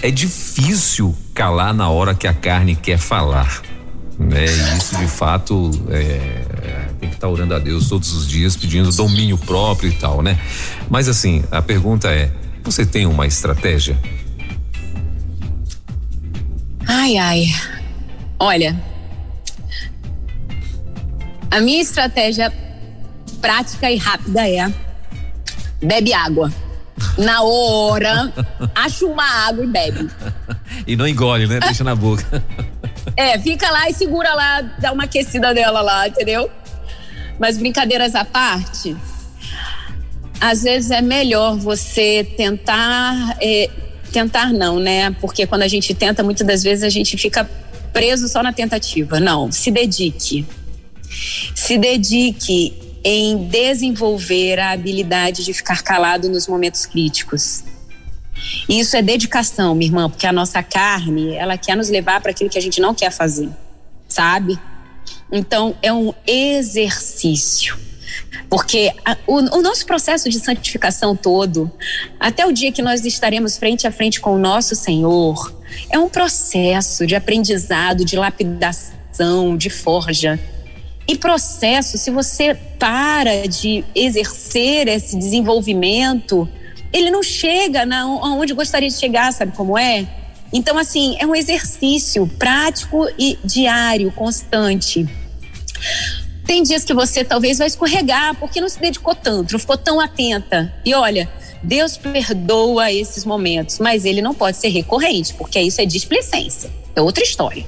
é 0.00 0.10
difícil 0.10 1.14
calar 1.34 1.74
na 1.74 1.88
hora 1.90 2.14
que 2.14 2.26
a 2.26 2.34
carne 2.34 2.74
quer 2.74 2.98
falar. 2.98 3.62
Né? 4.18 4.44
E 4.46 4.78
isso 4.78 4.96
de 4.96 5.08
fato 5.08 5.70
é, 5.90 6.88
tem 7.00 7.08
que 7.08 7.16
estar 7.16 7.26
tá 7.26 7.28
orando 7.28 7.54
a 7.54 7.58
Deus 7.58 7.88
todos 7.88 8.12
os 8.14 8.28
dias 8.28 8.56
pedindo 8.56 8.90
domínio 8.92 9.36
próprio 9.36 9.90
e 9.90 9.94
tal, 9.94 10.22
né? 10.22 10.38
Mas 10.88 11.08
assim, 11.08 11.42
a 11.50 11.60
pergunta 11.60 12.08
é: 12.08 12.30
você 12.62 12.86
tem 12.86 13.06
uma 13.06 13.26
estratégia? 13.26 13.98
Ai, 16.86 17.16
ai. 17.16 17.46
Olha, 18.38 18.80
a 21.50 21.60
minha 21.60 21.82
estratégia 21.82 22.52
prática 23.40 23.90
e 23.90 23.96
rápida 23.96 24.48
é 24.48 24.72
bebe 25.82 26.12
água. 26.12 26.52
Na 27.18 27.42
hora, 27.42 28.32
acha 28.74 29.04
uma 29.06 29.24
água 29.24 29.64
e 29.64 29.66
bebe. 29.66 30.10
E 30.86 30.96
não 30.96 31.06
engole, 31.06 31.46
né? 31.46 31.60
Deixa 31.60 31.84
na 31.84 31.94
boca. 31.94 32.42
É, 33.16 33.38
fica 33.38 33.70
lá 33.70 33.88
e 33.90 33.94
segura 33.94 34.32
lá, 34.34 34.62
dá 34.78 34.92
uma 34.92 35.04
aquecida 35.04 35.52
dela 35.52 35.80
lá, 35.80 36.08
entendeu? 36.08 36.50
Mas 37.38 37.58
brincadeiras 37.58 38.14
à 38.14 38.24
parte, 38.24 38.96
às 40.40 40.62
vezes 40.62 40.90
é 40.90 41.02
melhor 41.02 41.56
você 41.56 42.24
tentar. 42.36 43.36
É, 43.40 43.68
tentar 44.12 44.52
não, 44.52 44.78
né? 44.78 45.10
Porque 45.20 45.46
quando 45.46 45.62
a 45.62 45.68
gente 45.68 45.94
tenta, 45.94 46.22
muitas 46.22 46.46
das 46.46 46.62
vezes 46.62 46.84
a 46.84 46.90
gente 46.90 47.16
fica 47.16 47.48
preso 47.92 48.28
só 48.28 48.42
na 48.42 48.52
tentativa. 48.52 49.18
Não, 49.18 49.50
se 49.50 49.70
dedique. 49.70 50.46
Se 51.54 51.78
dedique 51.78 52.91
em 53.04 53.48
desenvolver 53.48 54.58
a 54.58 54.70
habilidade 54.70 55.44
de 55.44 55.52
ficar 55.52 55.82
calado 55.82 56.28
nos 56.28 56.46
momentos 56.46 56.86
críticos. 56.86 57.64
Isso 58.68 58.96
é 58.96 59.02
dedicação, 59.02 59.74
minha 59.74 59.88
irmã, 59.88 60.10
porque 60.10 60.26
a 60.26 60.32
nossa 60.32 60.62
carne, 60.62 61.34
ela 61.34 61.56
quer 61.56 61.76
nos 61.76 61.88
levar 61.88 62.20
para 62.20 62.30
aquilo 62.30 62.50
que 62.50 62.58
a 62.58 62.62
gente 62.62 62.80
não 62.80 62.94
quer 62.94 63.10
fazer, 63.10 63.48
sabe? 64.08 64.58
Então, 65.30 65.76
é 65.82 65.92
um 65.92 66.12
exercício. 66.26 67.78
Porque 68.48 68.92
a, 69.04 69.16
o, 69.26 69.36
o, 69.36 69.62
nosso 69.62 69.86
processo 69.86 70.28
de 70.28 70.38
santificação 70.38 71.16
todo, 71.16 71.70
até 72.20 72.44
o 72.44 72.52
dia 72.52 72.70
que 72.70 72.82
nós 72.82 73.04
estaremos 73.04 73.56
frente 73.56 73.86
a 73.86 73.92
frente 73.92 74.20
com 74.20 74.34
o 74.34 74.38
nosso 74.38 74.74
Senhor, 74.74 75.54
é 75.90 75.98
um 75.98 76.08
processo 76.08 77.06
de 77.06 77.14
aprendizado, 77.14 78.04
de 78.04 78.16
lapidação, 78.16 79.56
de 79.56 79.70
forja. 79.70 80.38
E 81.06 81.16
processo, 81.16 81.98
se 81.98 82.10
você 82.10 82.54
para 82.78 83.48
de 83.48 83.84
exercer 83.94 84.88
esse 84.88 85.16
desenvolvimento, 85.16 86.48
ele 86.92 87.10
não 87.10 87.22
chega 87.22 87.84
na, 87.84 88.06
onde 88.06 88.54
gostaria 88.54 88.88
de 88.88 88.94
chegar, 88.94 89.32
sabe 89.32 89.52
como 89.56 89.76
é? 89.76 90.06
Então, 90.52 90.76
assim, 90.76 91.16
é 91.18 91.26
um 91.26 91.34
exercício 91.34 92.26
prático 92.38 93.08
e 93.18 93.38
diário, 93.42 94.12
constante. 94.12 95.08
Tem 96.44 96.62
dias 96.62 96.84
que 96.84 96.92
você 96.92 97.24
talvez 97.24 97.58
vai 97.58 97.66
escorregar 97.66 98.34
porque 98.38 98.60
não 98.60 98.68
se 98.68 98.78
dedicou 98.78 99.14
tanto, 99.14 99.52
não 99.52 99.58
ficou 99.58 99.78
tão 99.78 99.98
atenta. 99.98 100.72
E 100.84 100.94
olha, 100.94 101.28
Deus 101.62 101.96
perdoa 101.96 102.92
esses 102.92 103.24
momentos, 103.24 103.78
mas 103.78 104.04
ele 104.04 104.20
não 104.20 104.34
pode 104.34 104.58
ser 104.58 104.68
recorrente, 104.68 105.32
porque 105.34 105.58
isso 105.60 105.80
é 105.80 105.86
displicência. 105.86 106.70
É 106.94 107.00
outra 107.00 107.24
história. 107.24 107.64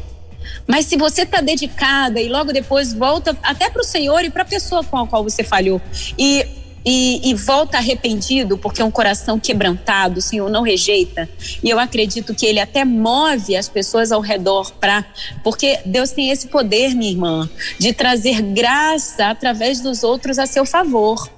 Mas 0.67 0.87
se 0.87 0.97
você 0.97 1.23
está 1.23 1.41
dedicada 1.41 2.21
e 2.21 2.29
logo 2.29 2.53
depois 2.53 2.93
volta 2.93 3.37
até 3.43 3.69
para 3.69 3.83
o 3.83 3.85
Senhor 3.85 4.25
e 4.25 4.31
para 4.31 4.43
a 4.43 4.47
pessoa 4.47 4.83
com 4.83 4.97
a 4.97 5.07
qual 5.07 5.23
você 5.23 5.45
falhou 5.45 5.81
e, 6.19 6.47
e, 6.85 7.31
e, 7.31 7.35
volta 7.35 7.79
arrependido, 7.79 8.59
porque 8.59 8.81
é 8.81 8.85
um 8.85 8.91
coração 8.91 9.39
quebrantado, 9.39 10.19
o 10.19 10.23
Senhor 10.23 10.51
não 10.51 10.62
rejeita. 10.62 11.29
E 11.62 11.71
eu 11.71 11.79
acredito 11.79 12.35
que 12.35 12.45
Ele 12.45 12.61
até 12.61 12.85
move 12.85 13.57
as 13.57 13.69
pessoas 13.69 14.12
ao 14.12 14.21
redor 14.21 14.71
para. 14.73 15.05
Porque 15.43 15.81
Deus 15.87 16.11
tem 16.11 16.31
esse 16.31 16.49
poder, 16.49 16.95
minha 16.95 17.11
irmã, 17.11 17.49
de 17.79 17.93
trazer 17.93 18.43
graça 18.43 19.27
através 19.27 19.81
dos 19.81 20.03
outros 20.03 20.39
a 20.39 20.47
seu 20.47 20.67
favor. 20.67 21.31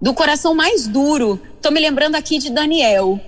Do 0.00 0.12
coração 0.12 0.54
mais 0.54 0.86
duro. 0.86 1.40
Estou 1.56 1.72
me 1.72 1.80
lembrando 1.80 2.14
aqui 2.14 2.38
de 2.38 2.50
Daniel. 2.50 3.18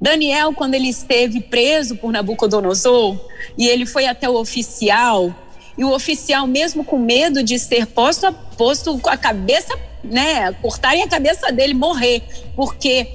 Daniel, 0.00 0.52
quando 0.52 0.74
ele 0.74 0.88
esteve 0.88 1.40
preso 1.40 1.96
por 1.96 2.12
Nabucodonosor 2.12 3.18
e 3.56 3.66
ele 3.66 3.86
foi 3.86 4.06
até 4.06 4.28
o 4.28 4.34
oficial, 4.34 5.34
e 5.78 5.84
o 5.84 5.92
oficial, 5.92 6.46
mesmo 6.46 6.84
com 6.84 6.98
medo 6.98 7.42
de 7.42 7.58
ser 7.58 7.86
posto 7.86 8.26
a, 8.26 8.32
posto 8.32 8.98
a 9.06 9.16
cabeça, 9.16 9.76
né, 10.02 10.52
cortarem 10.62 11.02
a 11.02 11.08
cabeça 11.08 11.52
dele, 11.52 11.74
morrer, 11.74 12.22
porque 12.54 13.06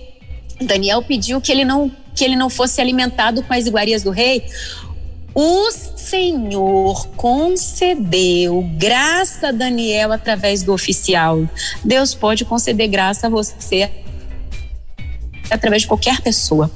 Daniel 0.61 1.01
pediu 1.01 1.41
que 1.41 1.51
ele 1.51 1.65
não 1.65 1.91
que 2.13 2.25
ele 2.25 2.35
não 2.35 2.49
fosse 2.49 2.81
alimentado 2.81 3.41
com 3.41 3.53
as 3.53 3.65
iguarias 3.65 4.03
do 4.03 4.11
rei. 4.11 4.45
O 5.33 5.71
Senhor 5.71 7.07
concedeu 7.15 8.69
graça 8.77 9.47
a 9.47 9.51
Daniel 9.53 10.11
através 10.11 10.61
do 10.61 10.73
oficial. 10.73 11.47
Deus 11.85 12.13
pode 12.13 12.43
conceder 12.43 12.89
graça 12.89 13.27
a 13.27 13.29
você 13.29 13.89
através 15.51 15.83
de 15.83 15.87
qualquer 15.87 16.21
pessoa. 16.21 16.71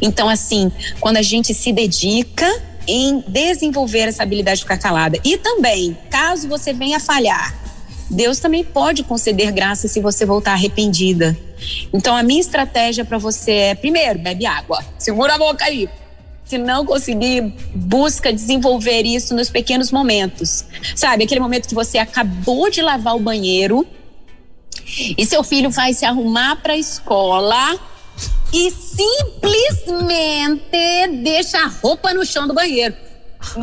Então, 0.00 0.28
assim, 0.28 0.70
quando 1.00 1.16
a 1.16 1.22
gente 1.22 1.54
se 1.54 1.72
dedica 1.72 2.46
em 2.86 3.24
desenvolver 3.26 4.08
essa 4.08 4.22
habilidade 4.22 4.58
de 4.58 4.62
ficar 4.62 4.78
calada. 4.78 5.18
E 5.24 5.36
também, 5.36 5.96
caso 6.10 6.48
você 6.48 6.72
venha 6.72 7.00
falhar, 7.00 7.54
Deus 8.08 8.38
também 8.38 8.62
pode 8.62 9.02
conceder 9.02 9.50
graça 9.50 9.88
se 9.88 10.00
você 10.00 10.24
voltar 10.24 10.52
arrependida. 10.52 11.36
Então, 11.92 12.14
a 12.14 12.22
minha 12.22 12.40
estratégia 12.40 13.04
para 13.04 13.18
você 13.18 13.52
é: 13.52 13.74
primeiro, 13.74 14.18
bebe 14.18 14.46
água, 14.46 14.84
segura 14.98 15.34
a 15.34 15.38
boca 15.38 15.64
aí. 15.64 15.88
Se 16.44 16.58
não 16.58 16.86
conseguir, 16.86 17.52
busca 17.74 18.32
desenvolver 18.32 19.02
isso 19.02 19.34
nos 19.34 19.50
pequenos 19.50 19.90
momentos. 19.90 20.64
Sabe, 20.94 21.24
aquele 21.24 21.40
momento 21.40 21.66
que 21.66 21.74
você 21.74 21.98
acabou 21.98 22.70
de 22.70 22.80
lavar 22.80 23.16
o 23.16 23.18
banheiro 23.18 23.84
e 25.18 25.26
seu 25.26 25.42
filho 25.42 25.70
vai 25.70 25.92
se 25.92 26.04
arrumar 26.04 26.62
para 26.62 26.74
a 26.74 26.76
escola 26.76 27.76
e 28.52 28.70
simplesmente 28.70 30.66
deixa 31.22 31.58
a 31.58 31.66
roupa 31.66 32.14
no 32.14 32.24
chão 32.24 32.46
do 32.46 32.54
banheiro. 32.54 32.94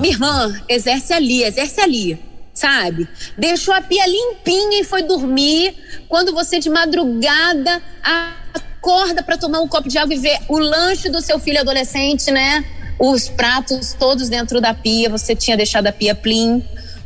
Irmã, 0.04 0.62
exerce 0.70 1.14
ali, 1.14 1.44
exerce 1.44 1.82
ali, 1.82 2.20
sabe? 2.54 3.08
Deixou 3.38 3.74
a 3.74 3.82
pia 3.82 4.06
limpinha 4.06 4.82
e 4.82 4.84
foi 4.84 5.04
dormir. 5.04 5.76
Quando 6.08 6.34
você 6.34 6.60
de 6.60 6.70
madrugada 6.70 7.82
acorda 8.04 9.24
para 9.24 9.38
tomar 9.38 9.62
um 9.62 9.68
copo 9.68 9.90
de 9.90 9.98
água 9.98 10.14
e 10.14 10.20
ver 10.20 10.40
o 10.48 10.60
lanche 10.60 11.10
do 11.10 11.22
seu 11.22 11.40
filho 11.40 11.60
adolescente, 11.60 12.30
né? 12.32 12.64
Os 13.00 13.28
pratos 13.28 13.94
todos 13.94 14.30
dentro 14.30 14.62
da 14.62 14.74
pia, 14.74 15.10
você 15.10 15.36
tinha 15.36 15.58
deixado 15.58 15.88
a 15.88 15.92
pia 15.92 16.14
plim. 16.14 16.64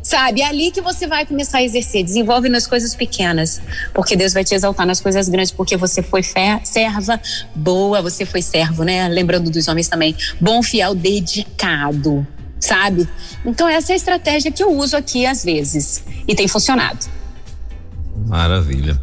Sabe? 0.08 0.39
É 0.39 0.45
ali 0.45 0.72
que 0.72 0.80
você 0.80 1.05
vai 1.05 1.26
começar 1.26 1.58
a 1.58 1.64
exercer. 1.64 2.01
Desenvolve 2.01 2.47
nas 2.47 2.66
coisas 2.66 2.95
pequenas, 2.95 3.62
porque 3.93 4.16
Deus 4.16 4.32
vai 4.32 4.41
te 4.41 4.55
exaltar 4.55 4.88
nas 4.88 5.01
coisas 5.01 5.28
grandes, 5.28 5.51
porque 5.51 5.76
você 5.76 6.01
foi 6.01 6.24
fé, 6.24 6.62
serva 6.64 7.20
boa, 7.53 8.01
você 8.01 8.26
foi 8.26 8.41
servo, 8.41 8.84
né? 8.84 9.10
Lembrando 9.10 9.51
dos 9.51 9.68
homens 9.68 9.89
também. 9.89 10.16
Bom, 10.39 10.64
fiel, 10.64 10.95
dedicado, 10.95 12.26
sabe? 12.58 13.05
Então, 13.45 13.68
essa 13.68 13.91
é 13.91 13.95
a 13.95 13.97
estratégia 13.97 14.49
que 14.49 14.64
eu 14.64 14.72
uso 14.72 14.95
aqui 14.95 15.26
às 15.26 15.43
vezes 15.43 16.01
e 16.26 16.34
tem 16.34 16.47
funcionado. 16.47 17.05
Maravilha. 18.28 18.97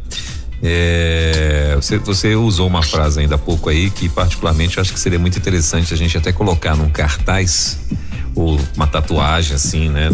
É, 0.63 1.77
você, 1.77 1.99
você, 1.99 2.35
usou 2.35 2.67
uma 2.67 2.83
frase 2.83 3.21
ainda 3.21 3.35
há 3.35 3.39
pouco 3.39 3.69
aí 3.69 3.91
que 3.91 4.09
particularmente 4.09 4.79
eu 4.79 4.81
acho 4.81 4.95
que 4.95 4.99
seria 4.99 5.19
muito 5.19 5.39
interessante 5.39 5.93
a 5.93 5.97
gente 5.99 6.17
até 6.17 6.33
colocar 6.33 6.75
num 6.75 6.89
cartaz 6.89 7.79
ou 8.35 8.59
uma 8.75 8.87
tatuagem 8.87 9.55
assim, 9.55 9.91
né? 9.91 10.09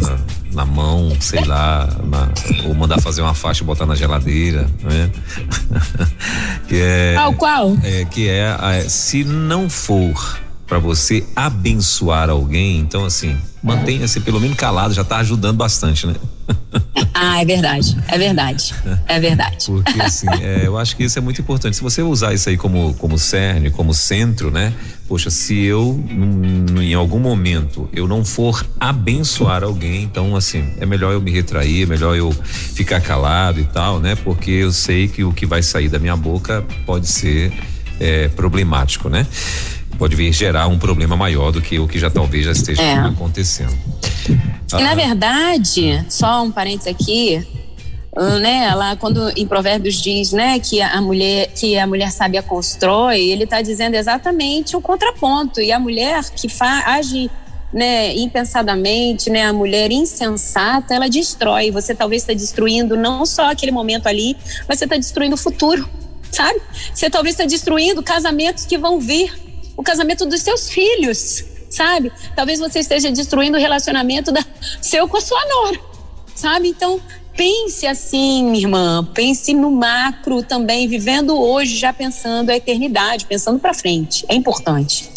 Na 0.53 0.65
mão, 0.65 1.17
sei 1.21 1.45
lá, 1.45 1.89
na, 2.05 2.29
ou 2.67 2.75
mandar 2.75 3.01
fazer 3.01 3.23
uma 3.23 3.35
faixa 3.35 3.63
e 3.63 3.67
botar 3.67 3.87
na 3.87 3.95
geladeira, 3.95 4.69
né? 4.83 5.11
que 6.69 6.77
é, 6.77 7.15
qual, 7.15 7.35
qual? 7.35 7.77
É, 7.83 8.05
que 8.05 8.29
é, 8.29 8.57
é 8.61 8.89
se 8.89 9.25
não 9.25 9.69
for 9.69 10.39
para 10.71 10.79
você 10.79 11.25
abençoar 11.35 12.31
alguém, 12.31 12.79
então 12.79 13.05
assim, 13.05 13.37
mantenha-se 13.61 14.21
pelo 14.21 14.41
menos 14.41 14.57
calado, 14.57 14.95
já 14.95 15.03
tá 15.03 15.17
ajudando 15.17 15.57
bastante, 15.57 16.07
né? 16.07 16.15
Ah, 17.13 17.43
é 17.43 17.45
verdade, 17.45 17.99
é 18.09 18.17
verdade, 18.17 18.75
é 19.07 19.21
verdade. 19.21 19.67
Porque 19.67 20.01
assim, 20.01 20.27
é, 20.41 20.63
eu 20.65 20.79
acho 20.79 20.97
que 20.97 21.05
isso 21.05 21.19
é 21.19 21.23
muito 21.23 21.41
importante. 21.41 21.77
Se 21.77 21.83
você 21.83 22.03
usar 22.03 22.33
isso 22.33 22.49
aí 22.49 22.57
como 22.57 22.95
como 22.95 23.19
cerne, 23.19 23.71
como 23.71 23.93
centro, 23.93 24.51
né? 24.51 24.73
Poxa, 25.07 25.29
se 25.29 25.55
eu 25.55 26.03
em 26.81 26.95
algum 26.95 27.19
momento 27.19 27.89
eu 27.93 28.09
não 28.09 28.25
for 28.25 28.65
abençoar 28.79 29.63
alguém, 29.63 30.03
então 30.03 30.35
assim, 30.35 30.73
é 30.79 30.87
melhor 30.87 31.13
eu 31.13 31.21
me 31.21 31.31
retrair, 31.31 31.83
é 31.83 31.87
melhor 31.87 32.17
eu 32.17 32.33
ficar 32.33 33.01
calado 33.01 33.61
e 33.61 33.65
tal, 33.65 34.01
né? 34.01 34.15
Porque 34.15 34.51
eu 34.51 34.73
sei 34.73 35.07
que 35.07 35.23
o 35.23 35.33
que 35.33 35.45
vai 35.45 35.63
sair 35.63 35.89
da 35.89 35.99
minha 35.99 36.17
boca 36.17 36.65
pode 36.87 37.07
ser 37.07 37.53
é, 37.99 38.29
problemático, 38.29 39.11
né? 39.11 39.27
Pode 40.01 40.17
vir 40.17 40.33
gerar 40.33 40.67
um 40.67 40.79
problema 40.79 41.15
maior 41.15 41.53
do 41.53 41.61
que 41.61 41.79
o 41.79 41.87
que 41.87 41.99
já 41.99 42.09
talvez 42.09 42.47
já 42.47 42.53
esteja 42.53 42.81
é. 42.81 42.95
acontecendo. 42.95 43.77
E 44.27 44.33
ah. 44.73 44.81
na 44.81 44.95
verdade, 44.95 46.03
só 46.09 46.43
um 46.43 46.51
parênteses 46.51 46.87
aqui, 46.87 47.47
ah, 48.17 48.39
né, 48.39 48.65
ela 48.65 48.97
quando 48.97 49.31
em 49.37 49.47
Provérbios 49.47 50.01
diz, 50.01 50.33
né, 50.33 50.59
que 50.59 50.81
a 50.81 51.03
mulher 51.03 51.49
que 51.49 51.79
a 51.79 51.87
mulher 51.87 52.11
sábia 52.11 52.43
constrói, 52.43 53.21
ele 53.21 53.45
está 53.45 53.61
dizendo 53.61 53.95
exatamente 53.95 54.75
o 54.75 54.81
contraponto. 54.81 55.61
E 55.61 55.71
a 55.71 55.79
mulher 55.79 56.25
que 56.31 56.49
age 56.87 57.31
né, 57.71 58.17
impensadamente, 58.17 59.29
né, 59.29 59.45
a 59.45 59.53
mulher 59.53 59.93
insensata, 59.93 60.95
ela 60.95 61.11
destrói. 61.11 61.71
Você 61.71 61.95
talvez 61.95 62.23
está 62.23 62.33
destruindo 62.33 62.97
não 62.97 63.27
só 63.27 63.51
aquele 63.51 63.71
momento 63.71 64.07
ali, 64.07 64.35
mas 64.67 64.79
você 64.79 64.85
está 64.85 64.97
destruindo 64.97 65.35
o 65.35 65.39
futuro, 65.39 65.87
sabe? 66.33 66.59
Você 66.95 67.11
talvez 67.11 67.35
está 67.35 67.45
destruindo 67.45 68.03
casamentos 68.03 68.65
que 68.65 68.79
vão 68.79 68.99
vir 68.99 69.50
o 69.81 69.83
casamento 69.83 70.27
dos 70.27 70.43
seus 70.43 70.69
filhos, 70.69 71.43
sabe? 71.71 72.13
Talvez 72.37 72.59
você 72.59 72.81
esteja 72.81 73.11
destruindo 73.11 73.57
o 73.57 73.61
relacionamento 73.61 74.31
da 74.31 74.45
seu 74.83 75.09
com 75.09 75.17
a 75.17 75.21
sua 75.23 75.43
nora, 75.47 75.81
sabe? 76.35 76.69
Então, 76.69 77.01
pense 77.35 77.87
assim, 77.87 78.45
minha 78.45 78.63
irmã, 78.63 79.03
pense 79.15 79.55
no 79.55 79.71
macro 79.71 80.43
também, 80.43 80.87
vivendo 80.87 81.35
hoje, 81.35 81.79
já 81.79 81.95
pensando 81.95 82.51
a 82.51 82.57
eternidade, 82.57 83.25
pensando 83.25 83.59
para 83.59 83.73
frente. 83.73 84.27
É 84.29 84.35
importante. 84.35 85.09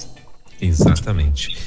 Exatamente. 0.61 1.57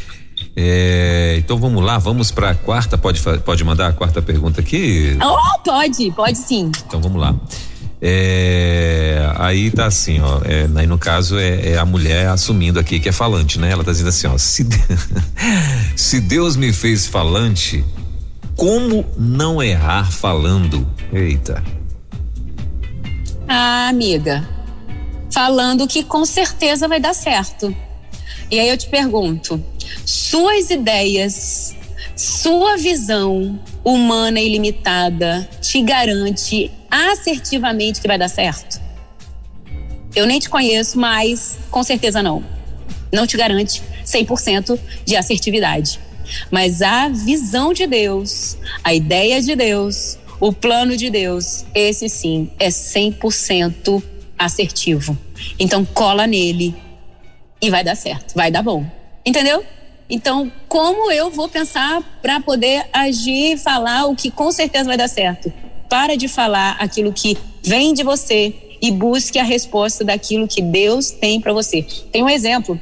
É, 0.57 1.34
então 1.36 1.59
vamos 1.59 1.84
lá, 1.84 1.99
vamos 1.99 2.30
para 2.30 2.49
a 2.49 2.55
quarta. 2.55 2.97
Pode, 2.97 3.20
pode 3.44 3.62
mandar 3.62 3.88
a 3.88 3.92
quarta 3.92 4.22
pergunta 4.22 4.62
aqui? 4.62 5.18
Oh, 5.22 5.59
pode, 5.62 6.11
pode 6.12 6.38
sim. 6.38 6.72
Então 6.86 6.99
vamos 6.99 7.20
lá. 7.20 7.38
É, 8.01 9.32
aí 9.36 9.70
tá 9.70 9.86
assim, 9.86 10.20
ó. 10.20 10.40
É, 10.44 10.68
aí 10.74 10.86
no 10.86 10.99
caso 10.99 11.38
é, 11.38 11.72
é, 11.72 11.78
a 11.78 11.84
mulher 11.84 12.28
assumindo 12.28 12.78
aqui 12.78 13.01
que 13.01 13.09
é 13.09 13.12
falante, 13.12 13.59
né? 13.59 13.70
Ela 13.70 13.82
tá 13.84 13.92
dizendo 13.92 14.09
assim, 14.09 14.26
ó. 14.26 14.36
Se, 14.36 14.66
se 15.97 16.20
Deus 16.20 16.57
me 16.57 16.72
fez 16.72 17.07
falante, 17.07 17.84
Como 18.57 19.05
não 19.18 19.62
errar 19.62 20.11
falando? 20.11 20.88
Eita. 21.12 21.62
Ah, 23.47 23.88
amiga. 23.88 24.49
Falando 25.30 25.86
que 25.86 26.03
com 26.03 26.24
certeza 26.24 26.88
vai 26.88 26.99
dar 26.99 27.14
certo. 27.14 27.74
E 28.51 28.59
aí 28.59 28.68
eu 28.68 28.78
te 28.78 28.88
pergunto: 28.88 29.62
suas 30.07 30.70
ideias, 30.70 31.76
sua 32.16 32.78
visão 32.78 33.60
humana 33.84 34.40
ilimitada 34.40 35.46
te 35.60 35.82
garante 35.82 36.72
assertivamente 36.90 38.00
que 38.00 38.08
vai 38.08 38.18
dar 38.18 38.28
certo? 38.28 38.80
Eu 40.14 40.26
nem 40.26 40.38
te 40.38 40.48
conheço, 40.48 40.98
mas 40.98 41.58
com 41.70 41.82
certeza 41.82 42.22
não. 42.22 42.42
Não 43.12 43.26
te 43.26 43.36
garante 43.36 43.82
100% 44.02 44.78
de 45.04 45.14
assertividade. 45.14 46.00
Mas 46.50 46.80
a 46.80 47.08
visão 47.10 47.74
de 47.74 47.86
Deus, 47.86 48.56
a 48.82 48.94
ideia 48.94 49.42
de 49.42 49.54
Deus, 49.54 50.18
o 50.40 50.52
plano 50.52 50.96
de 50.96 51.10
Deus, 51.10 51.66
esse 51.74 52.08
sim 52.08 52.50
é 52.58 52.68
100% 52.68 54.02
assertivo. 54.38 55.16
Então 55.58 55.84
cola 55.84 56.26
nele 56.26 56.74
e 57.60 57.70
vai 57.70 57.84
dar 57.84 57.94
certo, 57.94 58.34
vai 58.34 58.50
dar 58.50 58.62
bom. 58.62 58.86
Entendeu? 59.24 59.62
Então, 60.09 60.50
como 60.68 61.11
eu 61.11 61.30
vou 61.30 61.48
pensar 61.48 62.02
para 62.22 62.40
poder 62.40 62.86
agir, 62.92 63.59
falar 63.59 64.07
o 64.07 64.14
que 64.14 64.30
com 64.30 64.52
certeza 64.52 64.84
vai 64.84 64.96
dar 64.96 65.09
certo? 65.09 65.52
Para 65.88 66.16
de 66.16 66.28
falar 66.28 66.76
aquilo 66.78 67.12
que 67.12 67.36
vem 67.62 67.92
de 67.92 68.04
você 68.04 68.54
e 68.80 68.90
busque 68.90 69.38
a 69.38 69.42
resposta 69.42 70.04
daquilo 70.04 70.46
que 70.46 70.62
Deus 70.62 71.11
tem 71.11 71.40
para 71.40 71.52
você. 71.52 71.82
Tem 72.12 72.22
um 72.22 72.28
exemplo. 72.28 72.80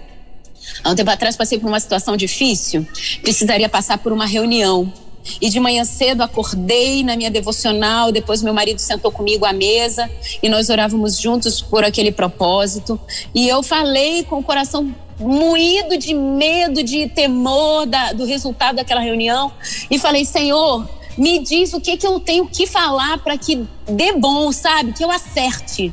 Há 0.83 0.91
um 0.91 0.95
tempo 0.95 1.11
atrás 1.11 1.37
passei 1.37 1.59
por 1.59 1.69
uma 1.69 1.81
situação 1.81 2.17
difícil, 2.17 2.87
precisaria 3.23 3.69
passar 3.69 3.99
por 3.99 4.13
uma 4.13 4.27
reunião. 4.27 4.93
E 5.41 5.49
de 5.49 5.59
manhã 5.59 5.85
cedo 5.87 6.23
acordei 6.23 7.03
na 7.03 7.17
minha 7.17 7.31
devocional, 7.31 8.13
depois 8.13 8.43
meu 8.43 8.53
marido 8.53 8.79
sentou 8.79 9.11
comigo 9.11 9.47
à 9.47 9.55
mesa 9.55 10.11
e 10.43 10.51
nós 10.51 10.69
orávamos 10.69 11.19
juntos 11.19 11.63
por 11.63 11.83
aquele 11.83 12.13
propósito. 12.13 13.01
E 13.35 13.49
eu 13.49 13.63
falei 13.63 14.25
com 14.25 14.39
o 14.39 14.43
coração 14.43 14.95
moído 15.19 15.97
de 15.97 16.15
medo, 16.15 16.83
de 16.83 17.09
temor 17.09 17.87
da, 17.87 18.13
do 18.13 18.25
resultado 18.25 18.77
daquela 18.77 19.01
reunião 19.01 19.53
e 19.91 19.99
falei: 19.99 20.25
Senhor, 20.25 20.89
me 21.17 21.39
diz 21.39 21.73
o 21.73 21.81
que, 21.81 21.97
que 21.97 22.07
eu 22.07 22.19
tenho 22.21 22.47
que 22.47 22.67
falar 22.67 23.19
para 23.19 23.39
que 23.39 23.67
dê 23.87 24.13
bom, 24.13 24.51
sabe? 24.53 24.93
Que 24.93 25.05
eu 25.05 25.11
acerte. 25.11 25.93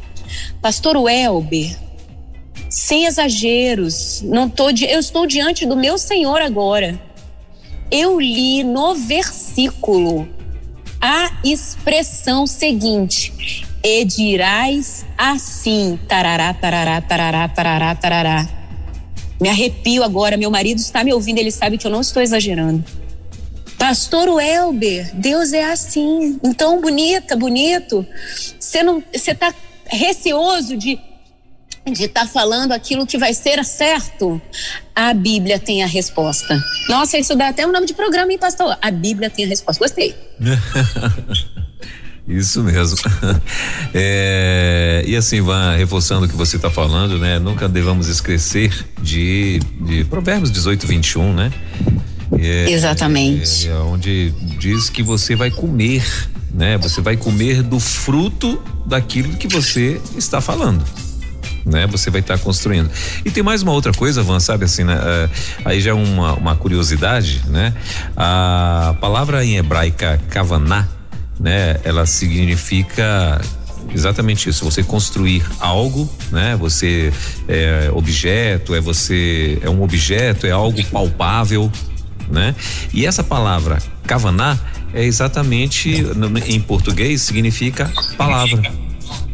Pastor 0.61 0.97
Welber, 0.97 1.77
sem 2.69 3.05
exageros, 3.05 4.21
não 4.21 4.49
tô, 4.49 4.69
eu 4.69 4.99
estou 4.99 5.27
diante 5.27 5.65
do 5.65 5.75
meu 5.75 5.97
Senhor 5.97 6.41
agora. 6.41 6.99
Eu 7.89 8.19
li 8.19 8.63
no 8.63 8.95
versículo 8.95 10.27
a 11.01 11.31
expressão 11.43 12.47
seguinte: 12.47 13.65
e 13.83 14.05
dirás 14.05 15.05
assim, 15.17 15.99
tarará, 16.07 16.53
tarará, 16.53 17.01
tarará, 17.01 17.47
tarará, 17.49 17.95
tarará. 17.95 18.60
Me 19.41 19.49
arrepio 19.49 20.03
agora, 20.03 20.37
meu 20.37 20.51
marido 20.51 20.77
está 20.77 21.03
me 21.03 21.11
ouvindo, 21.11 21.39
ele 21.39 21.51
sabe 21.51 21.75
que 21.77 21.87
eu 21.87 21.91
não 21.91 22.01
estou 22.01 22.21
exagerando. 22.21 22.85
Pastor 23.77 24.29
Welber, 24.29 25.09
Deus 25.15 25.51
é 25.51 25.63
assim. 25.63 26.39
Então, 26.43 26.79
bonita, 26.79 27.35
bonito. 27.35 28.05
Você 28.59 28.83
não, 28.83 29.03
você 29.11 29.33
tá 29.33 29.51
receoso 29.87 30.77
de 30.77 30.99
de 31.83 32.03
estar 32.03 32.21
tá 32.21 32.27
falando 32.27 32.73
aquilo 32.73 33.07
que 33.07 33.17
vai 33.17 33.33
ser 33.33 33.65
certo, 33.65 34.39
a 34.95 35.15
Bíblia 35.15 35.57
tem 35.57 35.81
a 35.81 35.87
resposta. 35.87 36.63
Nossa, 36.87 37.17
isso 37.17 37.35
dá 37.35 37.47
até 37.47 37.65
um 37.65 37.71
nome 37.71 37.87
de 37.87 37.95
programa, 37.95 38.31
hein, 38.31 38.37
pastor? 38.37 38.77
A 38.79 38.91
Bíblia 38.91 39.31
tem 39.31 39.45
a 39.45 39.47
resposta. 39.47 39.83
Gostei. 39.83 40.15
Isso 42.27 42.63
mesmo. 42.63 42.97
É, 43.93 45.03
e 45.05 45.17
assim, 45.17 45.41
Van, 45.41 45.75
reforçando 45.75 46.25
o 46.25 46.29
que 46.29 46.35
você 46.35 46.55
está 46.55 46.69
falando, 46.69 47.17
né? 47.17 47.39
Nunca 47.39 47.67
devemos 47.67 48.07
esquecer 48.07 48.73
de, 49.01 49.59
de 49.81 50.05
Provérbios 50.05 50.49
18, 50.49 50.87
21, 50.87 51.33
né? 51.33 51.51
É, 52.39 52.71
Exatamente. 52.71 53.67
É, 53.67 53.75
onde 53.75 54.33
diz 54.57 54.89
que 54.89 55.03
você 55.03 55.35
vai 55.35 55.51
comer, 55.51 56.03
né? 56.53 56.77
Você 56.77 57.01
vai 57.01 57.17
comer 57.17 57.61
do 57.61 57.81
fruto 57.81 58.61
daquilo 58.85 59.35
que 59.35 59.47
você 59.47 59.99
está 60.15 60.39
falando 60.39 60.85
né? 61.65 61.87
Você 61.87 62.09
vai 62.09 62.21
estar 62.21 62.37
tá 62.37 62.43
construindo. 62.43 62.89
E 63.23 63.31
tem 63.31 63.43
mais 63.43 63.61
uma 63.61 63.71
outra 63.71 63.91
coisa, 63.91 64.23
Van, 64.23 64.39
sabe 64.39 64.65
assim, 64.65 64.83
né? 64.83 64.95
Uh, 64.95 65.29
aí 65.65 65.81
já 65.81 65.91
é 65.91 65.93
uma, 65.93 66.33
uma 66.33 66.55
curiosidade, 66.55 67.43
né? 67.47 67.73
A 68.15 68.95
palavra 68.99 69.43
em 69.43 69.57
hebraica 69.57 70.19
kavaná, 70.29 70.87
né? 71.41 71.79
Ela 71.83 72.05
significa 72.05 73.41
exatamente 73.93 74.49
isso. 74.49 74.63
Você 74.63 74.83
construir 74.83 75.43
algo, 75.59 76.09
né? 76.31 76.55
Você 76.57 77.11
é 77.47 77.89
objeto, 77.93 78.75
é 78.75 78.79
você 78.79 79.59
é 79.61 79.69
um 79.69 79.81
objeto, 79.81 80.45
é 80.45 80.51
algo 80.51 80.83
palpável, 80.85 81.71
né? 82.29 82.55
E 82.93 83.05
essa 83.05 83.23
palavra 83.23 83.79
kavaná 84.05 84.57
é 84.93 85.03
exatamente 85.03 86.05
em 86.47 86.61
português 86.61 87.21
significa 87.21 87.91
palavra 88.17 88.61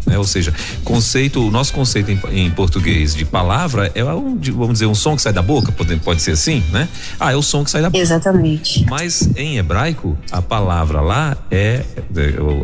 né? 0.08 0.18
Ou 0.18 0.24
seja, 0.24 0.54
conceito, 0.84 1.46
o 1.46 1.52
nosso 1.52 1.74
conceito 1.74 2.10
em, 2.10 2.20
em 2.32 2.50
português 2.50 3.14
de 3.14 3.26
palavra 3.26 3.92
é 3.94 4.04
um, 4.04 4.40
vamos 4.40 4.74
dizer, 4.74 4.86
um 4.86 4.96
som 4.96 5.16
que 5.16 5.22
sai 5.22 5.34
da 5.34 5.42
boca, 5.42 5.72
pode, 5.72 5.96
pode 5.98 6.22
ser 6.22 6.32
assim, 6.32 6.64
né? 6.72 6.88
Ah, 7.20 7.32
é 7.34 7.36
o 7.36 7.42
som 7.42 7.64
que 7.64 7.70
sai 7.70 7.82
da 7.82 7.90
boca. 7.90 8.02
Exatamente. 8.02 8.86
Mas 8.90 9.30
em 9.36 9.58
hebraico, 9.58 10.18
a 10.32 10.42
palavra 10.42 11.02
lá 11.02 11.38
é, 11.52 11.84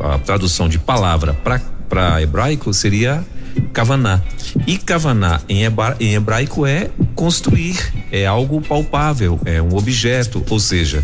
a 0.01 0.17
tradução 0.19 0.69
de 0.69 0.79
palavra 0.79 1.33
para 1.33 2.21
hebraico 2.21 2.73
seria 2.73 3.23
kavaná. 3.71 4.21
E 4.65 4.77
kavaná 4.77 5.41
em, 5.49 5.61
em 5.99 6.13
hebraico 6.13 6.65
é 6.65 6.89
construir, 7.13 7.77
é 8.11 8.25
algo 8.25 8.61
palpável, 8.61 9.39
é 9.45 9.61
um 9.61 9.75
objeto, 9.75 10.43
ou 10.49 10.59
seja, 10.59 11.03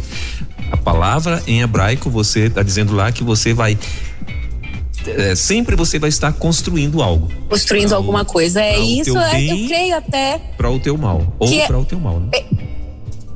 a 0.72 0.78
palavra 0.78 1.42
em 1.48 1.62
hebraico 1.62 2.10
você 2.10 2.42
está 2.42 2.64
dizendo 2.64 2.94
lá 2.96 3.12
que 3.12 3.24
você 3.24 3.54
vai 3.54 3.78
é, 5.08 5.36
sempre 5.36 5.76
você 5.76 6.00
vai 6.00 6.10
estar 6.10 6.34
construindo 6.34 7.02
algo. 7.02 7.32
Construindo 7.50 7.94
alguma 7.94 8.26
coisa. 8.26 8.62
É 8.62 8.80
isso, 8.80 9.18
é, 9.18 9.44
eu 9.44 9.68
creio 9.68 9.98
até. 9.98 10.40
Para 10.58 10.70
o 10.70 10.80
teu 10.80 10.98
mal. 10.98 11.36
Ou 11.40 11.52
é 11.52 11.66
para 11.66 11.80
o 11.80 11.86
teu 11.86 12.00
mal, 12.00 12.20
né? 12.20 12.30
É, 12.34 12.46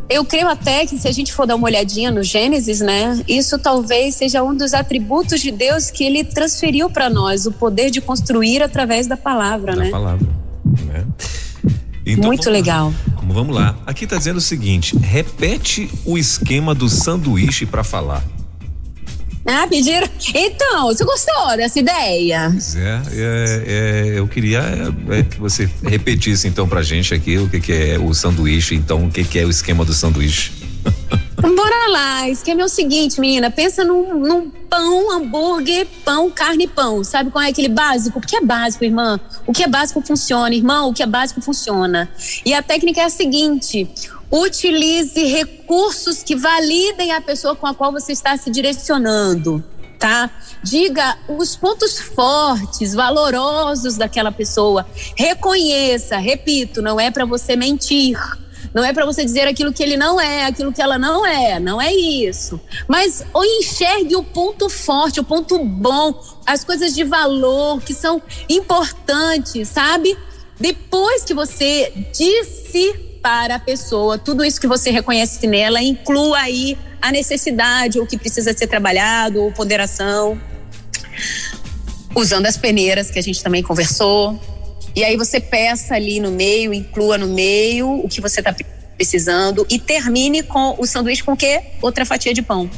eu 0.10 0.24
creio 0.24 0.48
até 0.48 0.86
que 0.86 0.98
se 1.00 1.08
a 1.08 1.12
gente 1.12 1.34
for 1.34 1.48
dar 1.48 1.56
uma 1.56 1.66
olhadinha 1.66 2.12
no 2.12 2.22
Gênesis, 2.22 2.82
né, 2.82 3.24
isso 3.28 3.58
talvez 3.58 4.16
seja 4.16 4.44
um 4.44 4.56
dos 4.56 4.74
atributos 4.74 5.42
de 5.42 5.50
Deus 5.50 5.90
que 5.90 6.04
ele 6.04 6.24
transferiu 6.24 6.90
para 6.90 7.10
nós, 7.10 7.46
o 7.46 7.52
poder 7.52 7.90
de 7.90 8.00
construir 8.00 8.62
através 8.62 9.08
da 9.08 9.18
palavra, 9.18 9.76
da 9.76 9.84
né? 9.84 9.90
palavra, 9.90 10.28
né? 10.86 11.06
Então, 12.06 12.28
Muito 12.28 12.44
vamos 12.44 12.60
legal. 12.60 12.94
Lá. 13.08 13.22
Vamos 13.34 13.56
lá. 13.56 13.78
Aqui 13.86 14.04
está 14.04 14.18
dizendo 14.18 14.38
o 14.38 14.42
seguinte: 14.42 14.98
repete 14.98 15.90
o 16.06 16.18
esquema 16.18 16.76
do 16.76 16.90
sanduíche 16.90 17.66
para 17.66 17.84
falar. 17.84 18.24
Ah, 19.46 19.68
pediram. 19.68 20.08
Então, 20.34 20.88
você 20.88 21.04
gostou 21.04 21.58
dessa 21.58 21.80
ideia? 21.80 22.50
Pois 22.50 22.76
é, 22.76 23.02
é, 23.12 23.64
é 23.68 24.20
eu 24.20 24.28
queria 24.28 24.62
é, 25.10 25.24
que 25.24 25.40
você 25.40 25.70
repetisse 25.84 26.48
então 26.48 26.68
pra 26.68 26.82
gente 26.82 27.14
aqui 27.14 27.38
o 27.38 27.50
que, 27.50 27.60
que 27.60 27.74
é 27.74 28.00
o 28.00 28.14
sanduíche, 28.14 28.76
então 28.76 29.06
o 29.06 29.12
que, 29.12 29.24
que 29.24 29.40
é 29.40 29.46
o 29.46 29.50
esquema 29.50 29.84
do 29.84 29.94
sanduíche. 29.94 30.52
Bora 31.42 31.88
lá, 31.90 32.30
esquema 32.30 32.62
é 32.62 32.66
o 32.66 32.70
seguinte, 32.70 33.20
menina, 33.20 33.52
pensa 33.52 33.84
num, 33.84 34.18
num 34.18 34.50
pão, 34.50 35.12
hambúrguer, 35.12 35.86
pão, 36.06 36.32
carne 36.32 36.68
pão. 36.68 37.04
Sabe 37.04 37.30
qual 37.30 37.44
é 37.44 37.50
aquele 37.50 37.68
básico? 37.68 38.20
O 38.20 38.22
que 38.22 38.38
é 38.38 38.42
básico, 38.42 38.86
irmã? 38.86 39.20
O 39.46 39.52
que 39.52 39.64
é 39.64 39.68
básico 39.68 40.02
funciona, 40.02 40.56
irmão? 40.56 40.90
O 40.90 40.94
que 40.94 41.04
é 41.04 41.06
básico 41.06 41.42
funciona. 41.42 42.10
E 42.46 42.54
a 42.54 42.64
técnica 42.64 43.02
é 43.02 43.06
a 43.06 43.10
seguinte: 43.10 43.90
Utilize 44.34 45.24
recursos 45.26 46.24
que 46.24 46.36
validem 46.36 47.12
a 47.12 47.22
pessoa 47.22 47.56
com 47.56 47.68
a 47.68 47.76
qual 47.76 47.92
você 47.92 48.14
está 48.14 48.36
se 48.36 48.50
direcionando, 48.50 49.64
tá? 50.00 50.28
Diga 50.64 51.20
os 51.28 51.56
pontos 51.56 52.00
fortes, 52.00 52.96
valorosos 52.96 53.96
daquela 53.96 54.32
pessoa. 54.32 54.88
Reconheça, 55.16 56.18
repito, 56.18 56.82
não 56.82 57.00
é 57.00 57.12
para 57.12 57.26
você 57.26 57.56
mentir. 57.56 58.18
Não 58.74 58.84
é 58.84 58.92
para 58.92 59.06
você 59.06 59.24
dizer 59.24 59.48
aquilo 59.48 59.72
que 59.72 59.84
ele 59.84 59.96
não 59.96 60.20
é, 60.20 60.46
aquilo 60.46 60.74
que 60.74 60.82
ela 60.82 60.98
não 60.98 61.24
é, 61.24 61.60
não 61.60 61.80
é 61.80 61.94
isso. 61.94 62.60
Mas 62.88 63.24
ou 63.32 63.46
enxergue 63.46 64.16
o 64.16 64.24
ponto 64.24 64.68
forte, 64.68 65.20
o 65.20 65.24
ponto 65.24 65.64
bom, 65.64 66.20
as 66.44 66.64
coisas 66.64 66.96
de 66.96 67.04
valor 67.04 67.84
que 67.84 67.94
são 67.94 68.20
importantes, 68.50 69.70
sabe? 69.70 70.18
Depois 70.60 71.24
que 71.24 71.36
você 71.36 71.94
disse 72.12 73.13
para 73.24 73.56
a 73.56 73.60
pessoa. 73.60 74.18
Tudo 74.18 74.44
isso 74.44 74.60
que 74.60 74.68
você 74.68 74.92
reconhece 74.92 75.48
nela, 75.48 75.82
inclua 75.82 76.40
aí 76.40 76.78
a 77.02 77.10
necessidade, 77.10 77.98
o 78.00 78.06
que 78.06 78.18
precisa 78.18 78.56
ser 78.56 78.68
trabalhado, 78.68 79.42
ou 79.42 79.52
ponderação. 79.52 80.40
Usando 82.14 82.46
as 82.46 82.58
peneiras 82.58 83.10
que 83.10 83.18
a 83.18 83.24
gente 83.24 83.42
também 83.42 83.64
conversou. 83.64 84.38
E 84.94 85.04
aí 85.04 85.16
você 85.16 85.40
peça 85.40 85.96
ali 85.96 86.20
no 86.20 86.32
meio, 86.32 86.74
inclua 86.74 87.18
no 87.18 87.28
meio 87.28 87.90
o 87.90 88.10
que 88.10 88.20
você 88.20 88.42
está 88.42 88.54
precisando 88.96 89.66
e 89.70 89.80
termine 89.80 90.44
com 90.44 90.76
o 90.78 90.86
sanduíche 90.86 91.24
com 91.24 91.32
o 91.32 91.38
quê? 91.38 91.64
Outra 91.82 92.06
fatia 92.06 92.34
de 92.34 92.42
pão. 92.42 92.70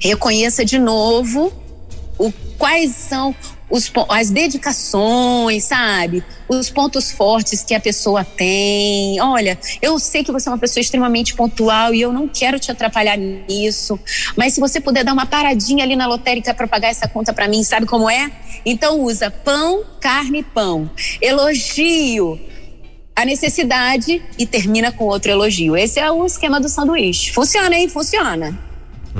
Reconheça 0.00 0.64
de 0.64 0.78
novo 0.78 1.52
o 2.16 2.32
quais 2.56 2.94
são 2.94 3.34
os, 3.70 3.90
as 4.08 4.30
dedicações, 4.30 5.64
sabe? 5.64 6.24
Os 6.48 6.70
pontos 6.70 7.10
fortes 7.10 7.62
que 7.62 7.74
a 7.74 7.80
pessoa 7.80 8.24
tem. 8.24 9.20
Olha, 9.20 9.58
eu 9.82 9.98
sei 9.98 10.24
que 10.24 10.32
você 10.32 10.48
é 10.48 10.52
uma 10.52 10.58
pessoa 10.58 10.80
extremamente 10.80 11.34
pontual 11.34 11.94
e 11.94 12.00
eu 12.00 12.12
não 12.12 12.28
quero 12.28 12.58
te 12.58 12.70
atrapalhar 12.70 13.16
nisso, 13.16 13.98
mas 14.36 14.54
se 14.54 14.60
você 14.60 14.80
puder 14.80 15.04
dar 15.04 15.12
uma 15.12 15.26
paradinha 15.26 15.84
ali 15.84 15.96
na 15.96 16.06
lotérica 16.06 16.54
para 16.54 16.66
pagar 16.66 16.88
essa 16.88 17.08
conta 17.08 17.32
para 17.32 17.48
mim, 17.48 17.62
sabe 17.62 17.86
como 17.86 18.08
é? 18.08 18.30
Então 18.64 19.00
usa 19.00 19.30
pão, 19.30 19.84
carne, 20.00 20.42
pão. 20.42 20.90
Elogio 21.20 22.38
a 23.14 23.24
necessidade 23.24 24.22
e 24.38 24.46
termina 24.46 24.92
com 24.92 25.04
outro 25.04 25.32
elogio. 25.32 25.76
Esse 25.76 25.98
é 25.98 26.08
o 26.08 26.24
esquema 26.24 26.60
do 26.60 26.68
sanduíche. 26.68 27.32
Funciona, 27.32 27.74
hein? 27.74 27.88
Funciona. 27.88 28.67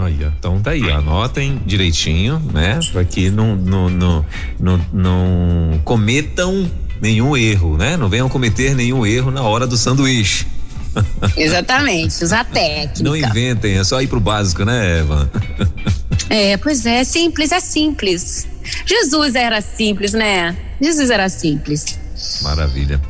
Olha, 0.00 0.32
então 0.38 0.60
tá 0.60 0.70
aí, 0.70 0.90
anotem 0.90 1.60
direitinho, 1.66 2.40
né? 2.52 2.78
Para 2.92 3.04
que 3.04 3.30
não, 3.30 3.56
não, 3.56 3.90
não, 3.90 4.24
não, 4.60 4.80
não 4.92 5.80
cometam 5.84 6.70
nenhum 7.00 7.36
erro, 7.36 7.76
né? 7.76 7.96
Não 7.96 8.08
venham 8.08 8.28
cometer 8.28 8.74
nenhum 8.74 9.04
erro 9.04 9.30
na 9.30 9.42
hora 9.42 9.66
do 9.66 9.76
sanduíche. 9.76 10.46
Exatamente, 11.36 12.22
usar 12.22 12.44
técnica. 12.44 13.02
Não 13.02 13.16
inventem, 13.16 13.78
é 13.78 13.84
só 13.84 14.00
ir 14.00 14.06
pro 14.06 14.20
básico, 14.20 14.64
né, 14.64 15.00
Eva? 15.00 15.30
É, 16.30 16.58
pois 16.58 16.84
é, 16.84 17.04
simples, 17.04 17.52
é 17.52 17.60
simples. 17.60 18.46
Jesus 18.84 19.34
era 19.34 19.62
simples, 19.62 20.12
né? 20.12 20.54
Jesus 20.78 21.08
era 21.08 21.26
simples. 21.30 21.98
Maravilha. 22.42 23.00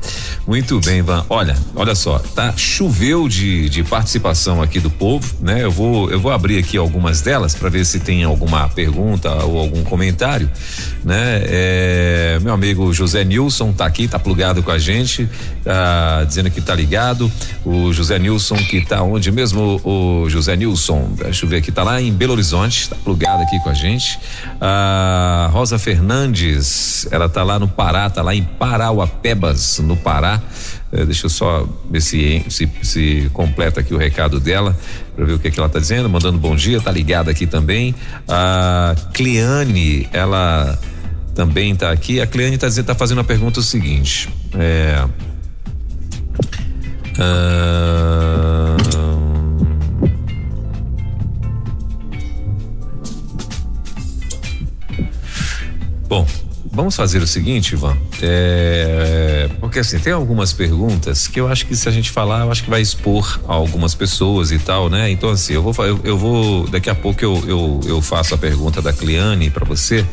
Muito 0.49 0.81
bem, 0.81 1.03
Van. 1.03 1.27
Olha, 1.29 1.55
olha 1.77 1.95
só, 1.95 2.19
tá 2.19 2.55
choveu 2.57 3.29
de, 3.29 3.69
de 3.69 3.85
participação 3.85 4.63
aqui 4.63 4.81
do 4.81 4.89
povo, 4.89 5.31
né? 5.43 5.63
Eu 5.63 5.71
vou 5.71 6.11
eu 6.11 6.19
vou 6.19 6.33
abrir 6.33 6.59
aqui 6.59 6.79
algumas 6.79 7.21
delas 7.21 7.55
para 7.55 7.69
ver 7.69 7.85
se 7.85 8.01
tem 8.01 8.25
alguma 8.25 8.67
pergunta 8.67 9.31
ou 9.45 9.59
algum 9.59 9.85
comentário, 9.85 10.51
né? 11.05 11.43
É, 11.45 12.39
meu 12.41 12.55
amigo 12.55 12.95
José 12.95 13.25
Nilson 13.25 13.75
tá 13.75 13.85
aqui, 13.85 14.09
tá 14.09 14.19
plugado 14.19 14.63
com 14.63 14.71
a 14.71 14.79
gente, 14.79 15.29
tá 15.63 16.25
dizendo 16.25 16.51
que 16.51 16.63
tá 16.63 16.75
ligado. 16.75 17.31
O 17.63 17.93
José 17.93 18.19
Nilson 18.19 18.57
que 18.57 18.81
tá 18.81 19.03
onde 19.03 19.31
mesmo 19.31 19.79
o 19.85 20.31
José 20.31 20.57
Nilson? 20.57 21.11
Deixa 21.15 21.45
eu 21.45 21.51
ver 21.51 21.59
aqui, 21.59 21.71
tá 21.71 21.83
lá 21.83 22.01
em 22.01 22.11
Belo 22.11 22.33
Horizonte, 22.33 22.89
tá 22.89 22.97
plugado 23.05 23.43
aqui 23.43 23.59
com 23.63 23.69
a 23.69 23.75
gente. 23.75 24.19
A 24.59 25.51
Rosa 25.53 25.79
Fernandes, 25.79 27.07
ela 27.11 27.29
tá 27.29 27.43
lá 27.43 27.59
no 27.59 27.69
Pará, 27.69 28.09
tá 28.09 28.23
lá 28.23 28.35
em 28.35 28.45
Parauapebas, 28.45 29.79
no 29.81 29.95
Pará 29.95 30.38
é, 30.93 31.05
deixa 31.05 31.27
eu 31.27 31.31
só 31.31 31.69
ver 31.91 32.01
se, 32.01 32.45
se, 32.49 32.69
se, 32.83 33.31
completa 33.33 33.81
aqui 33.81 33.95
o 33.95 33.99
recado 33.99 34.41
dela, 34.41 34.77
para 35.15 35.25
ver 35.25 35.33
o 35.33 35.39
que, 35.39 35.49
é 35.49 35.51
que 35.51 35.59
ela 35.59 35.67
está 35.67 35.79
dizendo, 35.79 36.09
mandando 36.09 36.39
bom 36.39 36.57
dia, 36.57 36.81
tá 36.81 36.91
ligada 36.91 37.31
aqui 37.31 37.47
também. 37.47 37.95
A 38.27 38.95
Cleane, 39.13 40.09
ela 40.13 40.79
também 41.35 41.73
está 41.73 41.91
aqui. 41.91 42.21
A 42.21 42.27
Cleane 42.27 42.57
está 42.57 42.69
tá 42.83 42.95
fazendo 42.95 43.21
a 43.21 43.25
pergunta 43.25 43.61
o 43.61 43.63
seguinte. 43.63 44.29
É, 44.55 45.05
Bom, 56.09 56.27
Vamos 56.79 56.95
fazer 56.95 57.21
o 57.21 57.27
seguinte, 57.27 57.73
Ivan. 57.73 57.99
É, 58.23 59.49
porque 59.59 59.81
assim, 59.81 59.99
tem 59.99 60.13
algumas 60.13 60.53
perguntas 60.53 61.27
que 61.27 61.41
eu 61.41 61.49
acho 61.49 61.67
que 61.67 61.75
se 61.75 61.89
a 61.89 61.91
gente 61.91 62.09
falar, 62.09 62.43
eu 62.43 62.53
acho 62.53 62.63
que 62.63 62.71
vai 62.71 62.81
expor 62.81 63.41
algumas 63.49 63.97
pessoas 63.97 64.53
e 64.53 64.61
tal, 64.61 64.89
né? 64.89 65.11
Então, 65.11 65.29
assim, 65.29 65.55
eu 65.55 65.61
vou, 65.61 65.75
eu, 65.85 66.01
eu 66.05 66.17
vou 66.17 66.69
daqui 66.69 66.89
a 66.89 66.95
pouco 66.95 67.21
eu, 67.21 67.43
eu, 67.49 67.81
eu 67.85 68.01
faço 68.01 68.33
a 68.33 68.39
pergunta 68.39 68.81
da 68.81 68.93
Cliane 68.93 69.51
para 69.51 69.65
você. 69.65 70.07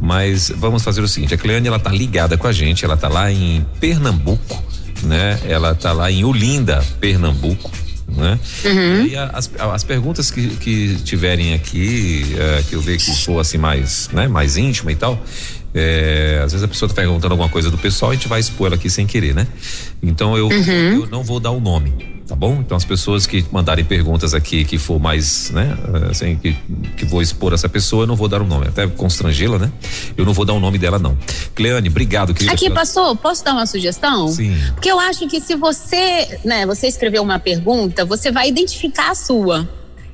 Mas 0.00 0.50
vamos 0.56 0.82
fazer 0.82 1.02
o 1.02 1.08
seguinte: 1.08 1.34
a 1.34 1.36
Cleane 1.36 1.68
ela 1.68 1.78
tá 1.78 1.90
ligada 1.90 2.38
com 2.38 2.46
a 2.46 2.52
gente, 2.52 2.86
ela 2.86 2.96
tá 2.96 3.08
lá 3.08 3.30
em 3.30 3.66
Pernambuco, 3.78 4.64
né? 5.02 5.38
Ela 5.46 5.74
tá 5.74 5.92
lá 5.92 6.10
em 6.10 6.24
Olinda, 6.24 6.82
Pernambuco 6.98 7.70
né? 8.08 8.38
Uhum. 8.64 9.06
E 9.06 9.16
as, 9.16 9.50
as 9.58 9.84
perguntas 9.84 10.30
que, 10.30 10.48
que 10.56 10.96
tiverem 11.04 11.54
aqui, 11.54 12.34
é, 12.38 12.62
que 12.62 12.74
eu 12.74 12.80
ver 12.80 12.96
que 12.96 13.14
for 13.24 13.38
assim 13.38 13.58
mais, 13.58 14.08
né, 14.12 14.26
mais 14.26 14.56
íntima 14.56 14.90
e 14.90 14.96
tal, 14.96 15.22
é, 15.74 16.40
às 16.44 16.52
vezes 16.52 16.64
a 16.64 16.68
pessoa 16.68 16.88
está 16.88 17.02
perguntando 17.02 17.34
alguma 17.34 17.48
coisa 17.48 17.70
do 17.70 17.76
pessoal, 17.76 18.10
a 18.10 18.14
gente 18.14 18.28
vai 18.28 18.40
expor 18.40 18.68
ela 18.68 18.76
aqui 18.76 18.88
sem 18.88 19.06
querer, 19.06 19.34
né? 19.34 19.46
Então 20.02 20.36
eu, 20.36 20.46
uhum. 20.48 21.02
eu 21.02 21.06
não 21.08 21.22
vou 21.22 21.38
dar 21.38 21.50
o 21.50 21.60
nome, 21.60 22.22
tá 22.26 22.34
bom? 22.34 22.58
Então 22.60 22.76
as 22.76 22.84
pessoas 22.84 23.26
que 23.26 23.44
mandarem 23.52 23.84
perguntas 23.84 24.32
aqui 24.32 24.64
que 24.64 24.78
for 24.78 24.98
mais, 24.98 25.50
né, 25.50 25.76
assim, 26.10 26.36
que, 26.36 26.56
que 26.96 27.04
vou 27.04 27.20
expor 27.20 27.52
essa 27.52 27.68
pessoa, 27.68 28.04
eu 28.04 28.06
não 28.06 28.16
vou 28.16 28.28
dar 28.28 28.40
o 28.40 28.46
nome, 28.46 28.68
até 28.68 28.86
constrangê-la, 28.86 29.58
né? 29.58 29.70
Eu 30.16 30.24
não 30.24 30.32
vou 30.32 30.44
dar 30.44 30.54
o 30.54 30.60
nome 30.60 30.78
dela 30.78 30.98
não. 30.98 31.16
Cleane, 31.54 31.88
obrigado, 31.88 32.32
querida. 32.32 32.52
Aqui, 32.52 32.64
pela... 32.64 32.76
pastor, 32.76 33.16
posso 33.16 33.44
dar 33.44 33.52
uma 33.52 33.66
sugestão? 33.66 34.28
Sim. 34.28 34.56
Porque 34.74 34.90
eu 34.90 34.98
acho 34.98 35.28
que 35.28 35.40
se 35.40 35.54
você, 35.54 36.40
né, 36.44 36.64
você 36.64 36.86
escreveu 36.86 37.22
uma 37.22 37.38
pergunta, 37.38 38.04
você 38.04 38.32
vai 38.32 38.48
identificar 38.48 39.10
a 39.10 39.14
sua. 39.14 39.68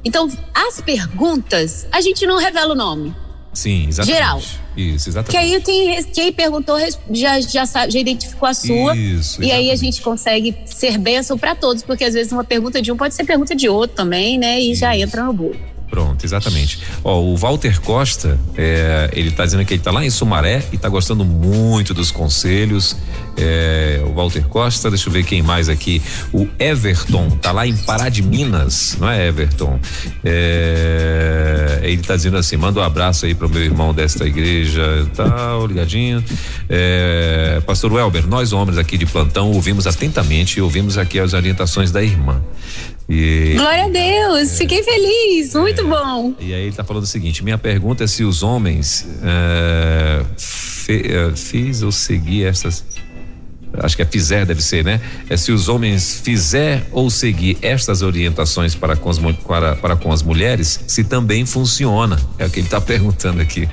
Então, 0.05 0.29
as 0.53 0.81
perguntas, 0.81 1.87
a 1.91 2.01
gente 2.01 2.27
não 2.27 2.39
revela 2.39 2.75
o 2.75 2.77
nome. 2.77 3.15
Sim, 3.55 3.87
exatamente. 3.89 4.17
Geral. 4.17 4.43
Isso, 4.77 5.09
exatamente. 5.09 5.31
Que 5.31 5.37
aí 5.55 5.61
quem, 5.63 6.05
quem 6.05 6.33
perguntou 6.33 6.77
já, 7.11 7.41
já, 7.41 7.65
sabe, 7.65 7.93
já 7.93 8.01
identificou 8.01 8.49
a 8.49 8.55
sua. 8.55 8.97
Isso, 8.97 9.43
e 9.43 9.53
aí 9.53 9.71
a 9.71 9.77
gente 9.77 10.03
consegue 10.03 10.55
ser 10.67 10.99
bênção 10.99 11.39
para 11.39 11.55
todos, 11.55 11.83
porque 11.83 12.05
às 12.05 12.15
vezes 12.15 12.33
uma 12.33 12.45
pergunta 12.45 12.83
de 12.83 12.91
um 12.91 12.97
pode 12.97 13.15
ser 13.15 13.25
pergunta 13.25 13.55
de 13.55 13.69
outro 13.69 13.97
também, 13.97 14.37
né? 14.37 14.61
E 14.61 14.73
Isso. 14.73 14.81
já 14.81 14.97
entra 14.97 15.23
no 15.23 15.33
bolo. 15.33 15.57
Pronto, 15.89 16.04
exatamente. 16.23 16.81
Ó, 17.03 17.21
o 17.21 17.37
Walter 17.37 17.81
Costa, 17.81 18.39
é, 18.57 19.11
ele 19.13 19.31
tá 19.31 19.45
dizendo 19.45 19.65
que 19.65 19.75
ele 19.75 19.83
tá 19.83 19.91
lá 19.91 20.05
em 20.05 20.11
Sumaré 20.11 20.63
e 20.73 20.79
tá 20.79 20.89
gostando 20.89 21.25
muito 21.25 21.95
dos 21.95 22.11
conselhos. 22.11 22.97
É, 23.37 24.01
o 24.07 24.13
Walter 24.13 24.47
Costa, 24.47 24.89
deixa 24.91 25.09
eu 25.09 25.13
ver 25.13 25.25
quem 25.25 25.43
mais 25.43 25.69
aqui. 25.69 26.01
O 26.33 26.49
Everton, 26.59 27.31
tá 27.31 27.51
lá 27.53 27.67
em 27.67 27.77
Pará 27.77 28.09
de 28.09 28.23
Minas, 28.23 28.97
não 29.01 29.09
é, 29.09 29.27
Everton? 29.27 29.81
É, 30.25 31.81
ele 31.83 32.03
tá 32.03 32.15
dizendo 32.17 32.37
assim: 32.37 32.57
manda 32.57 32.81
um 32.81 32.83
abraço 32.83 33.27
aí 33.27 33.35
pro 33.35 33.49
meu 33.49 33.63
irmão 33.63 33.93
desta 33.93 34.25
igreja, 34.25 35.09
tá, 35.15 35.59
ligadinho. 35.67 36.23
É, 36.69 37.61
Pastor 37.67 37.93
Welber, 37.93 38.27
nós 38.27 38.53
homens 38.53 38.79
aqui 38.79 38.97
de 38.97 39.07
plantão 39.07 39.51
ouvimos 39.51 39.87
atentamente 39.87 40.59
e 40.59 40.63
ouvimos 40.63 40.97
aqui 40.99 41.19
as 41.19 41.33
orientações 41.33 41.91
da 41.91 42.03
irmã. 42.03 42.41
E, 43.09 43.55
Glória 43.57 43.85
a 43.85 43.89
Deus, 43.89 44.53
é, 44.53 44.57
fiquei 44.57 44.83
feliz, 44.83 45.55
muito 45.55 45.83
é, 45.83 45.85
bom. 46.05 46.35
E 46.39 46.53
aí 46.53 46.63
ele 46.63 46.69
está 46.69 46.85
falando 46.85 47.05
o 47.05 47.07
seguinte: 47.07 47.43
minha 47.43 47.59
pergunta 47.59 48.05
é 48.05 48.07
se 48.07 48.25
os 48.25 48.43
homens 48.43 49.07
é, 49.23 50.25
fe, 50.37 51.03
é, 51.07 51.37
fiz 51.37 51.83
ou 51.83 51.91
seguir 51.91 52.45
essas. 52.45 52.85
Acho 53.77 53.97
que 53.97 54.03
é 54.03 54.07
fizer, 54.07 54.47
deve 54.47 54.63
ser, 54.63 54.85
né? 54.85 55.01
É 55.29 55.37
se 55.37 55.51
os 55.51 55.69
homens 55.69 56.21
fizer 56.23 56.87
ou 56.93 57.11
seguir 57.11 57.59
estas 57.61 58.03
orientações 58.03 58.77
para 58.77 58.95
com, 58.95 59.11
as, 59.11 59.19
para, 59.19 59.75
para 59.75 59.97
com 59.97 60.13
as 60.13 60.23
mulheres, 60.23 60.85
se 60.87 61.03
também 61.03 61.45
funciona. 61.45 62.17
É 62.39 62.47
o 62.47 62.51
que 62.51 62.61
ele 62.61 62.69
está 62.69 62.81
perguntando 62.81 63.43
aqui. 63.43 63.69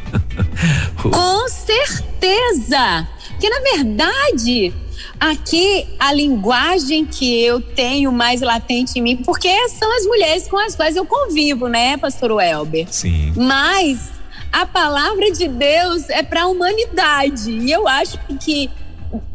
com 0.99 1.47
certeza! 1.47 3.07
Que 3.39 3.47
na 3.47 3.59
verdade 3.75 4.73
Aqui, 5.21 5.85
a 5.99 6.11
linguagem 6.11 7.05
que 7.05 7.39
eu 7.43 7.61
tenho 7.61 8.11
mais 8.11 8.41
latente 8.41 8.97
em 8.97 9.03
mim, 9.03 9.17
porque 9.17 9.69
são 9.69 9.95
as 9.95 10.03
mulheres 10.03 10.47
com 10.47 10.57
as 10.57 10.75
quais 10.75 10.95
eu 10.95 11.05
convivo, 11.05 11.67
né, 11.67 11.95
pastor 11.95 12.31
Welber? 12.31 12.87
Sim. 12.89 13.31
Mas 13.35 14.09
a 14.51 14.65
palavra 14.65 15.29
de 15.31 15.47
Deus 15.47 16.09
é 16.09 16.23
para 16.23 16.41
a 16.41 16.47
humanidade. 16.47 17.51
E 17.51 17.71
eu 17.71 17.87
acho 17.87 18.17
que 18.43 18.67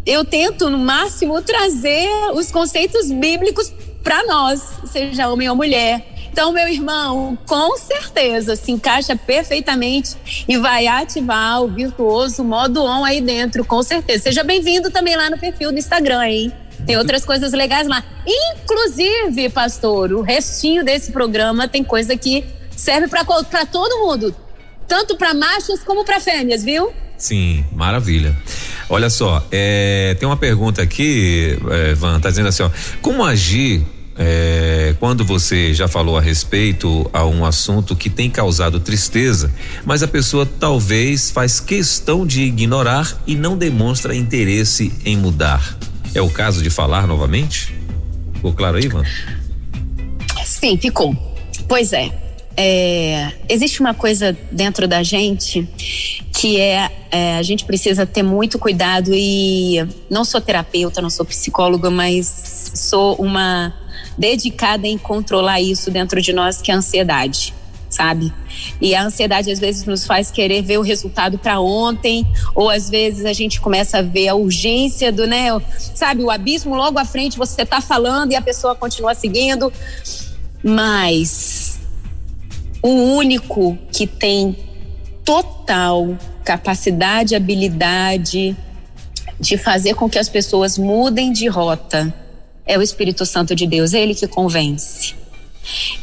eu 0.05 0.25
tento, 0.25 0.69
no 0.69 0.79
máximo, 0.79 1.41
trazer 1.41 2.09
os 2.35 2.51
conceitos 2.51 3.13
bíblicos 3.13 3.73
para 4.03 4.27
nós, 4.27 4.61
seja 4.87 5.29
homem 5.29 5.49
ou 5.49 5.55
mulher. 5.55 6.16
Então, 6.37 6.53
meu 6.53 6.69
irmão, 6.69 7.39
com 7.47 7.79
certeza 7.79 8.57
se 8.57 8.71
encaixa 8.71 9.17
perfeitamente 9.17 10.15
e 10.47 10.59
vai 10.59 10.87
ativar 10.87 11.63
o 11.63 11.67
virtuoso 11.67 12.45
modo 12.45 12.85
on 12.85 13.07
aí 13.07 13.23
dentro, 13.23 13.65
com 13.65 13.83
certeza. 13.83 14.25
Seja 14.25 14.45
bem-vindo 14.45 14.91
também 14.91 15.17
lá 15.17 15.31
no 15.31 15.39
perfil 15.39 15.73
do 15.73 15.79
Instagram, 15.79 16.27
hein? 16.27 16.53
Tem 16.85 16.95
outras 16.99 17.25
coisas 17.25 17.55
legais 17.55 17.89
lá. 17.89 18.05
Inclusive, 18.27 19.49
pastor, 19.49 20.13
o 20.13 20.21
restinho 20.21 20.85
desse 20.85 21.11
programa 21.11 21.67
tem 21.69 21.83
coisa 21.83 22.15
que 22.19 22.45
serve 22.71 23.09
para 23.09 23.65
todo 23.65 24.07
mundo, 24.07 24.37
tanto 24.87 25.17
para 25.17 25.33
machos 25.33 25.83
como 25.85 26.05
para 26.05 26.21
fêmeas, 26.21 26.63
viu? 26.63 26.93
Sim, 27.17 27.65
maravilha. 27.73 28.37
Olha 28.91 29.09
só, 29.09 29.43
é, 29.51 30.15
tem 30.21 30.29
uma 30.29 30.37
pergunta 30.37 30.83
aqui, 30.83 31.59
é, 31.71 31.95
Van, 31.95 32.21
tá 32.21 32.29
dizendo 32.29 32.51
assim, 32.51 32.63
ó, 32.63 32.71
como 33.01 33.25
agir 33.25 33.96
é, 34.19 34.95
quando 34.99 35.25
você 35.25 35.75
já 35.75 35.87
falou 35.87 36.17
a 36.17 36.21
respeito 36.21 37.09
a 37.13 37.27
um 37.27 37.45
assunto 37.45 37.95
que 37.95 38.09
tem 38.09 38.31
causado 38.31 38.81
tristeza, 38.81 39.53
mas 39.85 40.03
a 40.03 40.09
pessoa 40.09 40.47
talvez 40.59 41.31
faz 41.31 41.61
questão 41.61 42.27
de 42.27 42.43
ignorar 42.43 43.21
e 43.27 43.35
não 43.35 43.57
demonstra 43.57 44.15
interesse 44.15 44.93
em 45.05 45.17
mudar. 45.17 45.77
É 46.15 46.23
o 46.23 46.31
caso 46.31 46.63
de 46.63 46.71
falar 46.71 47.07
novamente? 47.07 47.75
Ficou 48.35 48.53
claro 48.53 48.79
aí, 48.79 48.85
Ivan? 48.85 49.05
Sim, 50.45 50.79
ficou. 50.79 51.15
Pois 51.69 51.93
é. 51.93 52.11
é, 52.57 53.33
existe 53.49 53.81
uma 53.81 53.93
coisa 53.93 54.37
dentro 54.51 54.89
da 54.89 55.03
gente 55.03 55.69
que 56.33 56.61
é, 56.61 56.91
é, 57.11 57.37
a 57.37 57.43
gente 57.43 57.65
precisa 57.65 58.07
ter 58.07 58.23
muito 58.23 58.59
cuidado 58.59 59.11
e 59.13 59.87
não 60.09 60.25
sou 60.25 60.41
terapeuta, 60.41 61.03
não 61.03 61.11
sou 61.11 61.25
psicóloga, 61.25 61.91
mas 61.91 62.73
sou 62.75 63.15
uma 63.17 63.75
dedicada 64.17 64.87
em 64.87 64.99
controlar 64.99 65.61
isso 65.61 65.91
dentro 65.91 66.21
de 66.21 66.33
nós, 66.33 66.61
que 66.61 66.71
é 66.71 66.75
a 66.75 66.79
ansiedade 66.79 67.55
sabe? 67.89 68.33
E 68.81 68.95
a 68.95 69.05
ansiedade 69.05 69.51
às 69.51 69.59
vezes 69.59 69.85
nos 69.85 70.05
faz 70.07 70.31
querer 70.31 70.63
ver 70.63 70.79
o 70.79 70.83
resultado 70.83 71.39
para 71.39 71.61
ontem, 71.61 72.27
ou 72.55 72.69
às 72.69 72.91
vezes 72.91 73.25
a 73.25 73.33
gente 73.33 73.61
começa 73.61 73.99
a 73.99 74.03
ver 74.03 74.29
a 74.29 74.35
urgência 74.35 75.11
do, 75.11 75.27
né, 75.27 75.49
sabe, 75.95 76.23
o 76.23 76.31
abismo 76.31 76.75
logo 76.75 76.99
à 76.99 77.05
frente, 77.05 77.39
você 77.39 77.65
tá 77.65 77.81
falando 77.81 78.33
e 78.33 78.37
a 78.37 78.43
pessoa 78.43 78.75
continua 78.75 79.15
seguindo. 79.15 79.73
Mas 80.63 81.79
o 82.83 82.89
único 82.89 83.79
que 83.93 84.07
tem 84.07 84.57
total 85.25 86.17
capacidade, 86.45 87.35
habilidade 87.35 88.57
de 89.39 89.59
fazer 89.59 89.95
com 89.95 90.09
que 90.09 90.19
as 90.19 90.29
pessoas 90.29 90.79
mudem 90.79 91.33
de 91.33 91.47
rota 91.49 92.26
é 92.67 92.77
o 92.77 92.83
Espírito 92.83 93.25
Santo 93.25 93.55
de 93.55 93.67
Deus, 93.67 93.95
é 93.95 94.01
ele 94.03 94.15
que 94.15 94.27
convence. 94.27 95.15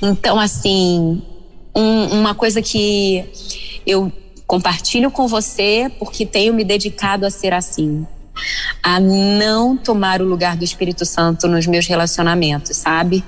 Então, 0.01 0.39
assim, 0.39 1.21
um, 1.75 2.05
uma 2.19 2.33
coisa 2.33 2.61
que 2.61 3.25
eu 3.85 4.11
compartilho 4.47 5.11
com 5.11 5.27
você 5.27 5.91
porque 5.99 6.25
tenho 6.25 6.53
me 6.53 6.63
dedicado 6.63 7.25
a 7.25 7.29
ser 7.29 7.53
assim. 7.53 8.05
A 8.81 8.99
não 8.99 9.77
tomar 9.77 10.21
o 10.21 10.25
lugar 10.25 10.57
do 10.57 10.63
Espírito 10.63 11.05
Santo 11.05 11.47
nos 11.47 11.67
meus 11.67 11.85
relacionamentos, 11.87 12.77
sabe? 12.77 13.23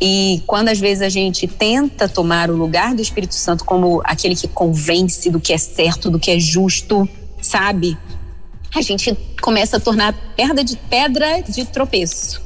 E 0.00 0.42
quando 0.46 0.68
às 0.68 0.80
vezes 0.80 1.02
a 1.02 1.08
gente 1.08 1.46
tenta 1.46 2.08
tomar 2.08 2.50
o 2.50 2.56
lugar 2.56 2.94
do 2.94 3.00
Espírito 3.00 3.34
Santo 3.34 3.64
como 3.64 4.02
aquele 4.04 4.34
que 4.34 4.48
convence 4.48 5.30
do 5.30 5.40
que 5.40 5.52
é 5.52 5.58
certo, 5.58 6.10
do 6.10 6.18
que 6.18 6.30
é 6.30 6.40
justo, 6.40 7.08
sabe? 7.40 7.96
A 8.74 8.80
gente 8.80 9.14
começa 9.40 9.76
a 9.76 9.80
tornar 9.80 10.14
pedra 10.34 10.64
de 10.64 10.76
pedra 10.76 11.42
de 11.42 11.64
tropeço. 11.64 12.40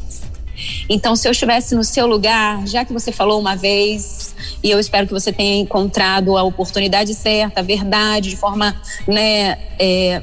Então, 0.89 1.15
se 1.15 1.29
eu 1.29 1.33
estivesse 1.33 1.75
no 1.75 1.85
seu 1.85 2.07
lugar, 2.07 2.67
já 2.67 2.85
que 2.85 2.93
você 2.93 3.13
falou 3.13 3.39
uma 3.39 3.55
vez, 3.55 4.35
e 4.63 4.71
eu 4.71 4.81
espero 4.81 5.07
que 5.07 5.13
você 5.13 5.33
tenha 5.33 5.61
encontrado 5.61 6.37
a 6.37 6.43
oportunidade 6.43 7.15
certa, 7.15 7.61
a 7.61 7.63
verdade, 7.63 8.31
de 8.31 8.37
forma 8.37 8.75
né, 9.07 9.59
é, 9.79 10.23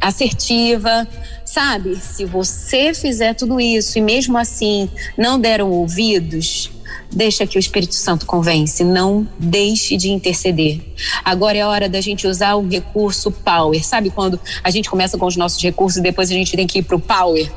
assertiva, 0.00 1.06
sabe? 1.44 1.96
Se 1.96 2.24
você 2.24 2.94
fizer 2.94 3.34
tudo 3.34 3.60
isso 3.60 3.98
e 3.98 4.00
mesmo 4.00 4.36
assim 4.36 4.88
não 5.16 5.38
deram 5.38 5.70
ouvidos, 5.70 6.70
deixa 7.10 7.46
que 7.46 7.56
o 7.56 7.60
Espírito 7.60 7.94
Santo 7.94 8.26
convence, 8.26 8.84
não 8.84 9.26
deixe 9.38 9.96
de 9.96 10.10
interceder. 10.10 10.80
Agora 11.24 11.58
é 11.58 11.64
hora 11.64 11.88
da 11.88 12.00
gente 12.00 12.26
usar 12.26 12.54
o 12.54 12.68
recurso 12.68 13.30
power. 13.30 13.84
Sabe 13.84 14.10
quando 14.10 14.40
a 14.62 14.70
gente 14.70 14.90
começa 14.90 15.16
com 15.16 15.26
os 15.26 15.36
nossos 15.36 15.62
recursos 15.62 15.98
e 15.98 16.02
depois 16.02 16.30
a 16.30 16.34
gente 16.34 16.56
tem 16.56 16.66
que 16.66 16.78
ir 16.78 16.82
pro 16.82 16.98
power? 16.98 17.50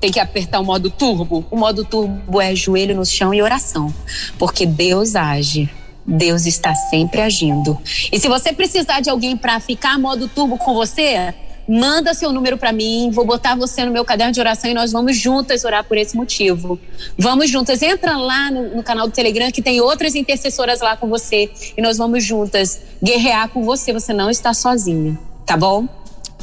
tem 0.00 0.12
que 0.12 0.20
apertar 0.20 0.60
o 0.60 0.64
modo 0.64 0.90
turbo. 0.90 1.46
O 1.50 1.56
modo 1.56 1.82
turbo 1.82 2.38
é 2.38 2.54
joelho 2.54 2.94
no 2.94 3.06
chão 3.06 3.32
e 3.32 3.40
oração, 3.40 3.94
porque 4.38 4.66
Deus 4.66 5.16
age. 5.16 5.70
Deus 6.06 6.44
está 6.44 6.74
sempre 6.74 7.22
agindo. 7.22 7.78
E 8.12 8.20
se 8.20 8.28
você 8.28 8.52
precisar 8.52 9.00
de 9.00 9.08
alguém 9.08 9.34
para 9.36 9.58
ficar 9.58 9.98
modo 9.98 10.28
turbo 10.28 10.58
com 10.58 10.74
você, 10.74 11.32
manda 11.68 12.14
seu 12.14 12.32
número 12.32 12.56
para 12.58 12.72
mim, 12.72 13.10
vou 13.12 13.24
botar 13.24 13.54
você 13.54 13.84
no 13.84 13.90
meu 13.90 14.04
caderno 14.04 14.32
de 14.32 14.40
oração 14.40 14.70
e 14.70 14.74
nós 14.74 14.92
vamos 14.92 15.16
juntas 15.16 15.64
orar 15.64 15.84
por 15.84 15.96
esse 15.96 16.16
motivo. 16.16 16.78
Vamos 17.18 17.50
juntas, 17.50 17.82
entra 17.82 18.16
lá 18.16 18.50
no, 18.50 18.76
no, 18.76 18.82
canal 18.82 19.06
do 19.06 19.12
Telegram 19.12 19.50
que 19.50 19.62
tem 19.62 19.80
outras 19.80 20.14
intercessoras 20.14 20.80
lá 20.80 20.96
com 20.96 21.08
você 21.08 21.50
e 21.76 21.82
nós 21.82 21.98
vamos 21.98 22.24
juntas 22.24 22.80
guerrear 23.02 23.48
com 23.48 23.62
você, 23.64 23.92
você 23.92 24.12
não 24.12 24.30
está 24.30 24.52
sozinha, 24.52 25.18
tá 25.46 25.56
bom? 25.56 25.88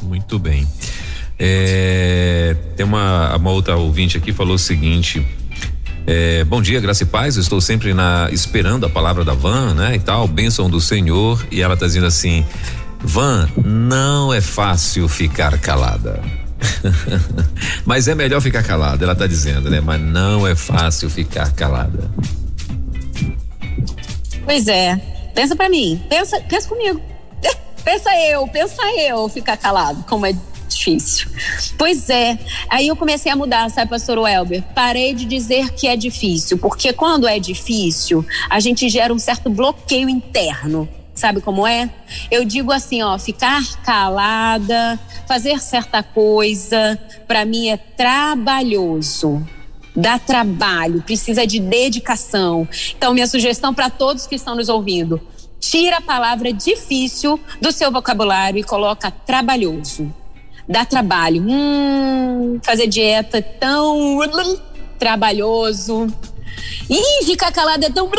Muito 0.02 0.40
bem. 0.40 0.68
É, 1.38 2.56
tem 2.76 2.86
uma, 2.86 3.36
uma 3.36 3.52
outra 3.52 3.76
ouvinte 3.76 4.18
aqui 4.18 4.32
falou 4.32 4.56
o 4.56 4.60
seguinte. 4.60 5.26
É, 6.06 6.44
bom 6.44 6.62
dia, 6.62 6.80
graça 6.80 7.04
e 7.04 7.06
paz. 7.06 7.36
Eu 7.36 7.42
estou 7.42 7.62
sempre 7.62 7.94
na 7.94 8.28
esperando 8.32 8.86
a 8.86 8.90
palavra 8.90 9.24
da 9.24 9.34
Van, 9.34 9.74
né? 9.74 9.96
E 9.96 10.00
tal, 10.00 10.28
bênção 10.28 10.70
do 10.70 10.82
Senhor. 10.82 11.46
E 11.52 11.62
ela 11.62 11.76
está 11.76 11.86
dizendo 11.86 12.08
assim: 12.08 12.46
Van, 13.04 13.50
não 13.66 14.34
é 14.34 14.42
fácil 14.42 15.10
ficar 15.10 15.58
calada. 15.60 16.22
Mas 17.86 18.08
é 18.08 18.16
melhor 18.16 18.42
ficar 18.42 18.64
calada, 18.64 19.04
ela 19.04 19.14
está 19.14 19.26
dizendo, 19.26 19.70
né? 19.70 19.82
Mas 19.82 20.00
não 20.00 20.48
é 20.48 20.56
fácil 20.56 21.10
ficar 21.10 21.52
calada. 21.52 22.10
Pois 24.46 24.68
é. 24.68 24.96
Pensa 25.34 25.56
para 25.56 25.70
mim, 25.70 26.02
pensa, 26.10 26.40
pensa 26.42 26.68
comigo. 26.68 27.02
Pensa 27.84 28.12
eu, 28.28 28.48
pensa 28.48 28.80
eu 29.00 29.28
ficar 29.28 29.58
calado, 29.58 30.04
como 30.08 30.24
é 30.24 30.36
difícil. 30.68 31.28
Pois 31.80 32.12
é. 32.12 32.38
Aí 32.70 32.88
eu 32.88 32.96
comecei 32.96 33.32
a 33.32 33.36
mudar, 33.36 33.70
sabe, 33.72 33.90
pastor 33.90 34.20
Welber? 34.20 34.62
Parei 34.76 35.16
de 35.16 35.26
dizer 35.26 35.72
que 35.72 35.88
é 35.88 35.96
difícil, 35.96 36.60
porque 36.60 36.94
quando 36.94 37.28
é 37.28 37.40
difícil, 37.40 38.24
a 38.50 38.60
gente 38.60 38.88
gera 38.88 39.12
um 39.12 39.18
certo 39.18 39.50
bloqueio 39.50 40.08
interno. 40.08 40.88
Sabe 41.14 41.42
como 41.42 41.68
é? 41.68 41.90
Eu 42.30 42.46
digo 42.46 42.72
assim, 42.72 43.02
ó, 43.04 43.18
ficar 43.20 43.62
calada, 43.84 45.00
fazer 45.28 45.60
certa 45.60 46.02
coisa, 46.02 46.98
para 47.28 47.46
mim 47.46 47.70
é 47.70 47.78
trabalhoso 47.78 49.46
dá 49.94 50.18
trabalho, 50.18 51.02
precisa 51.02 51.46
de 51.46 51.60
dedicação. 51.60 52.66
Então, 52.96 53.14
minha 53.14 53.28
sugestão 53.28 53.74
para 53.74 53.90
todos 53.90 54.26
que 54.26 54.36
estão 54.36 54.56
nos 54.56 54.70
ouvindo: 54.70 55.20
tira 55.60 55.98
a 55.98 56.02
palavra 56.02 56.54
difícil 56.54 57.38
do 57.60 57.74
seu 57.74 57.92
vocabulário 57.92 58.58
e 58.58 58.64
coloca 58.64 59.12
trabalhoso 59.12 60.10
dá 60.72 60.86
trabalho. 60.86 61.44
Hum, 61.48 62.60
fazer 62.64 62.88
dieta 62.88 63.38
é 63.38 63.42
tão 63.42 64.20
trabalhoso. 64.98 66.08
E 66.90 67.26
ficar 67.26 67.52
calado 67.52 67.84
é 67.84 67.90
tão 67.90 68.10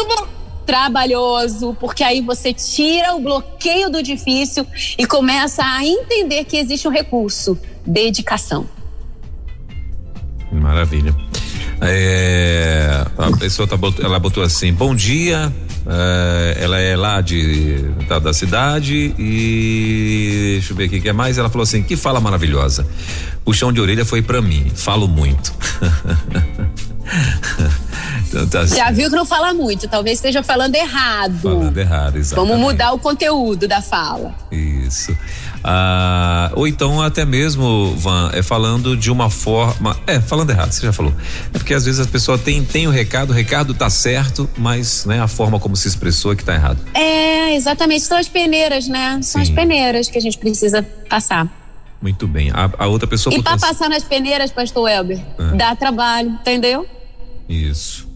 trabalhoso, 0.67 1.77
porque 1.79 2.03
aí 2.03 2.21
você 2.21 2.53
tira 2.53 3.15
o 3.15 3.21
bloqueio 3.21 3.91
do 3.91 4.03
difícil 4.03 4.67
e 4.99 5.07
começa 5.07 5.63
a 5.63 5.85
entender 5.85 6.45
que 6.45 6.57
existe 6.57 6.87
um 6.87 6.91
recurso, 6.91 7.59
dedicação. 7.87 8.67
Maravilha. 10.51 11.15
É, 11.81 13.05
a 13.19 13.37
pessoa 13.37 13.67
tá, 13.67 13.77
ela 14.01 14.19
botou 14.19 14.43
assim: 14.43 14.73
Bom 14.73 14.95
dia, 14.95 15.53
é, 15.85 16.59
ela 16.61 16.79
é 16.79 16.95
lá 16.95 17.21
de 17.21 17.79
da, 18.09 18.21
da, 18.21 18.33
cidade 18.33 19.13
e 19.19 20.53
deixa 20.53 20.73
eu 20.73 20.77
ver 20.77 20.87
o 20.87 20.89
que 20.89 21.09
é 21.09 21.13
mais. 21.13 21.39
Ela 21.39 21.51
falou 21.51 21.65
assim: 21.65 21.83
que 21.83 21.97
fala 21.97 22.21
maravilhosa. 22.21 22.87
Puxão 23.45 23.73
de 23.73 23.81
orelha 23.81 24.05
foi 24.05 24.23
para 24.23 24.41
mim. 24.41 24.71
Falo 24.75 25.09
muito. 25.09 25.53
então, 28.33 28.47
tá 28.47 28.61
assim. 28.61 28.77
Já 28.77 28.91
viu 28.91 29.11
que 29.11 29.17
não 29.17 29.27
fala 29.27 29.53
muito, 29.53 29.87
talvez 29.87 30.19
esteja 30.19 30.43
falando 30.43 30.75
errado. 30.75 31.39
Falando 31.41 31.77
errado, 31.77 32.17
exatamente. 32.17 32.51
Vamos 32.51 32.59
mudar 32.59 32.93
o 32.93 32.99
conteúdo 32.99 33.69
da 33.69 33.83
fala. 33.83 34.35
Isso. 34.51 35.17
Ah, 35.65 36.51
ou 36.55 36.67
então 36.67 37.01
até 37.01 37.25
mesmo, 37.25 37.95
Van, 37.97 38.31
é 38.33 38.43
falando 38.43 38.97
de 38.97 39.11
uma 39.11 39.31
forma. 39.31 39.97
É, 40.07 40.21
falando 40.21 40.51
errado, 40.51 40.73
você 40.73 40.87
já 40.87 40.93
falou. 40.93 41.15
É 41.53 41.59
porque 41.59 41.75
às 41.75 41.85
vezes 41.85 42.01
a 42.01 42.09
pessoa 42.09 42.37
tem, 42.37 42.65
tem 42.65 42.89
o 42.89 42.91
recado, 42.91 43.31
o 43.31 43.33
recado 43.33 43.75
tá 43.75 43.89
certo, 43.89 44.49
mas 44.57 45.05
né, 45.05 45.21
a 45.21 45.29
forma 45.29 45.61
como 45.61 45.77
se 45.77 45.87
expressou 45.87 46.33
é 46.33 46.37
que 46.37 46.45
tá 46.45 46.55
errado. 46.55 46.79
É, 46.95 47.55
exatamente. 47.55 48.05
São 48.05 48.19
as 48.19 48.29
peneiras, 48.29 48.89
né? 48.89 49.21
São 49.23 49.45
Sim. 49.45 49.51
as 49.51 49.55
peneiras 49.55 50.09
que 50.09 50.19
a 50.19 50.21
gente 50.21 50.39
precisa 50.39 50.83
passar. 51.09 51.49
Muito 52.01 52.27
bem. 52.27 52.51
A, 52.51 52.69
a 52.79 52.87
outra 52.89 53.07
pessoa. 53.07 53.35
E 53.35 53.41
para 53.41 53.57
passar 53.57 53.89
nas 53.89 54.03
peneiras, 54.03 54.51
pastor 54.51 54.91
Elber, 54.91 55.21
é. 55.39 55.57
dá 55.57 55.77
trabalho, 55.77 56.31
entendeu? 56.31 56.85
Isso. 57.49 58.12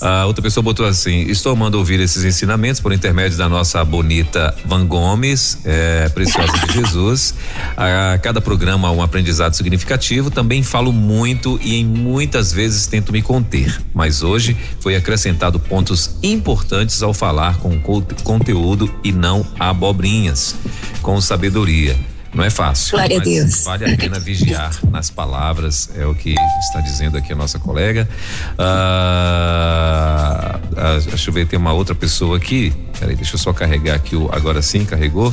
A 0.00 0.26
outra 0.26 0.42
pessoa 0.42 0.64
botou 0.64 0.84
assim: 0.84 1.20
estou 1.28 1.52
amando 1.52 1.78
ouvir 1.78 2.00
esses 2.00 2.24
ensinamentos 2.24 2.80
por 2.80 2.92
intermédio 2.92 3.38
da 3.38 3.48
nossa 3.48 3.84
bonita 3.84 4.52
Van 4.64 4.84
Gomes, 4.84 5.58
é, 5.64 6.08
preciosa 6.08 6.52
de 6.66 6.72
Jesus. 6.72 7.34
A 7.76 8.18
cada 8.18 8.40
programa 8.40 8.90
um 8.90 9.00
aprendizado 9.00 9.54
significativo. 9.54 10.30
Também 10.30 10.62
falo 10.62 10.92
muito 10.92 11.58
e 11.62 11.76
em 11.76 11.84
muitas 11.84 12.52
vezes 12.52 12.86
tento 12.88 13.12
me 13.12 13.22
conter, 13.22 13.80
mas 13.94 14.22
hoje 14.22 14.56
foi 14.80 14.96
acrescentado 14.96 15.60
pontos 15.60 16.16
importantes 16.22 17.02
ao 17.02 17.14
falar 17.14 17.58
com 17.58 17.80
conteúdo 18.24 18.92
e 19.04 19.12
não 19.12 19.46
abobrinhas, 19.58 20.56
com 21.00 21.20
sabedoria. 21.20 22.11
Não 22.34 22.42
é 22.42 22.48
fácil. 22.48 22.96
Glória 22.96 23.18
a 23.18 23.22
Deus. 23.22 23.64
Vale 23.64 23.92
a 23.92 23.96
pena 23.96 24.18
vigiar 24.18 24.74
nas 24.90 25.10
palavras, 25.10 25.90
é 25.94 26.06
o 26.06 26.14
que 26.14 26.34
está 26.60 26.80
dizendo 26.80 27.18
aqui 27.18 27.32
a 27.32 27.36
nossa 27.36 27.58
colega. 27.58 28.08
Ah, 28.58 30.58
ah, 30.76 30.98
deixa 31.06 31.28
eu 31.28 31.34
ver, 31.34 31.46
tem 31.46 31.58
uma 31.58 31.74
outra 31.74 31.94
pessoa 31.94 32.38
aqui. 32.38 32.72
Peraí, 32.98 33.16
deixa 33.16 33.34
eu 33.34 33.38
só 33.38 33.52
carregar 33.52 33.96
aqui 33.96 34.16
o. 34.16 34.30
Agora 34.32 34.62
sim, 34.62 34.84
carregou. 34.84 35.32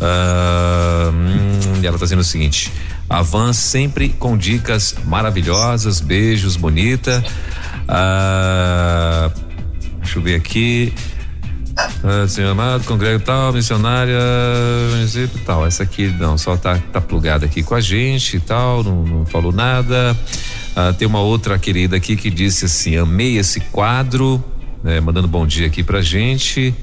Ah, 0.00 1.10
hum, 1.12 1.84
ela 1.84 1.94
está 1.94 2.06
dizendo 2.06 2.20
o 2.20 2.24
seguinte: 2.24 2.72
a 3.08 3.22
Van 3.22 3.52
sempre 3.52 4.08
com 4.08 4.36
dicas 4.36 4.96
maravilhosas, 5.04 6.00
beijos, 6.00 6.56
bonita. 6.56 7.22
Ah, 7.86 9.30
deixa 10.00 10.18
eu 10.18 10.22
ver 10.22 10.34
aqui. 10.34 10.92
Uh, 12.02 12.26
senhor 12.26 12.50
amado, 12.50 12.84
congrego 12.84 13.22
tal, 13.22 13.52
missionária, 13.52 14.18
município 14.90 15.38
tal. 15.44 15.66
Essa 15.66 15.82
aqui 15.82 16.06
não, 16.18 16.38
só 16.38 16.56
tá, 16.56 16.78
tá 16.90 16.98
plugada 16.98 17.44
aqui 17.44 17.62
com 17.62 17.74
a 17.74 17.80
gente 17.80 18.38
e 18.38 18.40
tal, 18.40 18.82
não, 18.82 19.04
não 19.04 19.26
falou 19.26 19.52
nada. 19.52 20.16
Uh, 20.74 20.94
tem 20.94 21.06
uma 21.06 21.20
outra 21.20 21.58
querida 21.58 21.96
aqui 21.96 22.16
que 22.16 22.30
disse 22.30 22.64
assim: 22.64 22.96
amei 22.96 23.36
esse 23.36 23.60
quadro, 23.60 24.42
né, 24.82 24.98
mandando 24.98 25.28
bom 25.28 25.46
dia 25.46 25.66
aqui 25.66 25.82
pra 25.82 26.00
gente. 26.00 26.74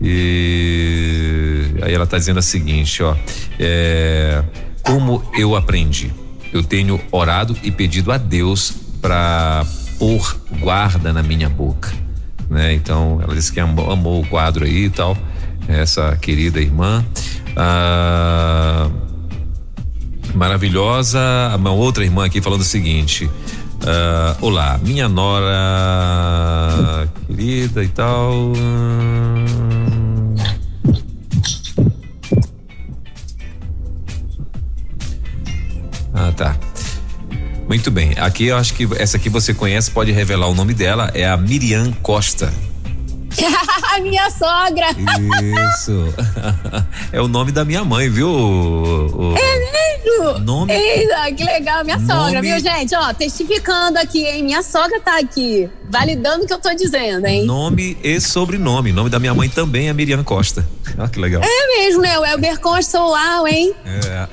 E 0.00 1.74
aí 1.82 1.92
ela 1.92 2.06
tá 2.06 2.16
dizendo 2.16 2.38
a 2.38 2.42
seguinte, 2.42 3.02
ó, 3.02 3.16
é, 3.58 4.42
como 4.82 5.22
eu 5.36 5.56
aprendi, 5.56 6.12
eu 6.52 6.62
tenho 6.62 7.00
orado 7.10 7.56
e 7.62 7.70
pedido 7.72 8.12
a 8.12 8.18
Deus 8.18 8.72
para 9.00 9.66
pôr 9.98 10.36
guarda 10.60 11.12
na 11.12 11.22
minha 11.22 11.48
boca 11.48 12.03
né? 12.48 12.74
Então 12.74 13.20
ela 13.22 13.34
disse 13.34 13.52
que 13.52 13.60
amou, 13.60 13.90
amou 13.90 14.22
o 14.22 14.26
quadro 14.26 14.64
aí 14.64 14.84
e 14.84 14.90
tal, 14.90 15.16
essa 15.68 16.16
querida 16.16 16.60
irmã. 16.60 17.04
Ah, 17.56 18.88
maravilhosa, 20.34 21.20
uma 21.56 21.72
outra 21.72 22.04
irmã 22.04 22.26
aqui 22.26 22.40
falando 22.40 22.60
o 22.60 22.64
seguinte. 22.64 23.30
Ah, 23.86 24.36
olá, 24.40 24.78
minha 24.82 25.08
nora 25.08 25.56
querida 27.26 27.84
e 27.84 27.88
tal. 27.88 28.52
Ah, 36.14 36.32
tá. 36.32 36.56
Muito 37.74 37.90
bem. 37.90 38.12
Aqui 38.18 38.46
eu 38.46 38.56
acho 38.56 38.72
que 38.72 38.88
essa 39.00 39.16
aqui 39.16 39.28
você 39.28 39.52
conhece, 39.52 39.90
pode 39.90 40.12
revelar 40.12 40.46
o 40.46 40.54
nome 40.54 40.72
dela, 40.72 41.10
é 41.12 41.26
a 41.26 41.36
Miriam 41.36 41.90
Costa. 42.02 42.54
a 43.94 44.00
minha 44.00 44.30
sogra. 44.30 44.86
Isso. 45.74 46.14
é 47.12 47.20
o 47.20 47.28
nome 47.28 47.52
da 47.52 47.64
minha 47.64 47.84
mãe, 47.84 48.08
viu? 48.08 48.28
O, 48.28 49.34
é 49.36 49.58
mesmo? 49.58 50.38
Nome. 50.40 50.72
Eita, 50.72 51.32
que 51.32 51.44
legal, 51.44 51.84
minha 51.84 51.98
nome... 51.98 52.12
sogra, 52.12 52.42
viu, 52.42 52.58
gente? 52.60 52.94
Ó, 52.94 53.12
testificando 53.14 53.98
aqui, 53.98 54.24
hein? 54.24 54.42
Minha 54.42 54.62
sogra 54.62 55.00
tá 55.00 55.18
aqui, 55.18 55.68
validando 55.88 56.44
o 56.44 56.46
que 56.46 56.52
eu 56.52 56.58
tô 56.58 56.74
dizendo, 56.74 57.26
hein? 57.26 57.44
Nome 57.44 57.96
e 58.02 58.20
sobrenome. 58.20 58.90
O 58.90 58.94
nome 58.94 59.10
da 59.10 59.18
minha 59.18 59.34
mãe 59.34 59.48
também 59.48 59.88
é 59.88 59.92
Miriam 59.92 60.24
Costa. 60.24 60.66
Olha 60.98 61.08
que 61.08 61.20
legal. 61.20 61.42
É 61.42 61.78
mesmo, 61.78 62.02
né? 62.02 62.18
O 62.18 62.24
Elber 62.24 62.58
Costa, 62.60 63.00
uau, 63.00 63.46
hein? 63.46 63.74
É. 63.84 64.28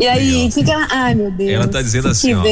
E 0.00 0.06
aí, 0.06 0.50
fica. 0.50 0.86
Ai, 0.90 1.14
meu 1.14 1.30
Deus. 1.30 1.50
Ela 1.50 1.68
tá 1.68 1.82
dizendo 1.82 2.08
assim, 2.08 2.34
ó. 2.34 2.42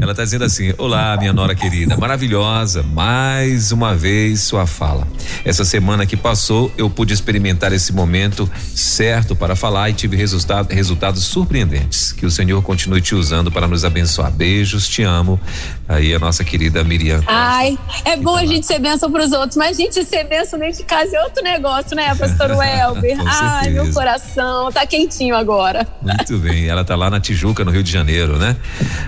Ela 0.00 0.12
está 0.12 0.24
dizendo 0.24 0.44
assim: 0.44 0.72
Olá, 0.76 1.16
minha 1.16 1.32
nora 1.32 1.54
querida, 1.54 1.96
maravilhosa, 1.96 2.82
mais 2.82 3.72
uma 3.72 3.94
vez 3.94 4.42
sua 4.42 4.66
fala. 4.66 5.06
Essa 5.44 5.64
semana 5.64 6.04
que 6.04 6.16
passou, 6.16 6.70
eu 6.76 6.90
pude 6.90 7.14
experimentar 7.14 7.72
esse 7.72 7.92
momento 7.92 8.50
certo 8.74 9.34
para 9.34 9.56
falar 9.56 9.90
e 9.90 9.92
tive 9.92 10.16
resultado, 10.16 10.72
resultados 10.72 11.24
surpreendentes. 11.24 12.12
Que 12.12 12.26
o 12.26 12.30
Senhor 12.30 12.62
continue 12.62 13.00
te 13.00 13.14
usando 13.14 13.50
para 13.50 13.66
nos 13.66 13.84
abençoar. 13.84 14.30
Beijos, 14.30 14.88
te 14.88 15.02
amo. 15.02 15.40
Aí 15.88 16.14
a 16.14 16.18
nossa 16.18 16.44
querida 16.44 16.84
Miriam. 16.84 17.22
Ai, 17.26 17.78
é 18.04 18.16
bom 18.16 18.36
a 18.36 18.44
gente 18.44 18.66
ser 18.66 18.78
bênção 18.78 19.10
para 19.10 19.24
os 19.24 19.32
outros, 19.32 19.56
mas 19.56 19.78
a 19.78 19.80
gente 19.80 20.04
ser 20.04 20.24
bênção 20.24 20.58
neste 20.58 20.82
caso 20.84 21.14
é 21.14 21.22
outro 21.22 21.42
negócio, 21.42 21.96
né, 21.96 22.14
pastor 22.14 22.50
Welber? 22.56 23.16
Ai, 23.26 23.70
meu 23.70 23.90
coração, 23.92 24.70
tá 24.70 24.86
quentinho 24.86 25.34
agora. 25.34 25.86
Muito 26.02 26.36
bem, 26.38 26.66
ela 26.66 26.84
tá 26.84 26.94
lá 26.94 27.08
na 27.08 27.20
Tijuca, 27.20 27.64
no 27.64 27.70
Rio 27.70 27.82
de 27.82 27.90
Janeiro, 27.90 28.38
né? 28.38 28.56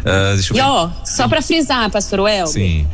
Uh, 0.01 0.35
deixa 0.35 0.53
eu 0.55 0.70
e 0.71 0.85
ó, 0.85 0.91
só 1.05 1.29
para 1.29 1.43
frisar, 1.43 1.91
pastor 1.91 2.21
Welber. 2.21 2.53
Sim 2.53 2.87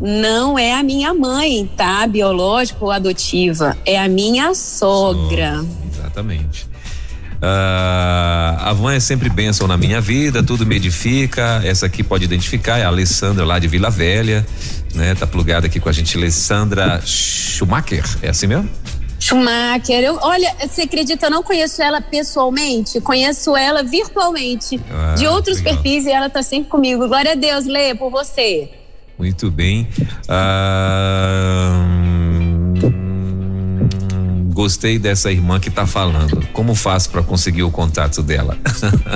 não 0.00 0.58
é 0.58 0.74
a 0.74 0.82
minha 0.82 1.14
mãe, 1.14 1.68
tá? 1.76 2.06
Biológica 2.06 2.78
ou 2.84 2.90
adotiva. 2.90 3.76
É 3.84 3.98
a 3.98 4.08
minha 4.08 4.54
sogra. 4.54 5.64
Exatamente. 5.90 6.66
Uh, 7.36 8.56
a 8.60 8.72
Van 8.72 8.94
é 8.94 9.00
sempre 9.00 9.28
bênção 9.28 9.66
na 9.66 9.76
minha 9.76 10.00
vida, 10.00 10.42
tudo 10.42 10.64
me 10.66 10.76
edifica. 10.76 11.60
Essa 11.64 11.86
aqui 11.86 12.02
pode 12.02 12.24
identificar, 12.24 12.78
é 12.78 12.84
a 12.84 12.88
Alessandra 12.88 13.44
lá 13.44 13.58
de 13.58 13.68
Vila 13.68 13.90
Velha, 13.90 14.46
né? 14.94 15.14
Tá 15.14 15.26
plugada 15.26 15.66
aqui 15.66 15.78
com 15.78 15.88
a 15.88 15.92
gente, 15.92 16.16
Alessandra 16.16 17.00
Schumacher, 17.04 18.04
é 18.22 18.30
assim 18.30 18.46
mesmo? 18.46 18.68
Schumacher, 19.26 20.04
eu, 20.04 20.20
olha, 20.22 20.54
você 20.60 20.82
acredita, 20.82 21.26
eu 21.26 21.30
não 21.30 21.42
conheço 21.42 21.82
ela 21.82 22.00
pessoalmente, 22.00 23.00
conheço 23.00 23.56
ela 23.56 23.82
virtualmente, 23.82 24.78
ah, 24.88 25.14
de 25.16 25.26
outros 25.26 25.58
legal. 25.58 25.74
perfis 25.74 26.06
e 26.06 26.12
ela 26.12 26.30
tá 26.30 26.44
sempre 26.44 26.70
comigo. 26.70 27.08
Glória 27.08 27.32
a 27.32 27.34
Deus, 27.34 27.66
Lê, 27.66 27.92
por 27.92 28.08
você. 28.08 28.70
Muito 29.18 29.50
bem. 29.50 29.88
Ah, 30.28 31.74
Gostei 34.56 34.98
dessa 34.98 35.30
irmã 35.30 35.60
que 35.60 35.68
tá 35.68 35.86
falando. 35.86 36.48
Como 36.54 36.74
faço 36.74 37.10
para 37.10 37.22
conseguir 37.22 37.62
o 37.62 37.70
contato 37.70 38.22
dela? 38.22 38.56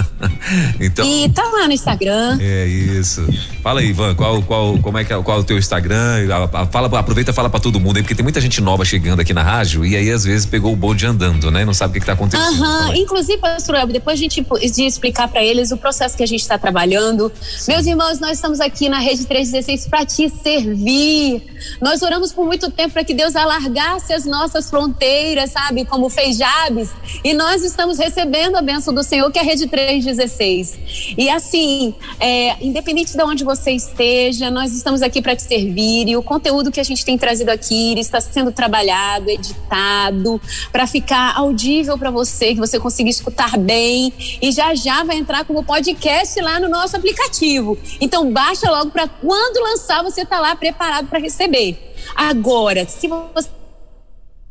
então. 0.79 1.03
E 1.03 1.31
tá 1.31 1.43
lá 1.45 1.67
no 1.67 1.73
Instagram. 1.73 2.37
É 2.39 2.67
isso. 2.67 3.27
Fala 3.63 3.81
aí, 3.81 3.89
Ivan, 3.89 4.15
qual, 4.15 4.43
qual, 4.43 4.77
como 4.81 4.99
é 4.99 5.05
que 5.05 5.15
é, 5.15 5.23
qual 5.23 5.39
é 5.39 5.41
o 5.41 5.43
teu 5.45 5.57
Instagram? 5.57 6.29
Fala, 6.71 6.99
aproveita 6.99 7.31
e 7.31 7.35
fala 7.35 7.49
para 7.49 7.59
todo 7.59 7.81
mundo 7.81 7.97
aí, 7.97 8.03
porque 8.03 8.15
tem 8.15 8.23
muita 8.23 8.39
gente 8.39 8.61
nova 8.61 8.85
chegando 8.85 9.21
aqui 9.21 9.33
na 9.33 9.43
rádio 9.43 9.83
e 9.83 9.97
aí 9.97 10.11
às 10.11 10.25
vezes 10.25 10.45
pegou 10.45 10.75
o 10.75 10.77
bonde 10.77 11.07
andando, 11.07 11.51
né? 11.51 11.65
Não 11.65 11.73
sabe 11.73 11.93
o 11.93 11.95
que, 11.95 12.01
que 12.01 12.07
tá 12.07 12.13
acontecendo. 12.13 12.63
Aham, 12.63 12.95
inclusive, 12.95 13.39
pastor 13.39 13.77
Elber, 13.77 13.95
depois 13.95 14.19
a 14.19 14.23
gente 14.23 14.45
de 14.45 14.85
explicar 14.85 15.27
para 15.29 15.43
eles 15.43 15.71
o 15.71 15.79
processo 15.79 16.19
que 16.19 16.23
a 16.23 16.29
gente 16.29 16.43
está 16.43 16.59
trabalhando. 16.59 17.33
Sim. 17.41 17.73
Meus 17.73 17.87
irmãos, 17.87 18.21
nós 18.21 18.33
estamos 18.33 18.61
aqui 18.61 18.91
na 18.91 18.99
Rede 18.99 19.25
316 19.25 19.87
para 19.87 20.05
te 20.05 20.29
servir. 20.29 21.43
Nós 21.81 22.03
oramos 22.03 22.31
por 22.31 22.45
muito 22.45 22.71
tempo 22.71 22.93
para 22.93 23.05
que 23.05 23.15
Deus 23.15 23.35
alargasse 23.35 24.13
as 24.13 24.27
nossas 24.27 24.69
fronteiras 24.69 25.30
sabe? 25.47 25.85
Como 25.85 26.09
fez 26.09 26.37
Jabes. 26.37 26.91
E 27.23 27.33
nós 27.33 27.63
estamos 27.63 27.99
recebendo 27.99 28.57
a 28.57 28.63
bênção 28.63 28.93
do 28.93 29.03
Senhor, 29.03 29.31
que 29.31 29.39
é 29.39 29.43
a 29.43 29.45
Rede 29.45 29.67
316. 29.67 31.15
E 31.17 31.29
assim, 31.29 31.95
é, 32.19 32.57
independente 32.65 33.17
de 33.17 33.23
onde 33.23 33.45
você 33.45 33.73
esteja, 33.73 34.51
nós 34.51 34.73
estamos 34.73 35.03
aqui 35.03 35.23
para 35.23 35.37
te 35.37 35.43
servir. 35.43 36.09
E 36.09 36.17
o 36.17 36.23
conteúdo 36.23 36.71
que 36.71 36.81
a 36.81 36.85
gente 36.85 37.05
tem 37.05 37.17
trazido 37.17 37.51
aqui 37.51 37.99
está 37.99 38.21
sendo 38.21 38.53
trabalhado, 38.53 39.31
editado, 39.31 40.41
para 40.73 40.87
ficar 40.87 41.37
audível 41.37 41.97
para 41.99 42.11
você, 42.11 42.55
que 42.55 42.61
você 42.61 42.79
consiga 42.79 43.09
escutar 43.11 43.57
bem. 43.59 44.13
E 44.41 44.51
já 44.51 44.75
já 44.75 45.05
vai 45.05 45.17
entrar 45.17 45.45
como 45.45 45.63
podcast 45.63 46.41
lá 46.41 46.59
no 46.59 46.69
nosso 46.69 46.97
aplicativo. 46.97 47.79
Então, 48.01 48.33
baixa 48.33 48.71
logo 48.71 48.91
para 48.91 49.07
quando 49.07 49.63
lançar, 49.63 50.03
você 50.03 50.25
tá 50.25 50.41
lá 50.41 50.57
preparado 50.57 51.09
para 51.09 51.19
receber. 51.19 51.79
Agora, 52.17 52.87
se 52.87 53.09
você 53.09 53.49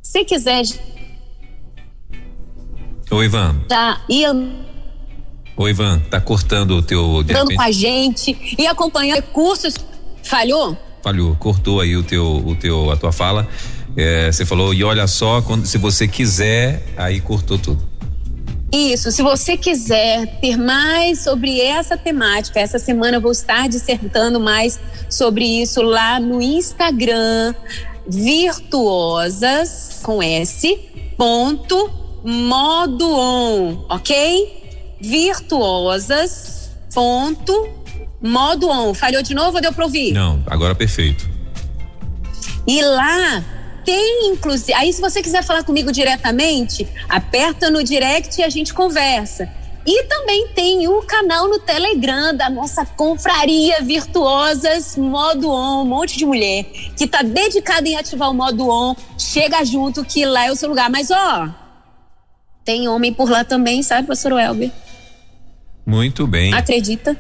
se 0.10 0.26
quiser. 0.26 0.64
Oi, 3.12 3.26
Ivan. 3.26 3.62
Já 3.70 4.02
ia. 4.10 4.34
Oi, 5.56 5.70
Ivan, 5.70 6.00
tá 6.10 6.20
cortando 6.20 6.72
o 6.72 6.82
teu. 6.82 7.22
Dando 7.24 7.54
com 7.54 7.62
a 7.62 7.70
gente 7.70 8.36
e 8.58 8.66
acompanhando 8.66 9.22
cursos. 9.22 9.76
Falhou? 10.24 10.76
Falhou, 11.04 11.36
cortou 11.36 11.80
aí 11.80 11.96
o 11.96 12.02
teu, 12.02 12.26
o 12.26 12.56
teu, 12.56 12.90
a 12.90 12.98
tua 12.98 13.12
fala. 13.12 13.48
É, 13.96 14.32
você 14.32 14.46
falou, 14.46 14.74
e 14.74 14.84
olha 14.84 15.06
só, 15.06 15.44
quando, 15.44 15.68
se 15.68 15.78
você 15.78 16.08
quiser, 16.08 16.84
aí 16.98 17.22
cortou 17.22 17.60
tudo. 17.60 17.88
Isso, 18.72 19.12
se 19.12 19.22
você 19.22 19.58
quiser 19.58 20.40
ter 20.40 20.56
mais 20.56 21.24
sobre 21.24 21.60
essa 21.60 21.98
temática, 21.98 22.60
essa 22.60 22.78
semana 22.78 23.18
eu 23.18 23.22
vou 23.22 23.32
estar 23.32 23.68
dissertando 23.68 24.40
mais 24.40 24.80
sobre 25.10 25.44
isso 25.44 25.82
lá 25.82 26.20
no 26.20 26.40
Instagram, 26.40 27.56
virtuosas 28.10 30.00
com 30.04 30.22
S 30.22 30.80
ponto 31.18 31.90
modo 32.24 33.10
on, 33.10 33.86
ok? 33.90 34.98
Virtuosas 35.00 36.72
ponto 36.94 37.70
modo 38.22 38.70
on. 38.70 38.94
Falhou 38.94 39.22
de 39.22 39.34
novo 39.34 39.58
ou 39.58 39.62
deu 39.62 39.72
para 39.72 39.86
ouvir? 39.86 40.12
Não, 40.12 40.44
agora 40.48 40.76
perfeito. 40.76 41.30
E 42.68 42.82
lá 42.82 43.44
tem 43.86 44.32
inclusive, 44.32 44.74
aí 44.74 44.92
se 44.92 45.02
você 45.02 45.22
quiser 45.22 45.44
falar 45.44 45.64
comigo 45.64 45.92
diretamente, 45.92 46.88
aperta 47.08 47.70
no 47.70 47.84
direct 47.84 48.40
e 48.40 48.44
a 48.44 48.50
gente 48.50 48.74
conversa. 48.74 49.59
E 49.92 50.04
também 50.04 50.48
tem 50.50 50.88
o 50.88 51.02
canal 51.02 51.48
no 51.48 51.58
Telegram 51.58 52.32
da 52.32 52.48
nossa 52.48 52.86
confraria 52.86 53.82
Virtuosas 53.82 54.96
Modo 54.96 55.50
On, 55.50 55.82
um 55.82 55.86
monte 55.86 56.16
de 56.16 56.28
mulher 56.28 56.64
que 56.96 57.08
tá 57.08 57.24
dedicada 57.24 57.90
em 57.90 57.96
ativar 57.96 58.30
o 58.30 58.34
modo 58.36 58.70
on. 58.70 58.96
Chega 59.18 59.66
junto 59.66 60.06
que 60.06 60.24
lá 60.28 60.46
é 60.46 60.52
o 60.52 60.56
seu 60.56 60.70
lugar. 60.70 60.92
Mas 60.92 61.10
ó, 61.10 61.50
tem 62.64 62.88
homem 62.88 63.12
por 63.12 63.32
lá 63.32 63.44
também, 63.44 63.82
sabe, 63.82 64.08
pastor 64.08 64.34
Welber? 64.34 64.70
Muito 65.84 66.28
bem. 66.28 66.54
Acredita? 66.54 67.18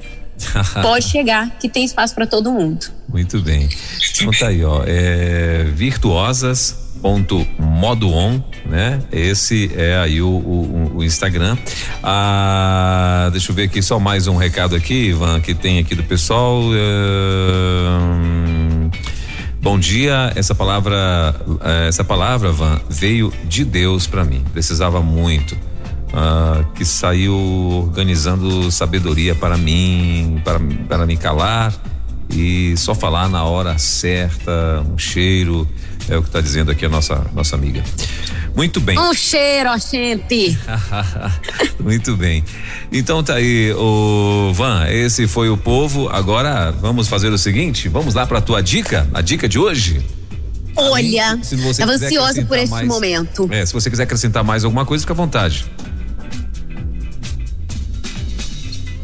Pode 0.81 1.05
chegar, 1.05 1.49
que 1.59 1.67
tem 1.69 1.85
espaço 1.85 2.13
para 2.15 2.27
todo 2.27 2.51
mundo. 2.51 2.87
Muito 3.07 3.39
bem. 3.41 3.69
Então 4.15 4.31
tá 4.31 4.47
aí, 4.47 4.63
ó. 4.63 4.83
É, 4.85 5.65
virtuosas 5.73 6.89
ponto 7.01 7.47
modo 7.57 8.09
on, 8.09 8.41
né? 8.65 8.99
Esse 9.09 9.71
é 9.73 9.97
aí 9.97 10.21
o, 10.21 10.27
o, 10.27 10.91
o, 10.97 11.03
Instagram. 11.03 11.57
Ah, 12.03 13.29
deixa 13.31 13.51
eu 13.51 13.55
ver 13.55 13.63
aqui 13.63 13.81
só 13.81 13.97
mais 13.99 14.27
um 14.27 14.35
recado 14.35 14.75
aqui, 14.75 15.07
Ivan, 15.09 15.39
que 15.39 15.53
tem 15.53 15.79
aqui 15.79 15.95
do 15.95 16.03
pessoal. 16.03 16.61
É, 16.73 18.29
Bom 19.61 19.77
dia, 19.77 20.31
essa 20.37 20.55
palavra, 20.55 21.35
eh, 21.61 21.87
essa 21.89 22.01
palavra, 22.01 22.49
Van, 22.49 22.79
veio 22.89 23.31
de 23.43 23.65
Deus 23.65 24.07
para 24.07 24.23
mim. 24.23 24.41
Precisava 24.53 25.01
muito. 25.01 25.57
Uh, 26.09 26.65
que 26.73 26.83
saiu 26.83 27.35
organizando 27.85 28.71
sabedoria 28.71 29.35
para 29.35 29.55
mim, 29.55 30.41
para, 30.43 30.59
para 30.87 31.05
me 31.05 31.15
calar 31.15 31.71
e 32.31 32.75
só 32.77 32.93
falar 32.93 33.27
na 33.29 33.43
hora 33.43 33.77
certa, 33.77 34.83
um 34.91 34.97
cheiro, 34.97 35.67
é 36.07 36.17
o 36.17 36.21
que 36.21 36.29
está 36.29 36.41
dizendo 36.41 36.71
aqui 36.71 36.85
a 36.85 36.89
nossa 36.89 37.25
nossa 37.33 37.55
amiga. 37.55 37.83
Muito 38.55 38.79
bem. 38.79 38.99
Um 38.99 39.13
cheiro, 39.13 39.69
gente. 39.79 40.57
Muito 41.79 42.15
bem. 42.15 42.43
Então 42.91 43.23
tá 43.23 43.35
aí, 43.35 43.71
o 43.73 44.51
Van, 44.53 44.87
esse 44.89 45.27
foi 45.27 45.49
o 45.49 45.57
povo. 45.57 46.09
Agora 46.09 46.71
vamos 46.71 47.07
fazer 47.07 47.29
o 47.29 47.37
seguinte, 47.37 47.87
vamos 47.87 48.13
lá 48.13 48.25
para 48.25 48.39
a 48.39 48.41
tua 48.41 48.61
dica, 48.61 49.07
a 49.13 49.21
dica 49.21 49.47
de 49.47 49.57
hoje. 49.57 50.01
Olha, 50.75 51.39
estava 51.41 51.91
ansiosa 51.91 52.43
por 52.45 52.57
esse 52.57 52.71
mais, 52.71 52.87
momento. 52.87 53.47
É, 53.51 53.65
se 53.65 53.73
você 53.73 53.89
quiser 53.89 54.03
acrescentar 54.03 54.43
mais 54.43 54.63
alguma 54.63 54.85
coisa, 54.85 55.01
fica 55.01 55.13
à 55.13 55.15
vontade. 55.15 55.65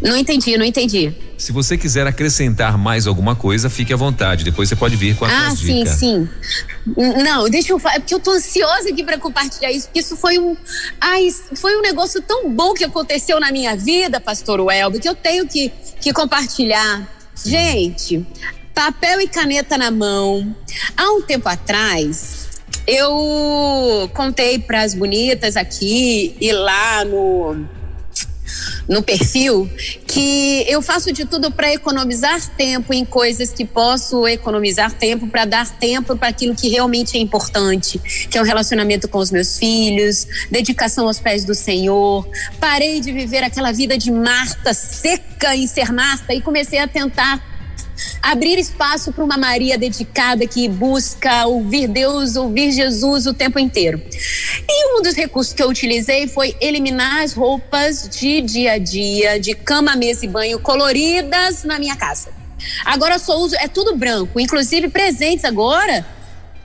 Não 0.05 0.15
entendi, 0.15 0.55
não 0.55 0.63
entendi. 0.63 1.11
Se 1.35 1.51
você 1.51 1.75
quiser 1.75 2.05
acrescentar 2.05 2.77
mais 2.77 3.07
alguma 3.07 3.35
coisa, 3.35 3.71
fique 3.71 3.91
à 3.91 3.97
vontade. 3.97 4.43
Depois 4.43 4.69
você 4.69 4.75
pode 4.75 4.95
vir 4.95 5.15
com 5.15 5.25
a 5.25 5.47
ah, 5.47 5.55
sim, 5.55 5.83
sim. 5.87 6.29
Não, 6.95 7.49
deixa 7.49 7.73
eu 7.73 7.79
falar, 7.79 7.95
é 7.95 7.99
porque 7.99 8.13
eu 8.13 8.19
tô 8.19 8.31
ansiosa 8.31 8.89
aqui 8.89 9.03
para 9.03 9.17
compartilhar 9.17 9.71
isso, 9.71 9.87
porque 9.87 9.99
isso 9.99 10.15
foi 10.15 10.37
um, 10.37 10.55
ai, 11.01 11.27
foi 11.55 11.75
um 11.75 11.81
negócio 11.81 12.21
tão 12.21 12.51
bom 12.51 12.75
que 12.75 12.83
aconteceu 12.83 13.39
na 13.39 13.51
minha 13.51 13.75
vida, 13.75 14.21
pastor 14.21 14.61
Welber, 14.61 15.01
que 15.01 15.09
eu 15.09 15.15
tenho 15.15 15.47
que, 15.47 15.71
que 15.99 16.13
compartilhar. 16.13 17.09
Sim. 17.33 17.49
Gente, 17.49 18.27
papel 18.75 19.21
e 19.21 19.27
caneta 19.27 19.75
na 19.75 19.89
mão. 19.89 20.55
Há 20.95 21.09
um 21.13 21.21
tempo 21.23 21.49
atrás, 21.49 22.61
eu 22.85 24.09
contei 24.13 24.59
para 24.59 24.83
as 24.83 24.93
bonitas 24.93 25.57
aqui 25.57 26.35
e 26.39 26.51
lá 26.51 27.03
no 27.03 27.65
no 28.87 29.01
perfil 29.01 29.69
que 30.07 30.65
eu 30.67 30.81
faço 30.81 31.11
de 31.11 31.25
tudo 31.25 31.51
para 31.51 31.73
economizar 31.73 32.39
tempo 32.55 32.93
em 32.93 33.03
coisas 33.03 33.51
que 33.51 33.65
posso 33.65 34.27
economizar 34.27 34.91
tempo 34.91 35.27
para 35.27 35.45
dar 35.45 35.69
tempo 35.77 36.15
para 36.15 36.29
aquilo 36.29 36.55
que 36.55 36.69
realmente 36.69 37.17
é 37.17 37.19
importante, 37.19 37.99
que 38.29 38.37
é 38.37 38.41
o 38.41 38.43
relacionamento 38.43 39.07
com 39.07 39.17
os 39.17 39.31
meus 39.31 39.57
filhos, 39.57 40.27
dedicação 40.49 41.07
aos 41.07 41.19
pés 41.19 41.45
do 41.45 41.55
Senhor. 41.55 42.27
Parei 42.59 42.99
de 42.99 43.11
viver 43.11 43.43
aquela 43.43 43.71
vida 43.71 43.97
de 43.97 44.11
Marta 44.11 44.73
seca 44.73 45.55
em 45.55 45.67
ser 45.67 45.91
Marta 45.91 46.33
e 46.33 46.41
comecei 46.41 46.79
a 46.79 46.87
tentar 46.87 47.54
abrir 48.21 48.59
espaço 48.59 49.11
para 49.11 49.23
uma 49.23 49.37
Maria 49.37 49.77
dedicada 49.77 50.47
que 50.47 50.67
busca 50.67 51.45
ouvir 51.45 51.87
Deus, 51.87 52.35
ouvir 52.35 52.71
Jesus 52.71 53.25
o 53.25 53.33
tempo 53.33 53.59
inteiro. 53.59 54.01
E 54.67 54.97
um 54.97 55.01
dos 55.01 55.15
recursos 55.15 55.53
que 55.53 55.61
eu 55.61 55.69
utilizei 55.69 56.27
foi 56.27 56.55
eliminar 56.59 57.23
as 57.23 57.33
roupas 57.33 58.09
de 58.09 58.41
dia 58.41 58.73
a 58.73 58.77
dia, 58.77 59.39
de 59.39 59.53
cama, 59.53 59.95
mesa 59.95 60.25
e 60.25 60.27
banho 60.27 60.59
coloridas 60.59 61.63
na 61.63 61.79
minha 61.79 61.95
casa. 61.95 62.29
Agora 62.83 63.15
eu 63.15 63.19
só 63.19 63.37
uso, 63.37 63.55
é 63.55 63.67
tudo 63.67 63.95
branco, 63.95 64.39
inclusive 64.39 64.89
presentes 64.89 65.45
agora. 65.45 66.05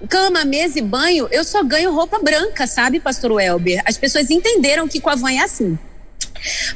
Cama, 0.09 0.45
mesa 0.47 0.79
e 0.79 0.83
banho, 0.83 1.29
eu 1.31 1.45
só 1.45 1.63
ganho 1.63 1.93
roupa 1.93 2.19
branca, 2.21 2.67
sabe, 2.67 2.99
pastor 2.99 3.33
Welber? 3.33 3.83
As 3.85 3.99
pessoas 3.99 4.31
entenderam 4.31 4.89
que 4.89 4.99
com 4.99 5.11
a 5.11 5.15
van 5.15 5.33
é 5.33 5.41
assim. 5.41 5.79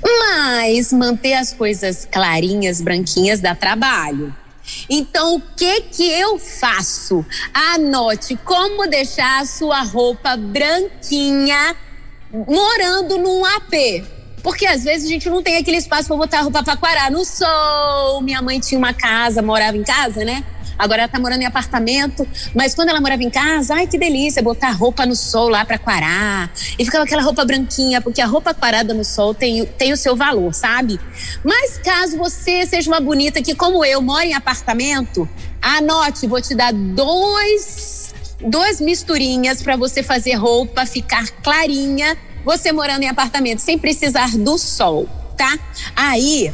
Mas 0.02 0.92
manter 0.92 1.32
as 1.34 1.52
coisas 1.52 2.07
clarinhas, 2.11 2.82
branquinhas, 2.82 3.40
dá 3.40 3.55
trabalho. 3.55 4.34
Então, 4.88 5.36
o 5.36 5.40
que 5.40 5.82
que 5.82 6.10
eu 6.10 6.38
faço? 6.38 7.24
Anote 7.52 8.36
como 8.44 8.86
deixar 8.86 9.40
a 9.40 9.46
sua 9.46 9.82
roupa 9.82 10.36
branquinha 10.36 11.76
morando 12.32 13.18
num 13.18 13.44
AP. 13.44 14.04
Porque 14.42 14.66
às 14.66 14.84
vezes 14.84 15.06
a 15.06 15.10
gente 15.10 15.28
não 15.30 15.42
tem 15.42 15.56
aquele 15.56 15.78
espaço 15.78 16.06
para 16.08 16.16
botar 16.16 16.38
a 16.40 16.42
roupa 16.42 16.62
para 16.62 16.76
quarar 16.76 17.10
no 17.10 17.24
sol. 17.24 18.20
Minha 18.20 18.42
mãe 18.42 18.60
tinha 18.60 18.78
uma 18.78 18.92
casa, 18.92 19.40
morava 19.40 19.76
em 19.76 19.82
casa, 19.82 20.24
né? 20.24 20.44
Agora 20.79 21.03
ela 21.03 21.09
tá 21.09 21.18
morando 21.18 21.43
em 21.43 21.47
apartamento, 21.47 22.27
mas 22.55 22.75
quando 22.75 22.89
ela 22.89 23.01
morava 23.01 23.22
em 23.22 23.31
casa, 23.31 23.75
ai 23.75 23.87
que 23.87 23.99
delícia, 23.99 24.43
botar 24.43 24.70
roupa 24.70 25.07
no 25.07 25.14
sol 25.14 25.49
lá 25.49 25.64
para 25.64 25.79
quarar. 25.79 26.53
E 26.79 26.85
ficava 26.85 27.05
aquela 27.05 27.22
roupa 27.22 27.45
branquinha, 27.45 28.01
porque 28.01 28.20
a 28.20 28.27
roupa 28.27 28.53
quarada 28.53 28.93
no 28.93 29.05
sol 29.05 29.35
tem, 29.35 29.64
tem 29.64 29.93
o 29.93 29.97
seu 29.97 30.16
valor, 30.16 30.53
sabe? 30.53 30.99
Mas 31.45 31.79
caso 31.79 32.16
você 32.16 32.66
seja 32.66 32.91
uma 32.91 33.01
bonita 33.01 33.43
que, 33.43 33.55
como 33.55 33.85
eu, 33.85 34.03
mora 34.03 34.27
em 34.27 34.35
apartamento, 34.35 35.29
anote, 35.61 36.27
vou 36.27 36.41
te 36.41 36.55
dar 36.55 36.72
dois, 36.72 38.14
duas 38.41 38.81
misturinhas 38.81 39.62
para 39.62 39.77
você 39.77 40.03
fazer 40.03 40.35
roupa 40.35 40.85
ficar 40.87 41.27
clarinha, 41.43 42.16
você 42.45 42.72
morando 42.72 43.03
em 43.03 43.09
apartamento, 43.09 43.61
sem 43.61 43.79
precisar 43.79 44.37
do 44.37 44.59
sol, 44.59 45.09
tá? 45.37 45.59
Aí, 45.97 46.53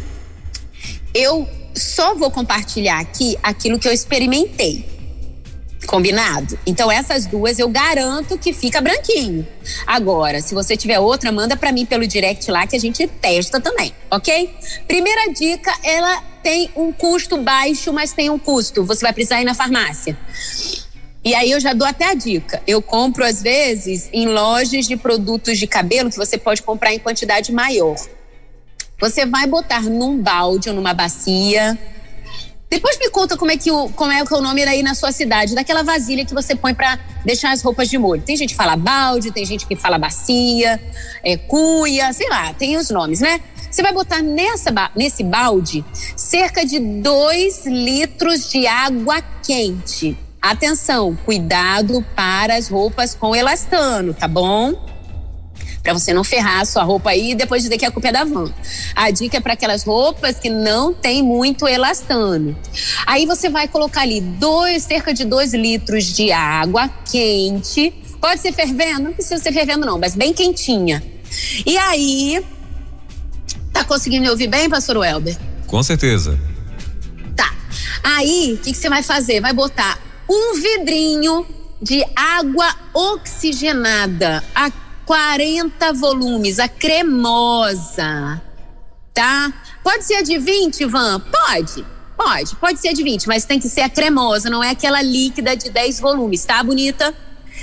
eu 1.12 1.48
só 1.74 2.14
vou 2.14 2.30
compartilhar 2.30 3.00
aqui 3.00 3.36
aquilo 3.42 3.78
que 3.78 3.88
eu 3.88 3.92
experimentei. 3.92 4.84
Combinado? 5.86 6.58
Então 6.66 6.90
essas 6.90 7.26
duas 7.26 7.58
eu 7.58 7.68
garanto 7.68 8.36
que 8.36 8.52
fica 8.52 8.80
branquinho. 8.80 9.46
Agora, 9.86 10.40
se 10.40 10.54
você 10.54 10.76
tiver 10.76 10.98
outra, 10.98 11.32
manda 11.32 11.56
para 11.56 11.72
mim 11.72 11.86
pelo 11.86 12.06
direct 12.06 12.50
lá 12.50 12.66
que 12.66 12.76
a 12.76 12.78
gente 12.78 13.06
testa 13.06 13.60
também, 13.60 13.92
ok? 14.10 14.54
Primeira 14.86 15.32
dica, 15.32 15.72
ela 15.82 16.22
tem 16.42 16.70
um 16.76 16.92
custo 16.92 17.38
baixo, 17.38 17.92
mas 17.92 18.12
tem 18.12 18.30
um 18.30 18.38
custo. 18.38 18.84
Você 18.84 19.00
vai 19.02 19.12
precisar 19.12 19.40
ir 19.40 19.44
na 19.44 19.54
farmácia. 19.54 20.16
E 21.22 21.34
aí 21.34 21.50
eu 21.50 21.60
já 21.60 21.72
dou 21.72 21.86
até 21.86 22.06
a 22.06 22.14
dica. 22.14 22.62
Eu 22.66 22.80
compro 22.80 23.24
às 23.24 23.42
vezes 23.42 24.08
em 24.12 24.26
lojas 24.26 24.86
de 24.86 24.96
produtos 24.96 25.58
de 25.58 25.66
cabelo 25.66 26.10
que 26.10 26.16
você 26.16 26.38
pode 26.38 26.62
comprar 26.62 26.94
em 26.94 26.98
quantidade 26.98 27.52
maior. 27.52 27.96
Você 29.00 29.24
vai 29.24 29.46
botar 29.46 29.82
num 29.82 30.20
balde 30.20 30.68
ou 30.68 30.74
numa 30.74 30.92
bacia. 30.92 31.78
Depois 32.68 32.98
me 32.98 33.10
conta 33.10 33.36
como 33.36 33.50
é 33.50 33.56
que 33.56 33.72
o, 33.72 33.88
como 33.88 34.12
é, 34.12 34.24
que 34.24 34.32
é 34.32 34.36
o 34.36 34.40
nome 34.40 34.62
aí 34.62 34.82
na 34.82 34.94
sua 34.94 35.10
cidade, 35.10 35.56
daquela 35.56 35.82
vasilha 35.82 36.24
que 36.24 36.32
você 36.32 36.54
põe 36.54 36.72
para 36.72 37.00
deixar 37.24 37.50
as 37.50 37.62
roupas 37.62 37.88
de 37.88 37.98
molho. 37.98 38.22
Tem 38.22 38.36
gente 38.36 38.50
que 38.50 38.56
fala 38.56 38.76
balde, 38.76 39.32
tem 39.32 39.44
gente 39.44 39.66
que 39.66 39.74
fala 39.74 39.98
bacia, 39.98 40.80
é, 41.24 41.36
cuia, 41.36 42.12
sei 42.12 42.28
lá, 42.28 42.54
tem 42.54 42.76
os 42.76 42.88
nomes, 42.90 43.20
né? 43.20 43.40
Você 43.68 43.82
vai 43.82 43.92
botar 43.92 44.22
nessa, 44.22 44.72
nesse 44.94 45.24
balde 45.24 45.84
cerca 46.16 46.64
de 46.64 46.78
2 46.78 47.66
litros 47.66 48.50
de 48.50 48.66
água 48.66 49.20
quente. 49.44 50.16
Atenção, 50.40 51.16
cuidado 51.24 52.04
para 52.14 52.54
as 52.54 52.68
roupas 52.68 53.14
com 53.14 53.34
elastano, 53.34 54.14
tá 54.14 54.28
bom? 54.28 54.74
Para 55.82 55.92
você 55.92 56.12
não 56.12 56.22
ferrar 56.22 56.60
a 56.60 56.64
sua 56.64 56.82
roupa 56.82 57.10
aí 57.10 57.32
e 57.32 57.34
depois 57.34 57.62
dizer 57.62 57.78
que 57.78 57.84
a 57.84 57.90
culpa 57.90 58.08
é 58.08 58.12
da 58.12 58.24
van. 58.24 58.52
A 58.94 59.10
dica 59.10 59.38
é 59.38 59.40
para 59.40 59.54
aquelas 59.54 59.82
roupas 59.82 60.38
que 60.38 60.50
não 60.50 60.92
tem 60.92 61.22
muito 61.22 61.66
elastano. 61.66 62.56
Aí 63.06 63.24
você 63.26 63.48
vai 63.48 63.66
colocar 63.66 64.02
ali 64.02 64.20
dois, 64.20 64.82
cerca 64.82 65.14
de 65.14 65.24
dois 65.24 65.54
litros 65.54 66.04
de 66.04 66.30
água 66.32 66.88
quente. 67.10 67.92
Pode 68.20 68.40
ser 68.40 68.52
fervendo? 68.52 69.04
Não 69.04 69.12
precisa 69.12 69.42
ser 69.42 69.52
fervendo, 69.52 69.86
não, 69.86 69.98
mas 69.98 70.14
bem 70.14 70.32
quentinha. 70.32 71.02
E 71.64 71.76
aí. 71.78 72.44
Tá 73.72 73.84
conseguindo 73.84 74.22
me 74.22 74.30
ouvir 74.30 74.48
bem, 74.48 74.68
pastor 74.68 74.98
Welber? 74.98 75.36
Com 75.66 75.82
certeza. 75.82 76.38
Tá. 77.34 77.54
Aí, 78.02 78.54
o 78.54 78.58
que, 78.58 78.72
que 78.72 78.76
você 78.76 78.88
vai 78.88 79.02
fazer? 79.02 79.40
Vai 79.40 79.52
botar 79.52 79.98
um 80.28 80.60
vidrinho 80.60 81.46
de 81.80 82.04
água 82.14 82.74
oxigenada. 82.92 84.44
Aqui 84.54 84.79
40 85.10 85.92
volumes, 85.94 86.60
a 86.60 86.68
cremosa, 86.68 88.40
tá? 89.12 89.52
Pode 89.82 90.04
ser 90.04 90.14
a 90.14 90.22
de 90.22 90.38
20, 90.38 90.84
Van? 90.84 91.18
Pode. 91.18 91.84
Pode, 92.16 92.54
pode 92.54 92.78
ser 92.78 92.92
de 92.92 93.02
20, 93.02 93.26
mas 93.26 93.44
tem 93.44 93.58
que 93.58 93.68
ser 93.68 93.80
a 93.80 93.88
cremosa, 93.88 94.48
não 94.48 94.62
é 94.62 94.70
aquela 94.70 95.02
líquida 95.02 95.56
de 95.56 95.68
10 95.68 95.98
volumes, 95.98 96.44
tá, 96.44 96.62
bonita? 96.62 97.12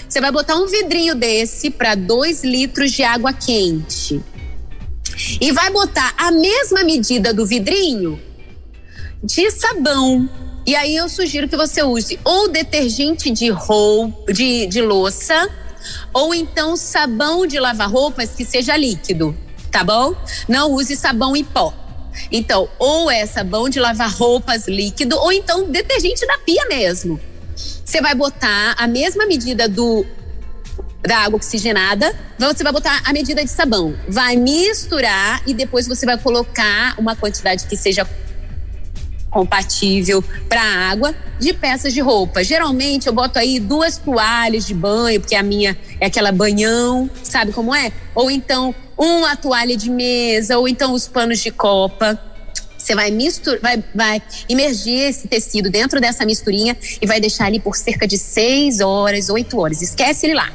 Você 0.10 0.20
vai 0.20 0.30
botar 0.30 0.58
um 0.58 0.68
vidrinho 0.68 1.16
desse 1.16 1.70
para 1.70 1.96
2 1.96 2.44
litros 2.44 2.92
de 2.92 3.04
água 3.04 3.32
quente. 3.32 4.22
E 5.40 5.50
vai 5.54 5.70
botar 5.70 6.14
a 6.18 6.32
mesma 6.32 6.84
medida 6.84 7.34
do 7.34 7.46
vidrinho 7.46 8.20
de 9.24 9.50
sabão. 9.52 10.30
E 10.66 10.76
aí 10.76 10.98
eu 10.98 11.08
sugiro 11.08 11.48
que 11.48 11.56
você 11.56 11.82
use 11.82 12.20
ou 12.26 12.50
detergente 12.50 13.32
de 13.32 13.50
roupa, 13.50 14.34
de, 14.34 14.68
de 14.68 14.82
louça, 14.82 15.50
ou 16.14 16.34
então 16.34 16.76
sabão 16.76 17.46
de 17.46 17.60
lavar 17.60 17.90
roupas 17.90 18.32
que 18.32 18.46
seja 18.46 18.76
líquido, 18.78 19.36
tá 19.72 19.84
bom? 19.84 20.16
Não 20.48 20.72
use 20.72 20.96
sabão 20.96 21.36
em 21.36 21.44
pó. 21.44 21.74
Então, 22.32 22.68
ou 22.80 23.12
é 23.12 23.26
sabão 23.26 23.70
de 23.70 23.80
lavar 23.80 24.12
roupas 24.12 24.68
líquido, 24.68 25.18
ou 25.18 25.32
então 25.32 25.70
detergente 25.70 26.26
da 26.26 26.38
pia 26.40 26.66
mesmo. 26.66 27.20
Você 27.56 28.02
vai 28.02 28.16
botar 28.16 28.76
a 28.78 28.88
mesma 28.88 29.26
medida 29.26 29.68
do 29.68 30.06
da 31.02 31.20
água 31.20 31.38
oxigenada, 31.38 32.14
você 32.38 32.64
vai 32.64 32.74
botar 32.74 33.02
a 33.06 33.14
medida 33.14 33.42
de 33.42 33.50
sabão, 33.50 33.96
vai 34.10 34.36
misturar 34.36 35.42
e 35.48 35.54
depois 35.54 35.88
você 35.88 36.06
vai 36.06 36.18
colocar 36.18 36.96
uma 36.98 37.16
quantidade 37.16 37.66
que 37.66 37.78
seja 37.78 38.06
compatível 39.30 40.24
para 40.48 40.62
água 40.62 41.14
de 41.40 41.54
peças 41.54 41.94
de 41.94 42.02
roupa. 42.02 42.44
Geralmente 42.44 43.08
eu 43.08 43.14
boto 43.14 43.38
aí 43.38 43.60
duas 43.60 43.98
toalhas 43.98 44.66
de 44.66 44.74
banho, 44.74 45.20
porque 45.20 45.36
a 45.36 45.44
minha 45.44 45.78
é 46.00 46.08
aquela 46.08 46.32
banhão, 46.32 47.10
sabe 47.24 47.52
como 47.52 47.74
é? 47.74 47.92
Ou 48.16 48.32
então 48.32 48.74
uma 48.98 49.36
toalha 49.36 49.78
de 49.78 49.90
mesa, 49.90 50.58
ou 50.58 50.68
então 50.68 50.94
os 50.94 51.08
panos 51.08 51.40
de 51.40 51.52
copa. 51.52 52.20
Você 52.78 52.96
vai 52.96 53.12
misturar, 53.12 53.60
vai, 53.60 53.84
vai 53.94 54.22
imergir 54.48 55.10
esse 55.10 55.28
tecido 55.28 55.70
dentro 55.70 56.00
dessa 56.00 56.26
misturinha 56.26 56.78
e 57.02 57.06
vai 57.06 57.20
deixar 57.20 57.46
ali 57.46 57.60
por 57.60 57.76
cerca 57.76 58.08
de 58.08 58.18
seis 58.18 58.80
horas, 58.80 59.30
oito 59.30 59.60
horas. 59.60 59.82
Esquece 59.82 60.26
ele 60.26 60.36
lá, 60.36 60.50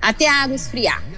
até 0.00 0.26
a 0.26 0.42
água 0.42 0.56
esfriar. 0.56 1.13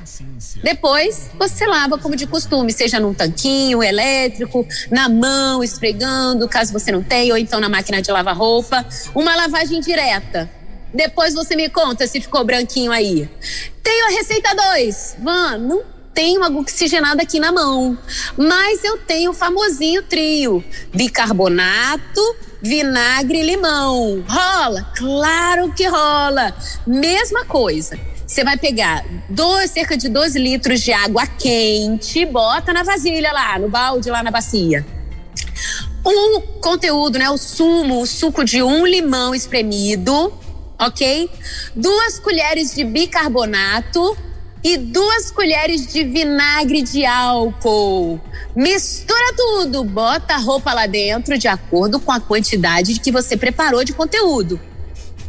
Depois, 0.62 1.30
você 1.38 1.66
lava 1.66 1.98
como 1.98 2.16
de 2.16 2.26
costume, 2.26 2.72
seja 2.72 3.00
num 3.00 3.14
tanquinho 3.14 3.82
elétrico, 3.82 4.66
na 4.90 5.08
mão, 5.08 5.62
esfregando, 5.62 6.48
caso 6.48 6.72
você 6.72 6.90
não 6.92 7.02
tenha, 7.02 7.32
ou 7.32 7.38
então 7.38 7.60
na 7.60 7.68
máquina 7.68 8.00
de 8.00 8.10
lavar 8.10 8.36
roupa. 8.36 8.86
Uma 9.14 9.34
lavagem 9.34 9.80
direta. 9.80 10.50
Depois 10.92 11.34
você 11.34 11.54
me 11.54 11.68
conta 11.68 12.06
se 12.06 12.20
ficou 12.20 12.44
branquinho 12.44 12.90
aí. 12.90 13.28
Tenho 13.82 14.06
a 14.06 14.10
receita 14.10 14.54
2. 14.54 15.16
Van, 15.18 15.58
não 15.58 15.96
tenho 16.14 16.42
água 16.42 16.62
oxigenada 16.62 17.22
aqui 17.22 17.38
na 17.38 17.52
mão, 17.52 17.98
mas 18.38 18.82
eu 18.82 18.96
tenho 18.96 19.32
o 19.32 19.34
famosinho 19.34 20.02
trio: 20.02 20.64
bicarbonato, 20.94 22.36
vinagre 22.62 23.40
e 23.40 23.42
limão. 23.42 24.24
Rola? 24.26 24.90
Claro 24.96 25.70
que 25.74 25.86
rola. 25.86 26.56
Mesma 26.86 27.44
coisa. 27.44 27.98
Você 28.26 28.42
vai 28.42 28.56
pegar 28.56 29.04
dois, 29.28 29.70
cerca 29.70 29.96
de 29.96 30.08
12 30.08 30.38
litros 30.38 30.80
de 30.80 30.92
água 30.92 31.26
quente, 31.26 32.26
bota 32.26 32.72
na 32.72 32.82
vasilha 32.82 33.32
lá, 33.32 33.58
no 33.58 33.68
balde 33.68 34.10
lá 34.10 34.22
na 34.22 34.32
bacia. 34.32 34.84
Um 36.04 36.40
conteúdo, 36.60 37.18
né? 37.18 37.30
O 37.30 37.38
sumo, 37.38 38.00
o 38.00 38.06
suco 38.06 38.44
de 38.44 38.62
um 38.62 38.84
limão 38.84 39.34
espremido, 39.34 40.32
ok? 40.78 41.30
Duas 41.74 42.18
colheres 42.18 42.74
de 42.74 42.82
bicarbonato 42.82 44.16
e 44.62 44.76
duas 44.76 45.30
colheres 45.30 45.86
de 45.86 46.02
vinagre 46.02 46.82
de 46.82 47.06
álcool. 47.06 48.20
Mistura 48.56 49.34
tudo, 49.36 49.84
bota 49.84 50.34
a 50.34 50.38
roupa 50.38 50.72
lá 50.72 50.86
dentro 50.86 51.38
de 51.38 51.46
acordo 51.46 52.00
com 52.00 52.10
a 52.10 52.18
quantidade 52.18 52.98
que 52.98 53.12
você 53.12 53.36
preparou 53.36 53.84
de 53.84 53.92
conteúdo. 53.92 54.60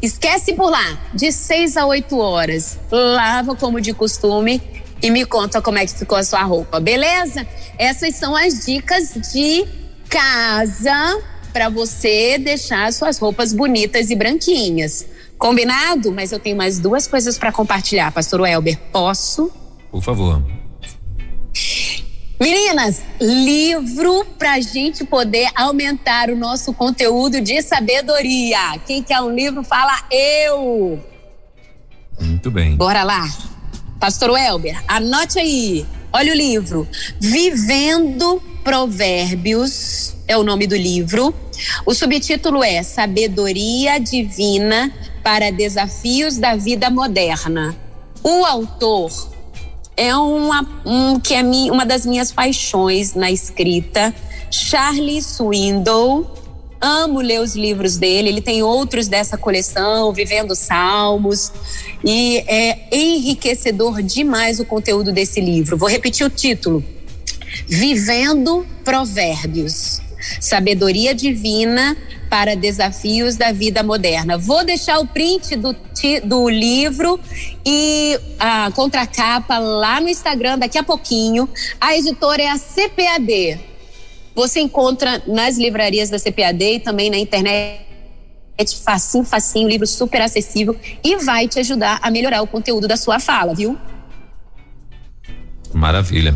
Esquece 0.02 0.53
por 0.53 0.69
lá, 0.69 0.99
de 1.14 1.32
6 1.32 1.78
a 1.78 1.86
8 1.86 2.18
horas. 2.18 2.80
Lava 2.91 3.56
como 3.56 3.82
de 3.82 3.94
costume 3.94 4.61
e 5.02 5.10
me 5.10 5.26
conta 5.26 5.61
como 5.61 5.78
é 5.78 5.86
que 5.86 5.94
ficou 5.94 6.18
a 6.18 6.24
sua 6.24 6.44
roupa, 6.44 6.80
beleza? 6.80 7.48
Essas 7.78 8.15
são 8.15 8.36
as 8.36 8.65
dicas 8.65 9.14
de 9.34 9.65
casa 10.10 11.22
para 11.52 11.69
você 11.69 12.38
deixar 12.38 12.91
suas 12.94 13.18
roupas 13.18 13.53
bonitas 13.53 14.10
e 14.11 14.15
branquinhas. 14.15 15.06
Combinado? 15.38 16.11
Mas 16.11 16.32
eu 16.32 16.40
tenho 16.40 16.56
mais 16.56 16.80
duas 16.80 17.07
coisas 17.07 17.38
para 17.38 17.52
compartilhar, 17.52 18.11
pastor 18.11 18.41
Welber. 18.41 18.78
Posso? 18.91 19.52
Por 19.91 20.03
favor. 20.03 20.44
Meninas, 22.40 23.02
livro 23.20 24.24
pra 24.38 24.60
gente 24.60 25.04
poder 25.04 25.50
aumentar 25.56 26.30
o 26.30 26.36
nosso 26.36 26.72
conteúdo 26.72 27.42
de 27.42 27.64
sabedoria. 27.64 28.78
Quem 28.86 29.02
quer 29.02 29.22
um 29.22 29.34
livro, 29.34 29.64
fala 29.64 30.04
eu. 30.12 31.04
Muito 32.20 32.52
bem. 32.52 32.76
Bora 32.76 33.04
lá. 33.04 33.28
Pastor 34.00 34.30
Welber, 34.30 34.80
anote 34.88 35.40
aí. 35.40 35.84
Olha 36.14 36.32
o 36.32 36.36
livro. 36.36 36.88
Vivendo 37.20 38.40
Provérbios 38.64 40.16
é 40.28 40.38
o 40.38 40.44
nome 40.44 40.68
do 40.68 40.76
livro. 40.76 41.34
O 41.88 41.94
subtítulo 41.96 42.64
é 42.64 42.84
Sabedoria 42.84 44.00
Divina 44.00 44.94
para 45.24 45.52
Desafios 45.52 46.38
da 46.38 46.56
Vida 46.56 46.92
Moderna. 46.92 47.76
O 48.22 48.46
autor 48.46 49.12
é 49.98 50.15
uma, 50.15 50.65
um, 50.86 51.19
que 51.19 51.34
é 51.34 51.41
mi, 51.41 51.72
uma 51.72 51.86
das 51.86 52.06
minhas 52.06 52.32
paixões 52.32 53.15
na 53.15 53.32
escrita. 53.32 54.14
Charlie 54.52 55.22
Swindoll. 55.22 56.36
Amo 56.80 57.22
ler 57.22 57.41
os 57.41 57.56
livros 57.56 57.98
dele. 57.98 58.30
Ele 58.30 58.41
tem 58.41 58.61
outros 58.61 59.07
dessa 59.07 59.36
coleção, 59.36 60.14
Vivendo 60.14 60.56
Salmos. 60.56 61.52
E 62.06 62.38
é 62.48 62.88
enriquecedor 62.91 64.03
demais 64.03 64.60
o 64.60 64.65
conteúdo 64.65 65.11
desse 65.11 65.41
livro. 65.41 65.76
Vou 65.76 65.90
repetir 65.90 66.26
o 66.26 66.30
título: 66.30 66.86
Vivendo 67.68 68.65
Provérbios. 68.86 70.07
Sabedoria 70.40 71.14
divina 71.14 71.95
para 72.30 72.56
desafios 72.56 73.36
da 73.36 73.52
vida 73.52 73.82
moderna. 73.84 74.38
Vou 74.38 74.64
deixar 74.64 74.99
o 74.99 75.08
print 75.08 75.56
do, 75.56 75.76
do 76.24 76.49
livro 76.49 77.20
e 77.66 78.20
a 78.40 78.72
contracapa 78.72 79.58
lá 79.58 79.99
no 80.02 80.10
Instagram 80.10 80.60
daqui 80.60 80.78
a 80.78 80.84
pouquinho. 80.84 81.49
A 81.80 81.95
editora 81.95 82.41
é 82.41 82.49
a 82.49 82.58
CPAD. 82.58 83.60
Você 84.36 84.60
encontra 84.60 85.22
nas 85.26 85.58
livrarias 85.58 86.10
da 86.10 86.20
CPAD 86.20 86.64
e 86.64 86.80
também 86.80 87.10
na 87.10 87.18
internet. 87.18 87.86
Facinho, 88.84 89.24
facinho, 89.24 89.70
livro 89.70 89.86
super 89.86 90.22
acessível 90.22 90.76
e 91.04 91.18
vai 91.18 91.48
te 91.48 91.60
ajudar 91.60 91.99
a 92.02 92.10
melhorar 92.10 92.41
o 92.41 92.48
conteúdo 92.48 92.88
da 92.88 92.98
sua 92.98 93.20
fala, 93.20 93.54
viu? 93.54 93.78
Maravilha. 95.74 96.36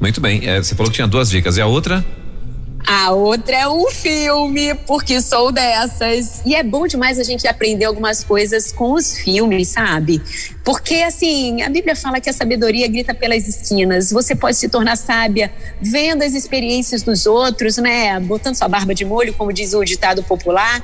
Muito 0.00 0.20
bem. 0.20 0.46
É, 0.48 0.62
você 0.62 0.74
falou 0.74 0.90
que 0.90 0.96
tinha 0.96 1.08
duas 1.08 1.30
dicas. 1.30 1.56
E 1.56 1.60
a 1.60 1.66
outra? 1.66 2.04
A 2.90 3.10
outra 3.10 3.54
é 3.54 3.68
um 3.68 3.90
filme, 3.90 4.74
porque 4.86 5.20
sou 5.20 5.52
dessas. 5.52 6.40
E 6.46 6.54
é 6.54 6.62
bom 6.62 6.86
demais 6.86 7.18
a 7.18 7.22
gente 7.22 7.46
aprender 7.46 7.84
algumas 7.84 8.24
coisas 8.24 8.72
com 8.72 8.94
os 8.94 9.12
filmes, 9.18 9.68
sabe? 9.68 10.22
Porque, 10.64 10.94
assim, 11.02 11.60
a 11.60 11.68
Bíblia 11.68 11.94
fala 11.94 12.18
que 12.18 12.30
a 12.30 12.32
sabedoria 12.32 12.88
grita 12.88 13.12
pelas 13.12 13.46
esquinas. 13.46 14.10
Você 14.10 14.34
pode 14.34 14.56
se 14.56 14.70
tornar 14.70 14.96
sábia 14.96 15.52
vendo 15.82 16.22
as 16.22 16.32
experiências 16.32 17.02
dos 17.02 17.26
outros, 17.26 17.76
né? 17.76 18.18
Botando 18.20 18.54
sua 18.54 18.68
barba 18.68 18.94
de 18.94 19.04
molho, 19.04 19.34
como 19.34 19.52
diz 19.52 19.74
o 19.74 19.84
ditado 19.84 20.22
popular. 20.22 20.82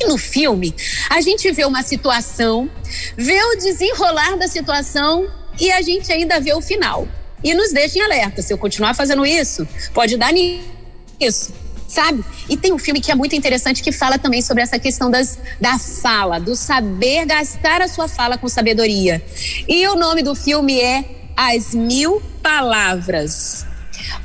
E 0.00 0.08
no 0.08 0.18
filme, 0.18 0.74
a 1.08 1.20
gente 1.20 1.48
vê 1.52 1.64
uma 1.64 1.84
situação, 1.84 2.68
vê 3.16 3.40
o 3.40 3.54
desenrolar 3.54 4.36
da 4.36 4.48
situação 4.48 5.28
e 5.60 5.70
a 5.70 5.80
gente 5.80 6.12
ainda 6.12 6.40
vê 6.40 6.52
o 6.54 6.60
final. 6.60 7.06
E 7.44 7.54
nos 7.54 7.72
deixa 7.72 8.00
em 8.00 8.02
alerta. 8.02 8.42
Se 8.42 8.52
eu 8.52 8.58
continuar 8.58 8.94
fazendo 8.94 9.24
isso, 9.24 9.64
pode 9.94 10.16
dar 10.16 10.32
nisso 10.32 10.79
isso, 11.20 11.52
sabe? 11.86 12.24
E 12.48 12.56
tem 12.56 12.72
um 12.72 12.78
filme 12.78 13.00
que 13.00 13.10
é 13.10 13.14
muito 13.14 13.34
interessante 13.34 13.82
que 13.82 13.92
fala 13.92 14.18
também 14.18 14.42
sobre 14.42 14.62
essa 14.62 14.78
questão 14.78 15.10
das, 15.10 15.38
da 15.60 15.78
fala, 15.78 16.38
do 16.38 16.56
saber 16.56 17.26
gastar 17.26 17.82
a 17.82 17.88
sua 17.88 18.08
fala 18.08 18.38
com 18.38 18.48
sabedoria. 18.48 19.22
E 19.68 19.86
o 19.88 19.96
nome 19.96 20.22
do 20.22 20.34
filme 20.34 20.80
é 20.80 21.04
As 21.36 21.74
Mil 21.74 22.22
Palavras. 22.42 23.66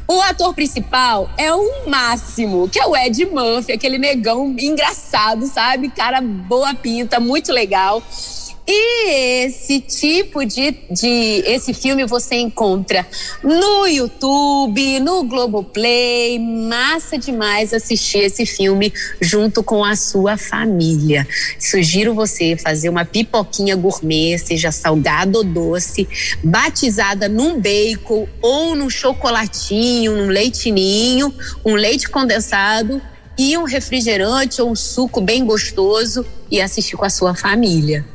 O 0.08 0.22
ator 0.22 0.54
principal 0.54 1.30
é 1.38 1.54
o 1.54 1.90
máximo, 1.90 2.70
que 2.70 2.80
é 2.80 2.86
o 2.86 2.96
Ed 2.96 3.26
Murphy, 3.26 3.74
aquele 3.74 3.98
negão 3.98 4.56
engraçado, 4.58 5.48
sabe? 5.48 5.90
Cara 5.90 6.22
boa 6.22 6.74
pinta, 6.76 7.20
muito 7.20 7.52
legal. 7.52 8.04
E 8.68 9.46
esse 9.46 9.80
tipo 9.80 10.44
de, 10.44 10.72
de 10.90 11.44
esse 11.46 11.72
filme 11.72 12.04
você 12.06 12.36
encontra 12.36 13.06
no 13.44 13.86
YouTube, 13.86 15.00
no 15.02 15.24
Globoplay. 15.24 16.40
Massa 16.40 17.16
demais 17.16 17.74
assistir 17.74 18.20
esse 18.20 18.44
filme 18.44 18.92
junto 19.22 19.62
com 19.62 19.84
a 19.84 19.96
sua 19.96 20.36
família. 20.36 21.28
Sugiro 21.60 22.16
você 22.16 22.58
fazer 22.58 22.90
uma 22.90 23.06
pipoquinha 23.06 23.76
gourmet, 23.76 24.40
seja 24.40 24.72
salgado 24.72 25.38
ou 25.38 25.44
doce, 25.44 26.08
batizada 26.44 27.30
num 27.30 27.60
bacon 27.62 28.28
ou 28.42 28.76
num 28.76 28.90
chocolatinho, 28.90 30.16
num 30.16 30.28
leitinho, 30.28 31.32
um 31.64 31.76
leite 31.76 32.10
condensado 32.10 33.00
e 33.38 33.56
um 33.58 33.64
refrigerante 33.64 34.60
ou 34.60 34.72
um 34.72 34.76
suco 34.76 35.22
bem 35.22 35.46
gostoso 35.46 36.26
e 36.50 36.60
assistir 36.60 36.98
com 36.98 37.06
a 37.06 37.10
sua 37.12 37.36
família. 37.36 38.15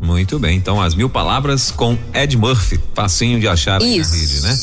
Muito 0.00 0.38
bem, 0.38 0.56
então 0.56 0.80
as 0.80 0.94
mil 0.94 1.10
palavras 1.10 1.70
com 1.70 1.96
Ed 2.14 2.36
Murphy, 2.36 2.80
facinho 2.94 3.38
de 3.38 3.46
achar 3.46 3.82
Isso. 3.82 4.10
na 4.10 4.16
rede, 4.16 4.40
né? 4.40 4.58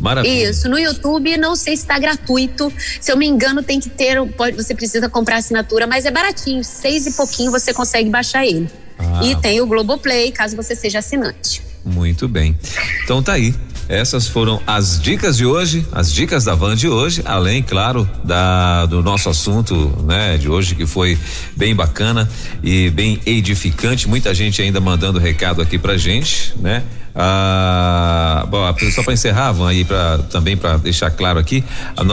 Maravilha. 0.00 0.50
Isso, 0.50 0.68
no 0.68 0.78
YouTube 0.78 1.36
não 1.36 1.56
sei 1.56 1.76
se 1.76 1.82
está 1.82 1.98
gratuito. 1.98 2.72
Se 3.00 3.10
eu 3.10 3.16
me 3.16 3.26
engano, 3.26 3.62
tem 3.62 3.80
que 3.80 3.88
ter, 3.88 4.20
pode, 4.32 4.56
você 4.56 4.74
precisa 4.74 5.08
comprar 5.08 5.36
assinatura, 5.36 5.86
mas 5.86 6.04
é 6.04 6.10
baratinho, 6.10 6.62
seis 6.62 7.06
e 7.06 7.12
pouquinho 7.12 7.50
você 7.50 7.72
consegue 7.72 8.08
baixar 8.10 8.46
ele. 8.46 8.70
Ah. 8.98 9.24
E 9.24 9.34
tem 9.36 9.60
o 9.60 9.66
Globoplay, 9.66 10.30
caso 10.30 10.54
você 10.54 10.76
seja 10.76 11.00
assinante. 11.00 11.62
Muito 11.84 12.28
bem. 12.28 12.56
Então 13.02 13.22
tá 13.22 13.32
aí. 13.32 13.54
Essas 13.88 14.26
foram 14.26 14.60
as 14.66 15.00
dicas 15.00 15.36
de 15.36 15.44
hoje, 15.44 15.86
as 15.92 16.12
dicas 16.12 16.44
da 16.44 16.54
Van 16.54 16.74
de 16.74 16.88
hoje, 16.88 17.22
além, 17.24 17.62
claro, 17.62 18.08
da 18.24 18.86
do 18.86 19.02
nosso 19.02 19.28
assunto, 19.28 19.74
né, 20.06 20.38
de 20.38 20.48
hoje 20.48 20.74
que 20.74 20.86
foi 20.86 21.18
bem 21.56 21.74
bacana 21.74 22.28
e 22.62 22.88
bem 22.90 23.20
edificante. 23.26 24.08
Muita 24.08 24.34
gente 24.34 24.62
ainda 24.62 24.80
mandando 24.80 25.18
recado 25.18 25.60
aqui 25.60 25.78
pra 25.78 25.96
gente, 25.96 26.54
né? 26.60 26.82
Ah, 27.14 28.44
bom, 28.48 28.64
só 28.90 29.02
para 29.02 29.12
encerrar, 29.12 29.52
Van, 29.52 29.68
aí 29.68 29.84
para 29.84 30.18
também 30.30 30.56
para 30.56 30.78
deixar 30.78 31.10
claro 31.10 31.38
aqui, 31.38 31.62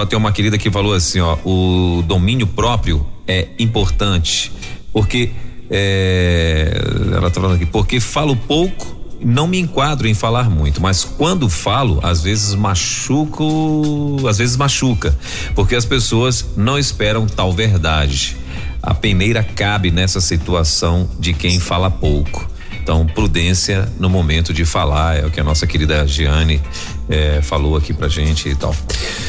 tem 0.09 0.19
uma 0.19 0.31
querida 0.31 0.57
que 0.57 0.69
falou 0.69 0.93
assim, 0.93 1.19
ó, 1.19 1.37
o 1.43 2.03
domínio 2.05 2.45
próprio 2.45 3.03
é 3.27 3.47
importante, 3.57 4.51
porque 4.93 5.31
é, 5.71 6.79
ela 7.13 7.31
tá 7.31 7.41
falando 7.41 7.55
aqui, 7.55 7.65
porque 7.65 7.99
falo 7.99 8.35
pouco 8.35 9.00
não 9.23 9.47
me 9.47 9.59
enquadro 9.59 10.07
em 10.07 10.13
falar 10.13 10.49
muito, 10.49 10.81
mas 10.81 11.03
quando 11.03 11.49
falo, 11.49 11.99
às 12.03 12.21
vezes 12.21 12.53
machuco, 12.55 14.27
às 14.27 14.37
vezes 14.37 14.55
machuca, 14.57 15.15
porque 15.55 15.75
as 15.75 15.85
pessoas 15.85 16.45
não 16.57 16.77
esperam 16.77 17.27
tal 17.27 17.53
verdade. 17.53 18.37
A 18.81 18.93
peneira 18.93 19.43
cabe 19.43 19.91
nessa 19.91 20.19
situação 20.19 21.09
de 21.19 21.33
quem 21.33 21.59
fala 21.59 21.91
pouco. 21.91 22.49
Então, 22.81 23.05
prudência 23.05 23.87
no 23.99 24.09
momento 24.09 24.51
de 24.51 24.65
falar, 24.65 25.19
é 25.19 25.25
o 25.25 25.29
que 25.29 25.39
a 25.39 25.43
nossa 25.43 25.67
querida 25.67 26.05
Giane 26.07 26.59
é, 27.07 27.39
falou 27.41 27.77
aqui 27.77 27.93
pra 27.93 28.07
gente 28.07 28.49
e 28.49 28.55
tal. 28.55 28.75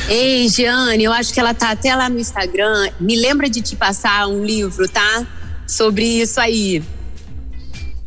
Ei, 0.09 0.49
Giane, 0.49 1.05
eu 1.05 1.13
acho 1.13 1.35
que 1.35 1.39
ela 1.39 1.53
tá 1.53 1.71
até 1.71 1.95
lá 1.95 2.09
no 2.09 2.19
Instagram. 2.19 2.91
Me 2.99 3.15
lembra 3.15 3.51
de 3.51 3.61
te 3.61 3.77
passar 3.77 4.27
um 4.27 4.43
livro, 4.43 4.89
tá? 4.89 5.27
Sobre 5.67 6.03
isso 6.03 6.41
aí. 6.41 6.83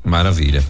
Maravilha. 0.06 0.64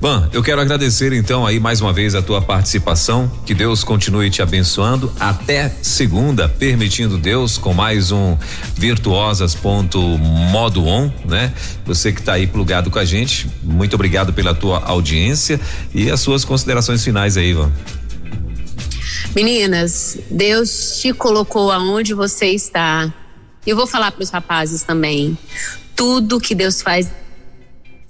Van, 0.00 0.28
eu 0.32 0.42
quero 0.42 0.60
agradecer 0.60 1.12
então 1.12 1.44
aí 1.44 1.58
mais 1.58 1.80
uma 1.80 1.92
vez 1.92 2.14
a 2.14 2.22
tua 2.22 2.40
participação. 2.40 3.30
Que 3.44 3.52
Deus 3.52 3.82
continue 3.82 4.30
te 4.30 4.40
abençoando. 4.40 5.12
Até 5.18 5.74
segunda, 5.82 6.48
permitindo 6.48 7.18
Deus, 7.18 7.58
com 7.58 7.74
mais 7.74 8.12
um 8.12 8.36
Virtuosas 8.76 9.54
ponto 9.54 9.98
modo 10.00 10.86
on, 10.86 11.10
né? 11.24 11.52
Você 11.84 12.12
que 12.12 12.20
está 12.20 12.34
aí 12.34 12.46
plugado 12.46 12.88
com 12.88 12.98
a 12.98 13.04
gente, 13.04 13.50
muito 13.62 13.94
obrigado 13.94 14.32
pela 14.32 14.54
tua 14.54 14.78
audiência 14.84 15.60
e 15.92 16.08
as 16.08 16.20
suas 16.20 16.44
considerações 16.44 17.02
finais 17.02 17.36
aí, 17.36 17.52
Van. 17.52 17.72
Meninas, 19.34 20.18
Deus 20.30 21.00
te 21.00 21.12
colocou 21.12 21.72
aonde 21.72 22.14
você 22.14 22.46
está. 22.46 23.12
Eu 23.66 23.74
vou 23.74 23.86
falar 23.86 24.12
para 24.12 24.22
os 24.22 24.30
rapazes 24.30 24.82
também. 24.84 25.36
Tudo 25.96 26.40
que 26.40 26.54
Deus 26.54 26.80
faz 26.80 27.10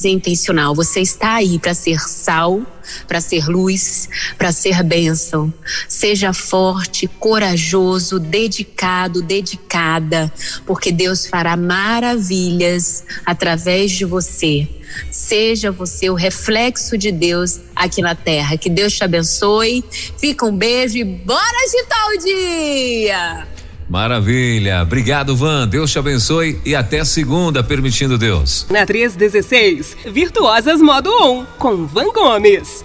intencional. 0.05 0.75
Você 0.75 1.01
está 1.01 1.37
aí 1.37 1.59
para 1.59 1.75
ser 1.75 1.99
sal, 2.01 2.63
para 3.09 3.21
ser 3.21 3.49
luz, 3.49 4.09
para 4.37 4.53
ser 4.53 4.83
bênção. 4.83 5.53
Seja 5.89 6.33
forte, 6.33 7.07
corajoso, 7.07 8.19
dedicado, 8.19 9.23
dedicada, 9.23 10.33
porque 10.67 10.93
Deus 10.93 11.27
fará 11.27 11.57
maravilhas 11.57 13.05
através 13.25 13.93
de 13.93 14.05
você. 14.05 14.69
Seja 15.11 15.71
você 15.71 16.09
o 16.09 16.15
reflexo 16.15 16.97
de 16.97 17.11
Deus 17.11 17.61
aqui 17.75 18.01
na 18.01 18.15
terra. 18.15 18.57
Que 18.57 18.71
Deus 18.71 18.95
te 18.95 19.05
abençoe. 19.05 19.85
Fica 20.19 20.47
um 20.47 20.57
beijo 20.57 20.97
e 20.97 21.05
bora 21.05 21.57
agitar 21.65 22.07
o 22.09 22.19
dia! 22.19 23.56
Maravilha. 23.89 24.83
Obrigado, 24.83 25.37
Van. 25.37 25.67
Deus 25.69 25.91
te 25.91 25.99
abençoe 25.99 26.61
e 26.65 26.75
até 26.75 27.05
segunda, 27.05 27.63
permitindo 27.63 28.19
Deus. 28.19 28.67
Na 28.71 28.85
316, 28.85 29.97
Virtuosas 30.07 30.81
Modo 30.81 31.11
On, 31.11 31.45
com 31.59 31.87
Van 31.87 32.13
Gomes. 32.13 32.85